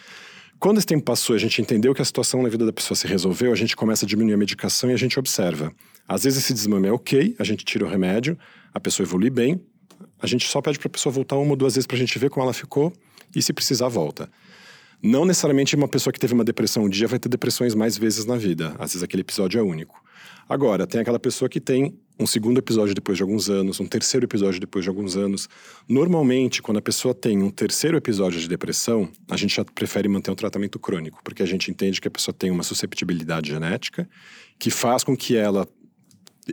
Quando 0.61 0.77
esse 0.77 0.87
tempo 0.87 1.03
passou, 1.03 1.35
a 1.35 1.39
gente 1.39 1.61
entendeu 1.61 1.93
que 1.93 2.01
a 2.01 2.05
situação 2.05 2.41
na 2.41 2.47
vida 2.47 2.65
da 2.65 2.71
pessoa 2.71 2.95
se 2.95 3.05
resolveu, 3.05 3.51
a 3.51 3.55
gente 3.55 3.75
começa 3.75 4.05
a 4.05 4.07
diminuir 4.07 4.35
a 4.35 4.37
medicação 4.37 4.89
e 4.89 4.93
a 4.93 4.97
gente 4.97 5.19
observa. 5.19 5.73
Às 6.07 6.23
vezes 6.23 6.41
esse 6.41 6.53
desmame 6.53 6.87
é 6.87 6.91
ok, 6.93 7.35
a 7.37 7.43
gente 7.43 7.65
tira 7.65 7.83
o 7.83 7.89
remédio, 7.89 8.39
a 8.73 8.79
pessoa 8.79 9.05
evolui 9.05 9.29
bem, 9.29 9.59
a 10.21 10.25
gente 10.25 10.47
só 10.47 10.61
pede 10.61 10.79
para 10.79 10.87
a 10.87 10.91
pessoa 10.91 11.11
voltar 11.11 11.35
uma 11.35 11.49
ou 11.49 11.57
duas 11.57 11.75
vezes 11.75 11.85
para 11.85 11.97
a 11.97 11.99
gente 11.99 12.17
ver 12.17 12.29
como 12.29 12.45
ela 12.45 12.53
ficou 12.53 12.93
e 13.35 13.41
se 13.41 13.51
precisar 13.51 13.89
volta. 13.89 14.29
Não 15.03 15.25
necessariamente 15.25 15.75
uma 15.75 15.87
pessoa 15.87 16.13
que 16.13 16.19
teve 16.19 16.33
uma 16.33 16.43
depressão 16.43 16.83
um 16.83 16.89
dia 16.89 17.07
vai 17.07 17.17
ter 17.17 17.27
depressões 17.27 17.73
mais 17.73 17.97
vezes 17.97 18.25
na 18.25 18.35
vida. 18.35 18.75
Às 18.77 18.91
vezes 18.91 19.03
aquele 19.03 19.21
episódio 19.21 19.59
é 19.59 19.63
único. 19.63 19.99
Agora, 20.47 20.85
tem 20.85 21.01
aquela 21.01 21.19
pessoa 21.19 21.49
que 21.49 21.59
tem 21.59 21.97
um 22.19 22.27
segundo 22.27 22.59
episódio 22.59 22.93
depois 22.93 23.17
de 23.17 23.23
alguns 23.23 23.49
anos, 23.49 23.79
um 23.79 23.85
terceiro 23.85 24.25
episódio 24.25 24.59
depois 24.59 24.83
de 24.83 24.89
alguns 24.89 25.15
anos. 25.15 25.49
Normalmente, 25.87 26.61
quando 26.61 26.77
a 26.77 26.81
pessoa 26.81 27.15
tem 27.15 27.41
um 27.41 27.49
terceiro 27.49 27.97
episódio 27.97 28.39
de 28.39 28.47
depressão, 28.47 29.09
a 29.29 29.37
gente 29.37 29.55
já 29.55 29.65
prefere 29.65 30.07
manter 30.07 30.29
um 30.29 30.35
tratamento 30.35 30.77
crônico, 30.77 31.19
porque 31.23 31.41
a 31.41 31.45
gente 31.47 31.71
entende 31.71 31.99
que 31.99 32.07
a 32.07 32.11
pessoa 32.11 32.35
tem 32.37 32.51
uma 32.51 32.63
susceptibilidade 32.63 33.49
genética 33.49 34.07
que 34.59 34.69
faz 34.69 35.03
com 35.03 35.17
que 35.17 35.35
ela 35.35 35.67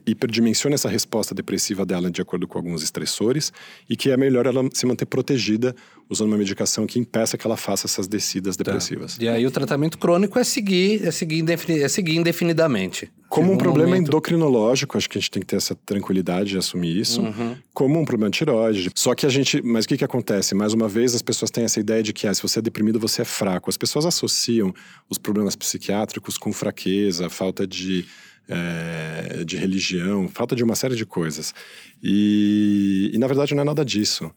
hiperdimensiona 0.07 0.75
essa 0.75 0.89
resposta 0.89 1.35
depressiva 1.35 1.85
dela 1.85 2.11
de 2.11 2.21
acordo 2.21 2.47
com 2.47 2.59
alguns 2.59 2.83
estressores 2.83 3.53
e 3.89 3.97
que 3.97 4.11
é 4.11 4.17
melhor 4.17 4.47
ela 4.47 4.69
se 4.73 4.87
manter 4.87 5.07
protegida 5.07 5.75
usando 6.11 6.29
uma 6.29 6.39
medicação 6.39 6.87
que 6.87 6.99
impeça 6.99 7.37
que 7.37 7.47
ela 7.47 7.57
faça 7.57 7.87
essas 7.87 8.07
descidas 8.07 8.57
tá. 8.57 8.65
depressivas. 8.65 9.19
E 9.21 9.29
aí 9.29 9.47
o 9.47 9.51
tratamento 9.51 9.99
crônico 9.99 10.39
é 10.39 10.45
seguir, 10.45 11.07
é 11.07 11.11
seguir, 11.11 11.39
indefini 11.39 11.81
é 11.81 11.89
seguir 11.89 12.17
indefinidamente. 12.17 13.11
Como 13.29 13.53
um 13.53 13.59
problema 13.59 13.91
momento... 13.91 14.09
endocrinológico, 14.09 14.97
acho 14.97 15.09
que 15.09 15.19
a 15.19 15.21
gente 15.21 15.31
tem 15.31 15.41
que 15.41 15.47
ter 15.47 15.57
essa 15.57 15.75
tranquilidade 15.75 16.51
de 16.51 16.59
assumir 16.59 16.99
isso, 16.99 17.21
uhum. 17.21 17.57
como 17.75 18.01
um 18.01 18.05
problema 18.05 18.31
de 18.31 18.39
tiroide. 18.39 18.91
Só 18.95 19.15
que 19.15 19.27
a 19.27 19.29
gente, 19.29 19.61
mas 19.61 19.85
o 19.85 19.89
que 19.89 19.99
que 19.99 20.05
acontece? 20.05 20.55
Mais 20.55 20.73
uma 20.73 20.89
vez 20.89 21.15
as 21.15 21.21
pessoas 21.21 21.51
têm 21.51 21.65
essa 21.65 21.79
ideia 21.79 22.03
de 22.03 22.15
que 22.15 22.27
ah, 22.27 22.33
se 22.33 22.41
você 22.41 22.59
é 22.59 22.63
deprimido 22.63 22.99
você 22.99 23.23
é 23.23 23.25
fraco. 23.27 23.69
As 23.69 23.77
pessoas 23.77 24.07
associam 24.07 24.75
os 25.11 25.19
problemas 25.19 25.55
psiquiátricos 25.57 26.39
com 26.39 26.53
fraqueza, 26.55 27.29
falta 27.29 27.67
de 27.67 28.07
é, 28.49 29.45
de 29.45 29.57
religião, 29.57 30.29
falta 30.29 30.57
de 30.57 30.65
uma 30.65 30.75
série 30.75 30.97
de 30.97 31.05
coisas. 31.05 31.55
E, 32.03 33.11
e, 33.13 33.19
na 33.19 33.27
verdade 33.27 33.55
não 33.55 33.63
é 33.63 33.65
nada 33.65 33.85
disso. 33.85 34.31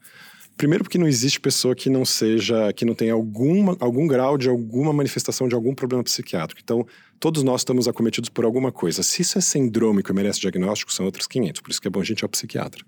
Primeiro 0.56 0.84
porque 0.84 0.98
não 0.98 1.08
existe 1.08 1.40
pessoa 1.40 1.74
que 1.74 1.88
não 1.88 2.04
seja, 2.04 2.72
que 2.74 2.84
não 2.84 2.94
tenha 2.94 3.14
alguma, 3.14 3.74
algum 3.80 4.06
grau 4.06 4.36
de 4.36 4.48
alguma 4.50 4.92
manifestação 4.92 5.48
de 5.48 5.54
algum 5.54 5.74
problema 5.74 6.04
psiquiátrico. 6.04 6.60
Então, 6.62 6.86
todos 7.18 7.42
nós 7.42 7.62
estamos 7.62 7.88
acometidos 7.88 8.28
por 8.28 8.44
alguma 8.44 8.70
coisa. 8.70 9.02
Se 9.02 9.22
isso 9.22 9.38
é 9.38 9.40
sindrômico 9.40 10.12
e 10.12 10.14
merece 10.14 10.40
diagnóstico, 10.40 10.92
são 10.92 11.06
outros 11.06 11.26
500. 11.26 11.62
Por 11.62 11.70
isso 11.70 11.80
que 11.80 11.88
é 11.88 11.90
bom 11.90 12.00
a 12.00 12.04
gente 12.04 12.20
ir 12.20 12.24
ao 12.24 12.28
psiquiatra. 12.28 12.84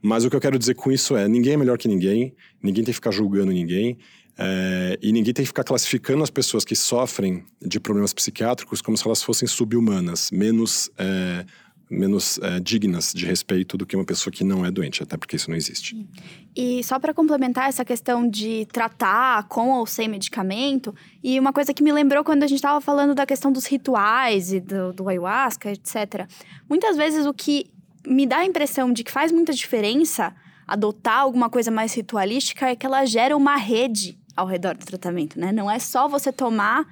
Mas 0.00 0.24
o 0.24 0.30
que 0.30 0.36
eu 0.36 0.40
quero 0.40 0.58
dizer 0.58 0.74
com 0.74 0.90
isso 0.90 1.16
é: 1.16 1.28
ninguém 1.28 1.52
é 1.52 1.56
melhor 1.56 1.76
que 1.76 1.86
ninguém, 1.86 2.34
ninguém 2.62 2.82
tem 2.82 2.92
que 2.92 2.94
ficar 2.94 3.10
julgando 3.10 3.52
ninguém. 3.52 3.98
É, 4.38 4.98
e 5.00 5.12
ninguém 5.12 5.32
tem 5.32 5.44
que 5.44 5.48
ficar 5.48 5.64
classificando 5.64 6.22
as 6.22 6.30
pessoas 6.30 6.64
que 6.64 6.76
sofrem 6.76 7.44
de 7.60 7.80
problemas 7.80 8.12
psiquiátricos 8.12 8.82
como 8.82 8.96
se 8.96 9.06
elas 9.06 9.22
fossem 9.22 9.48
subhumanas, 9.48 10.30
menos, 10.30 10.90
é, 10.98 11.46
menos 11.90 12.38
é, 12.42 12.60
dignas 12.60 13.14
de 13.14 13.24
respeito 13.24 13.78
do 13.78 13.86
que 13.86 13.96
uma 13.96 14.04
pessoa 14.04 14.30
que 14.30 14.44
não 14.44 14.64
é 14.66 14.70
doente, 14.70 15.02
até 15.02 15.16
porque 15.16 15.36
isso 15.36 15.48
não 15.48 15.56
existe. 15.56 16.06
E 16.54 16.84
só 16.84 16.98
para 16.98 17.14
complementar 17.14 17.68
essa 17.68 17.82
questão 17.82 18.28
de 18.28 18.66
tratar 18.70 19.44
com 19.48 19.70
ou 19.70 19.86
sem 19.86 20.06
medicamento, 20.06 20.94
e 21.24 21.40
uma 21.40 21.52
coisa 21.52 21.72
que 21.72 21.82
me 21.82 21.92
lembrou 21.92 22.22
quando 22.22 22.42
a 22.42 22.46
gente 22.46 22.58
estava 22.58 22.80
falando 22.80 23.14
da 23.14 23.24
questão 23.24 23.50
dos 23.50 23.64
rituais 23.64 24.52
e 24.52 24.60
do, 24.60 24.92
do 24.92 25.08
ayahuasca, 25.08 25.70
etc. 25.70 26.28
Muitas 26.68 26.94
vezes 26.94 27.24
o 27.24 27.32
que 27.32 27.70
me 28.06 28.26
dá 28.26 28.38
a 28.38 28.44
impressão 28.44 28.92
de 28.92 29.02
que 29.02 29.10
faz 29.10 29.32
muita 29.32 29.54
diferença 29.54 30.34
adotar 30.66 31.20
alguma 31.20 31.48
coisa 31.48 31.70
mais 31.70 31.94
ritualística 31.94 32.68
é 32.68 32.76
que 32.76 32.84
ela 32.84 33.04
gera 33.06 33.34
uma 33.34 33.56
rede 33.56 34.18
ao 34.36 34.46
redor 34.46 34.76
do 34.76 34.84
tratamento, 34.84 35.38
né? 35.38 35.50
Não 35.50 35.70
é 35.70 35.78
só 35.78 36.06
você 36.06 36.32
tomar 36.32 36.86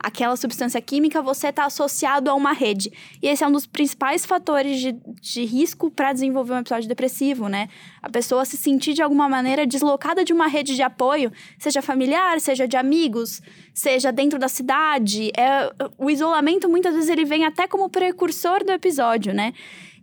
aquela 0.00 0.34
substância 0.34 0.80
química, 0.80 1.20
você 1.20 1.48
está 1.48 1.66
associado 1.66 2.30
a 2.30 2.34
uma 2.34 2.52
rede. 2.52 2.90
E 3.22 3.28
esse 3.28 3.44
é 3.44 3.46
um 3.46 3.52
dos 3.52 3.66
principais 3.66 4.24
fatores 4.24 4.80
de, 4.80 4.92
de 5.20 5.44
risco 5.44 5.90
para 5.90 6.12
desenvolver 6.12 6.54
um 6.54 6.58
episódio 6.58 6.88
depressivo, 6.88 7.48
né? 7.48 7.68
A 8.02 8.08
pessoa 8.08 8.44
se 8.46 8.56
sentir 8.56 8.94
de 8.94 9.02
alguma 9.02 9.28
maneira 9.28 9.66
deslocada 9.66 10.24
de 10.24 10.32
uma 10.32 10.46
rede 10.46 10.74
de 10.74 10.82
apoio, 10.82 11.30
seja 11.58 11.82
familiar, 11.82 12.40
seja 12.40 12.66
de 12.66 12.78
amigos, 12.78 13.42
seja 13.74 14.10
dentro 14.10 14.38
da 14.38 14.48
cidade. 14.48 15.30
É, 15.36 15.70
o 15.98 16.10
isolamento, 16.10 16.68
muitas 16.68 16.94
vezes, 16.94 17.10
ele 17.10 17.26
vem 17.26 17.44
até 17.44 17.68
como 17.68 17.90
precursor 17.90 18.64
do 18.64 18.72
episódio, 18.72 19.34
né? 19.34 19.52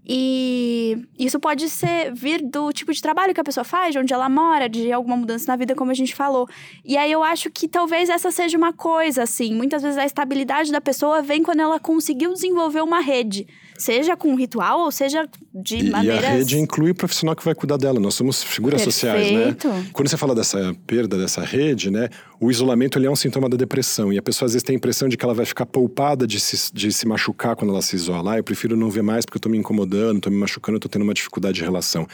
E 0.09 1.05
isso 1.19 1.37
pode 1.37 1.67
ser 1.67 2.13
vir 2.13 2.41
do 2.41 2.71
tipo 2.71 2.93
de 2.93 3.01
trabalho 3.01 3.33
que 3.33 3.41
a 3.41 3.43
pessoa 3.43 3.65
faz, 3.65 3.91
de 3.91 3.99
onde 3.99 4.13
ela 4.13 4.29
mora, 4.29 4.69
de 4.69 4.89
alguma 4.91 5.17
mudança 5.17 5.51
na 5.51 5.57
vida, 5.57 5.75
como 5.75 5.91
a 5.91 5.93
gente 5.93 6.15
falou. 6.15 6.47
E 6.85 6.95
aí 6.95 7.11
eu 7.11 7.21
acho 7.21 7.49
que 7.51 7.67
talvez 7.67 8.07
essa 8.07 8.31
seja 8.31 8.57
uma 8.57 8.71
coisa, 8.71 9.23
assim. 9.23 9.53
Muitas 9.53 9.83
vezes 9.83 9.97
a 9.97 10.05
estabilidade 10.05 10.71
da 10.71 10.79
pessoa 10.79 11.21
vem 11.21 11.43
quando 11.43 11.59
ela 11.59 11.77
conseguiu 11.77 12.31
desenvolver 12.31 12.81
uma 12.81 13.01
rede. 13.01 13.45
Seja 13.77 14.17
com 14.17 14.33
ritual 14.35 14.81
ou 14.81 14.91
seja 14.91 15.27
de 15.53 15.77
e, 15.77 15.89
maneiras... 15.89 16.23
E 16.23 16.25
a 16.25 16.29
rede 16.31 16.57
inclui 16.57 16.91
o 16.91 16.95
profissional 16.95 17.35
que 17.35 17.45
vai 17.45 17.53
cuidar 17.53 17.77
dela. 17.77 17.99
Nós 17.99 18.15
somos 18.15 18.43
figuras 18.43 18.83
Perfeito. 18.83 18.93
sociais, 18.93 19.31
né? 19.31 19.55
Quando 19.93 20.09
você 20.09 20.17
fala 20.17 20.33
dessa 20.33 20.75
perda 20.85 21.17
dessa 21.17 21.41
rede, 21.41 21.91
né? 21.91 22.09
O 22.39 22.49
isolamento 22.49 22.97
ele 22.97 23.05
é 23.07 23.11
um 23.11 23.15
sintoma 23.15 23.47
da 23.47 23.55
depressão. 23.55 24.11
E 24.11 24.17
a 24.17 24.21
pessoa 24.21 24.47
às 24.47 24.53
vezes 24.53 24.63
tem 24.63 24.75
a 24.75 24.77
impressão 24.77 25.07
de 25.07 25.15
que 25.15 25.23
ela 25.23 25.33
vai 25.33 25.45
ficar 25.45 25.65
poupada 25.65 26.25
de 26.25 26.39
se, 26.39 26.73
de 26.73 26.91
se 26.91 27.07
machucar 27.07 27.55
quando 27.55 27.71
ela 27.71 27.81
se 27.81 27.95
isola. 27.95 28.33
Ah, 28.33 28.37
eu 28.37 28.43
prefiro 28.43 28.75
não 28.75 28.89
ver 28.89 29.03
mais 29.03 29.25
porque 29.25 29.37
eu 29.37 29.41
tô 29.41 29.49
me 29.49 29.57
incomodando, 29.57 30.19
tô 30.19 30.29
me 30.29 30.37
machucando, 30.37 30.79
tô 30.79 30.89
tendo 30.89 31.03
uma 31.03 31.13
dificuldade 31.13 31.55
de 31.55 31.63
relação. 31.63 32.07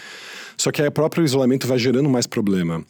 Só 0.57 0.71
que 0.71 0.81
aí 0.81 0.87
o 0.87 0.91
próprio 0.91 1.23
isolamento 1.23 1.67
vai 1.67 1.79
gerando 1.79 2.09
mais 2.09 2.27
problema. 2.27 2.83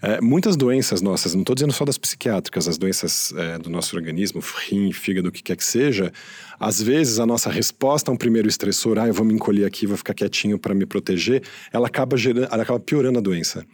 É, 0.00 0.20
muitas 0.20 0.56
doenças 0.56 1.02
nossas, 1.02 1.34
não 1.34 1.42
estou 1.42 1.54
dizendo 1.54 1.72
só 1.72 1.84
das 1.84 1.98
psiquiátricas, 1.98 2.68
as 2.68 2.78
doenças 2.78 3.32
é, 3.36 3.58
do 3.58 3.68
nosso 3.68 3.96
organismo, 3.96 4.40
rim, 4.68 4.92
fígado, 4.92 5.28
o 5.28 5.32
que 5.32 5.42
quer 5.42 5.56
que 5.56 5.64
seja, 5.64 6.12
às 6.60 6.80
vezes 6.80 7.18
a 7.18 7.26
nossa 7.26 7.50
resposta 7.50 8.10
a 8.10 8.14
um 8.14 8.16
primeiro 8.16 8.48
estressor, 8.48 8.98
ah, 8.98 9.08
eu 9.08 9.14
vou 9.14 9.24
me 9.24 9.34
encolher 9.34 9.64
aqui, 9.64 9.86
vou 9.86 9.96
ficar 9.96 10.14
quietinho 10.14 10.58
para 10.58 10.72
me 10.74 10.86
proteger, 10.86 11.42
ela 11.72 11.88
acaba, 11.88 12.16
gerando, 12.16 12.48
ela 12.52 12.62
acaba 12.62 12.78
piorando 12.78 13.18
a 13.18 13.22
doença. 13.22 13.64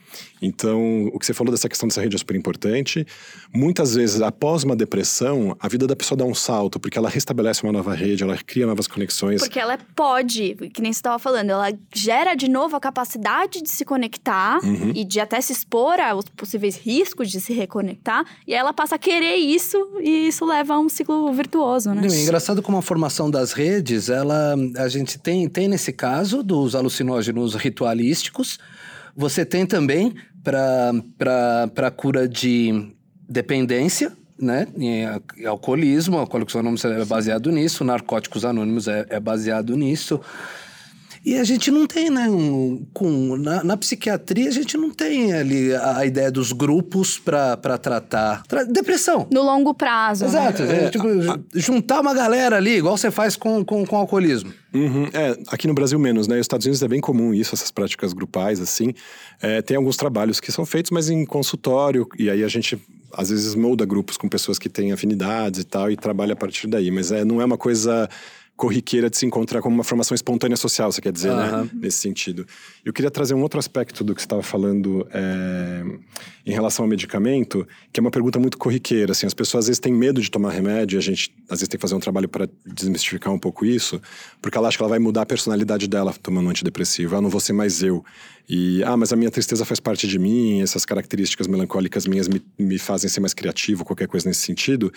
Então, 0.40 1.06
o 1.12 1.18
que 1.18 1.26
você 1.26 1.32
falou 1.32 1.50
dessa 1.50 1.68
questão 1.68 1.88
dessa 1.88 2.00
rede 2.00 2.16
é 2.16 2.18
super 2.18 2.36
importante. 2.36 3.06
Muitas 3.54 3.94
vezes, 3.94 4.20
após 4.20 4.64
uma 4.64 4.76
depressão, 4.76 5.56
a 5.58 5.68
vida 5.68 5.86
da 5.86 5.96
pessoa 5.96 6.16
dá 6.16 6.24
um 6.24 6.34
salto, 6.34 6.78
porque 6.78 6.98
ela 6.98 7.08
restabelece 7.08 7.62
uma 7.62 7.72
nova 7.72 7.94
rede, 7.94 8.22
ela 8.22 8.36
cria 8.36 8.66
novas 8.66 8.86
conexões. 8.86 9.40
Porque 9.40 9.58
ela 9.58 9.78
pode, 9.96 10.54
que 10.72 10.82
nem 10.82 10.92
você 10.92 10.98
estava 10.98 11.18
falando, 11.18 11.50
ela 11.50 11.72
gera 11.94 12.34
de 12.34 12.48
novo 12.48 12.76
a 12.76 12.80
capacidade 12.80 13.62
de 13.62 13.70
se 13.70 13.84
conectar 13.84 14.58
uhum. 14.62 14.92
e 14.94 15.04
de 15.04 15.20
até 15.20 15.40
se 15.40 15.52
expor 15.52 15.98
a 15.98 16.13
os 16.16 16.24
possíveis 16.28 16.76
riscos 16.76 17.30
de 17.30 17.40
se 17.40 17.52
reconectar, 17.52 18.24
e 18.46 18.54
ela 18.54 18.72
passa 18.72 18.94
a 18.94 18.98
querer 18.98 19.36
isso, 19.36 19.76
e 20.00 20.28
isso 20.28 20.44
leva 20.44 20.74
a 20.74 20.78
um 20.78 20.88
ciclo 20.88 21.32
virtuoso, 21.32 21.92
né? 21.92 22.06
É 22.06 22.22
engraçado 22.22 22.62
como 22.62 22.78
a 22.78 22.82
formação 22.82 23.30
das 23.30 23.52
redes, 23.52 24.08
ela, 24.08 24.54
a 24.76 24.88
gente 24.88 25.18
tem, 25.18 25.48
tem 25.48 25.68
nesse 25.68 25.92
caso 25.92 26.42
dos 26.42 26.74
alucinógenos 26.74 27.54
ritualísticos, 27.54 28.58
você 29.16 29.44
tem 29.44 29.64
também 29.64 30.14
para 30.42 31.90
cura 31.96 32.28
de 32.28 32.88
dependência, 33.28 34.12
né? 34.38 34.66
Alcoolismo, 35.46 36.18
Alcoólicos 36.18 36.54
Anônimos 36.56 36.84
é 36.84 37.04
baseado 37.04 37.50
nisso, 37.50 37.84
Narcóticos 37.84 38.44
Anônimos 38.44 38.88
é, 38.88 39.06
é 39.08 39.20
baseado 39.20 39.76
nisso. 39.76 40.20
E 41.24 41.38
a 41.38 41.44
gente 41.44 41.70
não 41.70 41.86
tem, 41.86 42.10
né? 42.10 42.28
Um, 42.28 42.86
com, 42.92 43.36
na, 43.36 43.64
na, 43.64 43.76
psiquiatria, 43.78 44.46
a 44.46 44.52
gente 44.52 44.76
não 44.76 44.90
tem 44.90 45.32
ali 45.32 45.74
a, 45.74 45.98
a 45.98 46.06
ideia 46.06 46.30
dos 46.30 46.52
grupos 46.52 47.18
para 47.18 47.78
tratar. 47.78 48.42
Tra 48.46 48.62
depressão. 48.64 49.26
No 49.32 49.42
longo 49.42 49.72
prazo. 49.72 50.24
Né? 50.24 50.30
Exato. 50.30 50.62
Né? 50.64 50.84
É, 50.84 50.90
tipo, 50.90 51.06
a, 51.08 51.38
juntar 51.54 52.00
uma 52.00 52.12
galera 52.12 52.56
ali, 52.56 52.76
igual 52.76 52.96
você 52.96 53.10
faz 53.10 53.36
com, 53.36 53.64
com, 53.64 53.86
com 53.86 53.96
alcoolismo. 53.96 54.52
Uhum, 54.74 55.08
é, 55.14 55.38
aqui 55.48 55.66
no 55.66 55.72
Brasil 55.72 55.98
menos, 55.98 56.28
né? 56.28 56.36
Nos 56.36 56.44
Estados 56.44 56.66
Unidos 56.66 56.82
é 56.82 56.88
bem 56.88 57.00
comum 57.00 57.32
isso, 57.32 57.54
essas 57.54 57.70
práticas 57.70 58.12
grupais, 58.12 58.60
assim. 58.60 58.92
É, 59.40 59.62
tem 59.62 59.78
alguns 59.78 59.96
trabalhos 59.96 60.40
que 60.40 60.52
são 60.52 60.66
feitos, 60.66 60.90
mas 60.90 61.08
em 61.08 61.24
consultório, 61.24 62.06
e 62.18 62.28
aí 62.28 62.44
a 62.44 62.48
gente 62.48 62.78
às 63.16 63.30
vezes 63.30 63.54
molda 63.54 63.86
grupos 63.86 64.16
com 64.16 64.28
pessoas 64.28 64.58
que 64.58 64.68
têm 64.68 64.92
afinidades 64.92 65.60
e 65.60 65.64
tal, 65.64 65.90
e 65.90 65.96
trabalha 65.96 66.34
a 66.34 66.36
partir 66.36 66.66
daí. 66.66 66.90
Mas 66.90 67.12
é, 67.12 67.24
não 67.24 67.40
é 67.40 67.44
uma 67.44 67.56
coisa 67.56 68.08
corriqueira 68.57 69.11
de 69.11 69.16
se 69.16 69.26
encontrar 69.26 69.61
como 69.61 69.74
uma 69.74 69.82
formação 69.82 70.14
espontânea 70.14 70.57
social, 70.57 70.90
você 70.90 71.00
quer 71.00 71.12
dizer, 71.12 71.30
uhum. 71.30 71.36
né? 71.36 71.70
Nesse 71.74 71.98
sentido. 71.98 72.46
Eu 72.84 72.92
queria 72.92 73.11
trazer 73.11 73.34
um 73.34 73.42
outro 73.42 73.59
aspecto 73.59 74.05
do 74.05 74.14
que 74.14 74.20
você 74.20 74.26
estava 74.26 74.42
falando 74.42 75.07
é, 75.12 75.82
em 76.46 76.52
relação 76.52 76.84
ao 76.84 76.88
medicamento, 76.88 77.66
que 77.92 77.98
é 77.98 78.00
uma 78.00 78.12
pergunta 78.12 78.38
muito 78.38 78.57
corriqueira. 78.57 79.11
Assim, 79.11 79.26
as 79.26 79.34
pessoas 79.34 79.64
às 79.64 79.68
vezes 79.68 79.80
têm 79.80 79.92
medo 79.92 80.20
de 80.20 80.30
tomar 80.30 80.50
remédio, 80.50 80.96
e 80.96 80.98
a 80.98 81.02
gente 81.02 81.34
às 81.50 81.59
vezes 81.59 81.68
tem 81.68 81.78
que 81.78 81.82
fazer 81.82 81.96
um 81.96 82.00
trabalho 82.00 82.28
para 82.28 82.48
desmistificar 82.64 83.32
um 83.32 83.38
pouco 83.38 83.66
isso, 83.66 84.00
porque 84.40 84.57
ela 84.57 84.68
acha 84.68 84.76
que 84.76 84.82
ela 84.82 84.90
vai 84.90 85.00
mudar 85.00 85.22
a 85.22 85.26
personalidade 85.26 85.88
dela 85.88 86.14
tomando 86.22 86.46
um 86.46 86.50
antidepressivo. 86.50 87.16
Ah, 87.16 87.20
não 87.20 87.30
vou 87.30 87.40
ser 87.40 87.52
mais 87.52 87.82
eu. 87.82 88.05
E, 88.48 88.84
ah, 88.84 88.96
mas 88.96 89.12
a 89.12 89.16
minha 89.16 89.32
tristeza 89.32 89.64
faz 89.64 89.80
parte 89.80 90.07
de 90.07 90.18
mim, 90.18 90.62
essas 90.62 90.84
características 90.84 91.48
melancólicas 91.48 92.07
minhas 92.07 92.28
me, 92.28 92.40
me 92.57 92.78
fazem 92.78 93.11
ser 93.11 93.18
mais 93.18 93.34
criativo, 93.34 93.84
qualquer 93.84 94.07
coisa 94.07 94.28
nesse 94.28 94.42
sentido. 94.42 94.92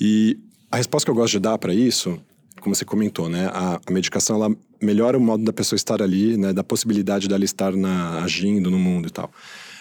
E 0.00 0.38
a 0.70 0.76
resposta 0.76 1.04
que 1.04 1.10
eu 1.10 1.14
gosto 1.14 1.32
de 1.32 1.40
dar 1.40 1.58
para 1.58 1.74
isso 1.74 2.18
como 2.60 2.74
você 2.74 2.84
comentou, 2.84 3.28
né? 3.28 3.46
A, 3.52 3.80
a, 3.86 3.92
medicação 3.92 4.36
ela 4.36 4.54
melhora 4.80 5.16
o 5.16 5.20
modo 5.20 5.44
da 5.44 5.52
pessoa 5.52 5.76
estar 5.76 6.02
ali, 6.02 6.36
né? 6.36 6.52
Da 6.52 6.64
possibilidade 6.64 7.28
dela 7.28 7.44
estar 7.44 7.72
na, 7.72 8.22
agindo 8.22 8.70
no 8.70 8.78
mundo 8.78 9.08
e 9.08 9.10
tal. 9.10 9.30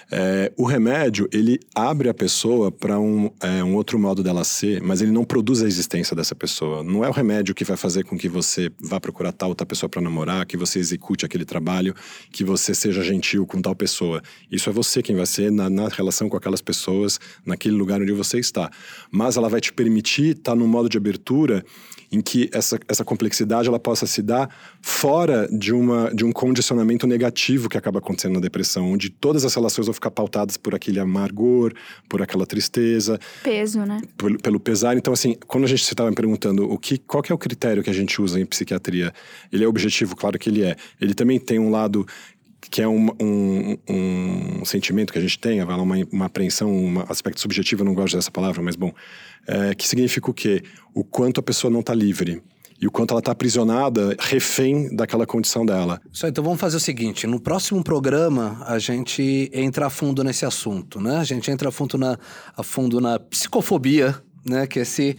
É, 0.10 0.54
o 0.56 0.66
remédio, 0.66 1.28
ele 1.34 1.60
abre 1.76 2.08
a 2.08 2.14
pessoa 2.14 2.72
para 2.72 2.98
um, 2.98 3.30
é, 3.42 3.62
um 3.64 3.76
outro 3.76 4.00
modo 4.00 4.24
dela 4.24 4.44
ser, 4.44 4.82
mas 4.82 5.02
ele 5.02 5.12
não 5.12 5.26
produz 5.26 5.62
a 5.62 5.68
existência 5.68 6.16
dessa 6.16 6.34
pessoa. 6.34 6.82
Não 6.84 7.04
é 7.04 7.10
o 7.10 7.12
remédio 7.12 7.54
que 7.54 7.66
vai 7.66 7.76
fazer 7.76 8.06
com 8.06 8.18
que 8.18 8.30
você 8.30 8.72
vá 8.80 9.00
procurar 9.00 9.34
tal 9.34 9.50
outra 9.50 9.66
pessoa 9.66 9.90
para 9.90 10.02
namorar, 10.02 10.46
que 10.46 10.56
você 10.56 10.80
execute 10.80 11.26
aquele 11.26 11.44
trabalho, 11.44 11.94
que 12.32 12.44
você 12.44 12.74
seja 12.74 13.04
gentil 13.04 13.46
com 13.46 13.62
tal 13.62 13.76
pessoa. 13.76 14.22
Isso 14.50 14.70
é 14.70 14.74
você 14.74 15.04
quem 15.04 15.16
vai 15.16 15.26
ser 15.26 15.52
na, 15.52 15.70
na 15.70 15.90
relação 15.90 16.30
com 16.30 16.38
aquelas 16.38 16.62
pessoas, 16.62 17.20
naquele 17.46 17.76
lugar 17.76 18.02
onde 18.02 18.14
você 18.14 18.40
está. 18.40 18.72
Mas 19.12 19.36
ela 19.36 19.50
vai 19.50 19.60
te 19.60 19.74
permitir 19.74 20.38
estar 20.38 20.52
tá 20.52 20.56
num 20.56 20.68
modo 20.68 20.88
de 20.88 20.98
abertura 20.98 21.66
em 22.12 22.22
que 22.22 22.50
essa, 22.54 22.80
essa 22.88 23.04
complexidade 23.04 23.68
ela 23.68 23.80
possa 23.80 24.06
se 24.08 24.22
dar 24.22 24.50
fora 24.82 25.48
de, 25.52 25.74
uma, 25.74 26.14
de 26.14 26.24
um 26.24 26.32
condicionamento 26.32 27.06
negativo 27.06 27.68
que 27.68 27.78
acaba 27.78 28.00
acontecendo 28.00 28.36
na 28.36 28.40
depressão, 28.40 28.92
onde 28.92 29.10
todas 29.10 29.44
as 29.44 29.54
relações 29.54 29.88
ficar 29.98 30.12
pautadas 30.12 30.58
por 30.58 30.74
aquele 30.74 31.00
amargor, 31.00 31.74
por 32.08 32.22
aquela 32.22 32.46
tristeza. 32.46 33.20
Peso, 33.44 33.82
né? 33.86 34.02
Pelo, 34.16 34.38
pelo 34.38 34.60
pesar. 34.60 34.96
Então, 34.98 35.14
assim, 35.14 35.36
quando 35.48 35.66
a 35.66 35.68
gente 35.68 35.82
estava 35.82 36.10
me 36.10 36.16
perguntando 36.16 36.72
o 36.72 36.78
que, 36.78 36.98
qual 36.98 37.22
que 37.22 37.32
é 37.32 37.36
o 37.36 37.38
critério 37.38 37.84
que 37.84 37.90
a 37.90 37.94
gente 37.94 38.22
usa 38.22 38.40
em 38.40 38.46
psiquiatria, 38.46 39.14
ele 39.52 39.64
é 39.64 39.68
objetivo? 39.68 40.16
Claro 40.16 40.38
que 40.40 40.50
ele 40.50 40.64
é. 40.64 40.76
Ele 41.02 41.14
também 41.14 41.40
tem 41.40 41.60
um 41.60 41.70
lado 41.70 42.06
que 42.70 42.82
é 42.82 42.88
um, 42.88 43.10
um, 43.22 43.78
um, 43.90 44.66
sentimento 44.66 45.14
que 45.14 45.20
a 45.20 45.22
gente 45.22 45.40
tem, 45.40 45.62
uma, 45.64 45.96
uma 46.12 46.26
apreensão, 46.26 46.70
um 46.70 47.00
aspecto 47.08 47.40
subjetivo, 47.40 47.82
eu 47.82 47.86
não 47.86 47.94
gosto 47.94 48.16
dessa 48.16 48.32
palavra, 48.32 48.62
mas 48.62 48.76
bom, 48.76 48.92
é, 49.48 49.74
que 49.74 49.88
significa 49.88 50.30
o 50.30 50.34
quê? 50.34 50.64
O 50.94 51.04
quanto 51.04 51.40
a 51.40 51.44
pessoa 51.44 51.72
não 51.72 51.80
está 51.80 51.94
livre 51.94 52.42
e 52.80 52.88
o 52.88 52.92
quanto 52.92 53.12
ela 53.12 53.20
está 53.20 53.32
aprisionada, 53.32 54.16
refém 54.20 54.96
daquela 54.96 55.26
condição 55.26 55.66
dela. 55.66 56.00
Só 56.12 56.28
então 56.28 56.44
vamos 56.44 56.60
fazer 56.60 56.78
o 56.78 56.80
seguinte: 56.80 57.26
no 57.26 57.40
próximo 57.40 57.84
programa 57.84 58.64
a 58.66 58.78
gente 58.80 59.50
entra 59.54 59.88
a 59.88 59.90
fundo 59.90 60.24
nesse 60.24 60.46
assunto, 60.46 61.02
né? 61.02 61.18
A 61.18 61.24
gente 61.24 61.50
entra 61.50 61.70
a 61.70 61.72
fundo 61.72 61.98
na, 61.98 62.18
a 62.56 62.64
fundo 62.64 63.02
na 63.02 63.20
psicofobia, 63.20 64.16
né? 64.46 64.68
Que 64.68 64.80
é 64.80 64.82
esse 64.84 65.18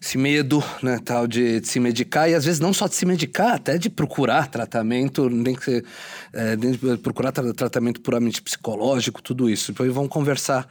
esse 0.00 0.18
medo, 0.18 0.60
né, 0.82 0.98
tal 1.04 1.28
de, 1.28 1.60
de, 1.60 1.68
se 1.68 1.78
medicar, 1.78 2.28
e 2.28 2.34
às 2.34 2.44
vezes 2.44 2.58
não 2.58 2.72
só 2.72 2.88
de 2.88 2.94
se 2.96 3.06
medicar, 3.06 3.54
até 3.54 3.78
de 3.78 3.88
procurar 3.88 4.48
tratamento, 4.48 5.30
nem 5.30 5.54
que 5.54 5.84
é, 6.32 6.56
de 6.56 6.76
procurar 6.96 7.30
tra 7.30 7.54
tratamento 7.54 8.00
puramente 8.00 8.42
psicológico, 8.42 9.22
tudo 9.22 9.48
isso. 9.48 9.70
Depois 9.70 9.92
vamos 9.94 10.10
conversar 10.10 10.66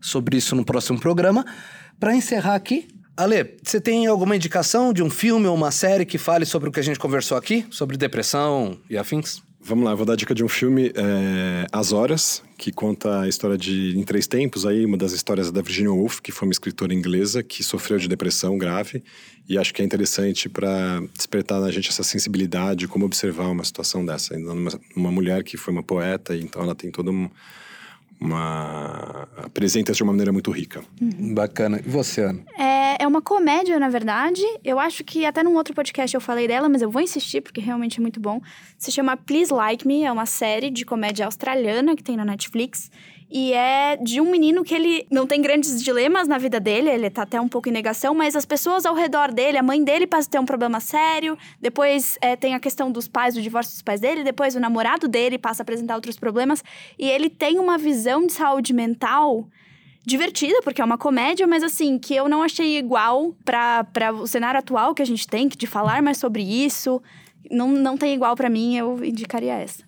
sobre 0.00 0.36
isso 0.36 0.54
no 0.54 0.64
próximo 0.64 1.00
programa. 1.00 1.44
Para 1.98 2.14
encerrar 2.14 2.54
aqui, 2.54 2.86
Ale, 3.16 3.56
você 3.62 3.80
tem 3.80 4.06
alguma 4.06 4.36
indicação 4.36 4.92
de 4.92 5.02
um 5.02 5.08
filme 5.08 5.46
ou 5.46 5.54
uma 5.54 5.70
série 5.70 6.04
que 6.04 6.18
fale 6.18 6.44
sobre 6.44 6.68
o 6.68 6.72
que 6.72 6.78
a 6.78 6.82
gente 6.82 6.98
conversou 6.98 7.38
aqui? 7.38 7.64
Sobre 7.70 7.96
depressão 7.96 8.78
e 8.90 8.98
afins? 8.98 9.42
Vamos 9.58 9.86
lá, 9.86 9.94
vou 9.94 10.04
dar 10.04 10.16
dica 10.16 10.34
de 10.34 10.44
um 10.44 10.48
filme, 10.48 10.92
é, 10.94 11.66
As 11.72 11.92
Horas, 11.92 12.42
que 12.58 12.70
conta 12.70 13.22
a 13.22 13.28
história 13.28 13.56
de 13.56 13.98
Em 13.98 14.02
Três 14.04 14.26
Tempos, 14.26 14.64
aí, 14.64 14.84
uma 14.84 14.96
das 14.96 15.12
histórias 15.12 15.50
da 15.50 15.60
Virginia 15.62 15.90
Woolf, 15.90 16.20
que 16.20 16.30
foi 16.30 16.46
uma 16.46 16.52
escritora 16.52 16.94
inglesa 16.94 17.42
que 17.42 17.64
sofreu 17.64 17.98
de 17.98 18.06
depressão 18.06 18.56
grave. 18.58 19.02
E 19.48 19.58
acho 19.58 19.72
que 19.74 19.82
é 19.82 19.84
interessante 19.84 20.48
para 20.48 21.02
despertar 21.16 21.60
na 21.60 21.70
gente 21.70 21.88
essa 21.88 22.04
sensibilidade, 22.04 22.86
como 22.86 23.06
observar 23.06 23.48
uma 23.48 23.64
situação 23.64 24.04
dessa. 24.04 24.36
Uma, 24.36 24.78
uma 24.94 25.10
mulher 25.10 25.42
que 25.42 25.56
foi 25.56 25.72
uma 25.72 25.82
poeta, 25.82 26.36
então 26.36 26.62
ela 26.62 26.74
tem 26.74 26.90
todo 26.90 27.10
um 27.10 27.28
uma 28.20 29.28
apresenta 29.36 29.92
de 29.92 30.02
uma 30.02 30.12
maneira 30.12 30.32
muito 30.32 30.50
rica. 30.50 30.82
Uhum. 31.00 31.34
Bacana. 31.34 31.80
E 31.84 31.88
você, 31.88 32.22
Ana? 32.22 32.42
É, 32.58 33.02
é 33.02 33.06
uma 33.06 33.22
comédia, 33.22 33.78
na 33.78 33.88
verdade. 33.88 34.42
Eu 34.64 34.78
acho 34.78 35.04
que 35.04 35.24
até 35.24 35.42
num 35.42 35.54
outro 35.54 35.74
podcast 35.74 36.14
eu 36.14 36.20
falei 36.20 36.48
dela, 36.48 36.68
mas 36.68 36.82
eu 36.82 36.90
vou 36.90 37.02
insistir 37.02 37.40
porque 37.40 37.60
realmente 37.60 37.98
é 37.98 38.02
muito 38.02 38.20
bom. 38.20 38.40
Se 38.78 38.90
chama 38.90 39.16
Please 39.16 39.52
Like 39.52 39.86
Me, 39.86 40.04
é 40.04 40.12
uma 40.12 40.26
série 40.26 40.70
de 40.70 40.84
comédia 40.84 41.26
australiana 41.26 41.94
que 41.94 42.02
tem 42.02 42.16
na 42.16 42.24
Netflix. 42.24 42.90
E 43.28 43.52
é 43.52 43.96
de 43.96 44.20
um 44.20 44.30
menino 44.30 44.62
que 44.62 44.72
ele 44.72 45.04
não 45.10 45.26
tem 45.26 45.42
grandes 45.42 45.82
dilemas 45.82 46.28
na 46.28 46.38
vida 46.38 46.60
dele, 46.60 46.88
ele 46.88 47.10
tá 47.10 47.22
até 47.22 47.40
um 47.40 47.48
pouco 47.48 47.68
em 47.68 47.72
negação, 47.72 48.14
mas 48.14 48.36
as 48.36 48.46
pessoas 48.46 48.86
ao 48.86 48.94
redor 48.94 49.32
dele, 49.32 49.58
a 49.58 49.62
mãe 49.64 49.82
dele 49.82 50.06
passa 50.06 50.28
a 50.28 50.30
ter 50.30 50.38
um 50.38 50.44
problema 50.44 50.78
sério, 50.78 51.36
depois 51.60 52.16
é, 52.20 52.36
tem 52.36 52.54
a 52.54 52.60
questão 52.60 52.90
dos 52.90 53.08
pais, 53.08 53.34
do 53.34 53.42
divórcio 53.42 53.72
dos 53.72 53.82
pais 53.82 54.00
dele, 54.00 54.22
depois 54.22 54.54
o 54.54 54.60
namorado 54.60 55.08
dele 55.08 55.38
passa 55.38 55.62
a 55.62 55.64
apresentar 55.64 55.96
outros 55.96 56.16
problemas, 56.16 56.62
e 56.96 57.10
ele 57.10 57.28
tem 57.28 57.58
uma 57.58 57.76
visão 57.76 58.05
de 58.26 58.32
saúde 58.32 58.72
mental 58.72 59.48
divertida, 60.06 60.62
porque 60.62 60.80
é 60.80 60.84
uma 60.84 60.96
comédia, 60.96 61.46
mas 61.48 61.64
assim, 61.64 61.98
que 61.98 62.14
eu 62.14 62.28
não 62.28 62.42
achei 62.42 62.78
igual 62.78 63.34
para 63.44 64.12
o 64.12 64.26
cenário 64.26 64.60
atual 64.60 64.94
que 64.94 65.02
a 65.02 65.06
gente 65.06 65.26
tem, 65.26 65.48
de 65.48 65.66
falar 65.66 66.00
mais 66.00 66.18
sobre 66.18 66.42
isso. 66.42 67.02
Não, 67.50 67.72
não 67.72 67.96
tem 67.98 68.14
igual 68.14 68.36
para 68.36 68.48
mim, 68.48 68.76
eu 68.76 69.04
indicaria 69.04 69.54
essa. 69.54 69.84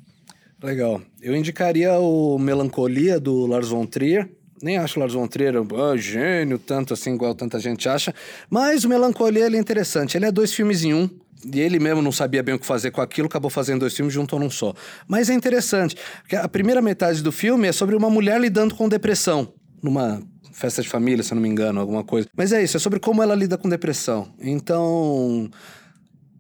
Legal. 0.63 1.01
Eu 1.23 1.37
indicaria 1.37 1.93
o 2.01 2.37
Melancolia 2.37 3.21
do 3.21 3.47
Lars 3.47 3.69
von 3.69 3.87
Trier. 3.87 4.29
Nem 4.61 4.77
acho 4.77 4.99
o 4.99 5.01
Lars 5.01 5.15
von 5.15 5.29
Trier 5.29 5.55
um 5.57 5.97
gênio, 5.97 6.59
tanto 6.59 6.95
assim, 6.95 7.15
igual 7.15 7.33
tanta 7.33 7.61
gente 7.61 7.89
acha. 7.89 8.13
Mas 8.51 8.85
o 8.85 8.89
Melancolia 8.89 9.47
ele 9.47 9.57
é 9.57 9.61
interessante. 9.61 10.17
Ele 10.17 10.27
é 10.27 10.33
dois 10.33 10.53
filmes 10.53 10.83
em 10.83 10.95
um. 10.95 11.09
E 11.45 11.61
ele 11.61 11.79
mesmo 11.79 12.03
não 12.03 12.11
sabia 12.11 12.43
bem 12.43 12.55
o 12.55 12.59
que 12.59 12.67
fazer 12.67 12.91
com 12.91 13.01
aquilo, 13.01 13.27
acabou 13.29 13.51
fazendo 13.51 13.81
dois 13.81 13.95
filmes 13.95 14.13
juntou 14.13 14.39
num 14.39 14.51
só. 14.51 14.75
Mas 15.07 15.31
é 15.31 15.35
interessante, 15.35 15.97
porque 16.21 16.35
a 16.35 16.49
primeira 16.49 16.83
metade 16.83 17.23
do 17.23 17.31
filme 17.31 17.69
é 17.69 17.73
sobre 17.73 17.95
uma 17.95 18.11
mulher 18.11 18.41
lidando 18.41 18.75
com 18.75 18.89
depressão. 18.89 19.53
Numa 19.83 20.21
festa 20.53 20.83
de 20.83 20.89
família, 20.89 21.23
se 21.23 21.33
eu 21.33 21.37
não 21.37 21.43
me 21.43 21.49
engano, 21.49 21.81
alguma 21.81 22.03
coisa. 22.03 22.29
Mas 22.37 22.53
é 22.53 22.63
isso, 22.63 22.77
é 22.77 22.81
sobre 22.81 22.99
como 22.99 23.23
ela 23.23 23.35
lida 23.35 23.57
com 23.57 23.69
depressão. 23.69 24.29
Então, 24.41 25.49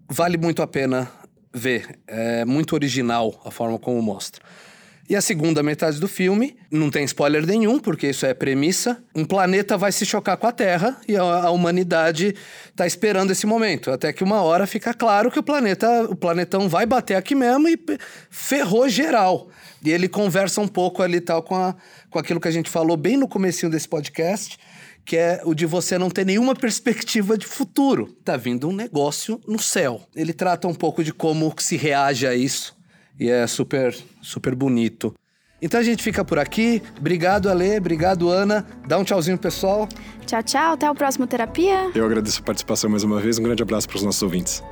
vale 0.08 0.36
muito 0.36 0.60
a 0.62 0.66
pena 0.66 1.08
ver. 1.54 1.98
É 2.06 2.44
muito 2.44 2.74
original 2.74 3.40
a 3.44 3.50
forma 3.50 3.78
como 3.78 4.02
mostra. 4.02 4.42
E 5.08 5.16
a 5.16 5.22
segunda 5.22 5.62
metade 5.62 5.98
do 5.98 6.06
filme, 6.06 6.54
não 6.70 6.90
tem 6.90 7.02
spoiler 7.04 7.46
nenhum, 7.46 7.78
porque 7.78 8.10
isso 8.10 8.26
é 8.26 8.34
premissa. 8.34 9.02
Um 9.14 9.24
planeta 9.24 9.74
vai 9.78 9.90
se 9.90 10.04
chocar 10.04 10.36
com 10.36 10.46
a 10.46 10.52
Terra 10.52 11.00
e 11.08 11.16
a, 11.16 11.22
a 11.22 11.50
humanidade 11.50 12.34
está 12.68 12.86
esperando 12.86 13.30
esse 13.30 13.46
momento. 13.46 13.90
Até 13.90 14.12
que 14.12 14.22
uma 14.22 14.42
hora 14.42 14.66
fica 14.66 14.92
claro 14.92 15.30
que 15.30 15.38
o 15.38 15.42
planeta, 15.42 16.04
o 16.10 16.14
planetão 16.14 16.68
vai 16.68 16.84
bater 16.84 17.14
aqui 17.14 17.34
mesmo 17.34 17.66
e 17.70 17.78
ferrou 18.28 18.86
geral. 18.86 19.48
E 19.82 19.90
ele 19.90 20.10
conversa 20.10 20.60
um 20.60 20.68
pouco 20.68 21.02
ali 21.02 21.22
tal 21.22 21.42
com, 21.42 21.56
a, 21.56 21.74
com 22.10 22.18
aquilo 22.18 22.38
que 22.38 22.48
a 22.48 22.52
gente 22.52 22.68
falou 22.68 22.96
bem 22.96 23.16
no 23.16 23.26
comecinho 23.26 23.72
desse 23.72 23.88
podcast, 23.88 24.58
que 25.06 25.16
é 25.16 25.40
o 25.42 25.54
de 25.54 25.64
você 25.64 25.96
não 25.96 26.10
ter 26.10 26.26
nenhuma 26.26 26.54
perspectiva 26.54 27.38
de 27.38 27.46
futuro. 27.46 28.14
Tá 28.22 28.36
vindo 28.36 28.68
um 28.68 28.74
negócio 28.74 29.40
no 29.48 29.58
céu. 29.58 30.02
Ele 30.14 30.34
trata 30.34 30.68
um 30.68 30.74
pouco 30.74 31.02
de 31.02 31.14
como 31.14 31.54
se 31.56 31.78
reage 31.78 32.26
a 32.26 32.34
isso 32.34 32.76
e 33.18 33.28
é 33.28 33.46
super, 33.46 33.96
super 34.22 34.54
bonito. 34.54 35.14
Então 35.60 35.80
a 35.80 35.82
gente 35.82 36.02
fica 36.02 36.24
por 36.24 36.38
aqui. 36.38 36.80
Obrigado, 36.98 37.48
Ale. 37.50 37.78
Obrigado, 37.78 38.28
Ana. 38.28 38.64
Dá 38.86 38.96
um 38.96 39.04
tchauzinho, 39.04 39.36
pessoal. 39.36 39.88
Tchau, 40.24 40.42
tchau. 40.42 40.72
Até 40.74 40.88
o 40.88 40.94
próximo 40.94 41.26
Terapia. 41.26 41.90
Eu 41.94 42.04
agradeço 42.04 42.40
a 42.40 42.44
participação 42.44 42.88
mais 42.88 43.02
uma 43.02 43.20
vez. 43.20 43.38
Um 43.38 43.42
grande 43.42 43.62
abraço 43.62 43.88
para 43.88 43.96
os 43.96 44.02
nossos 44.02 44.22
ouvintes. 44.22 44.62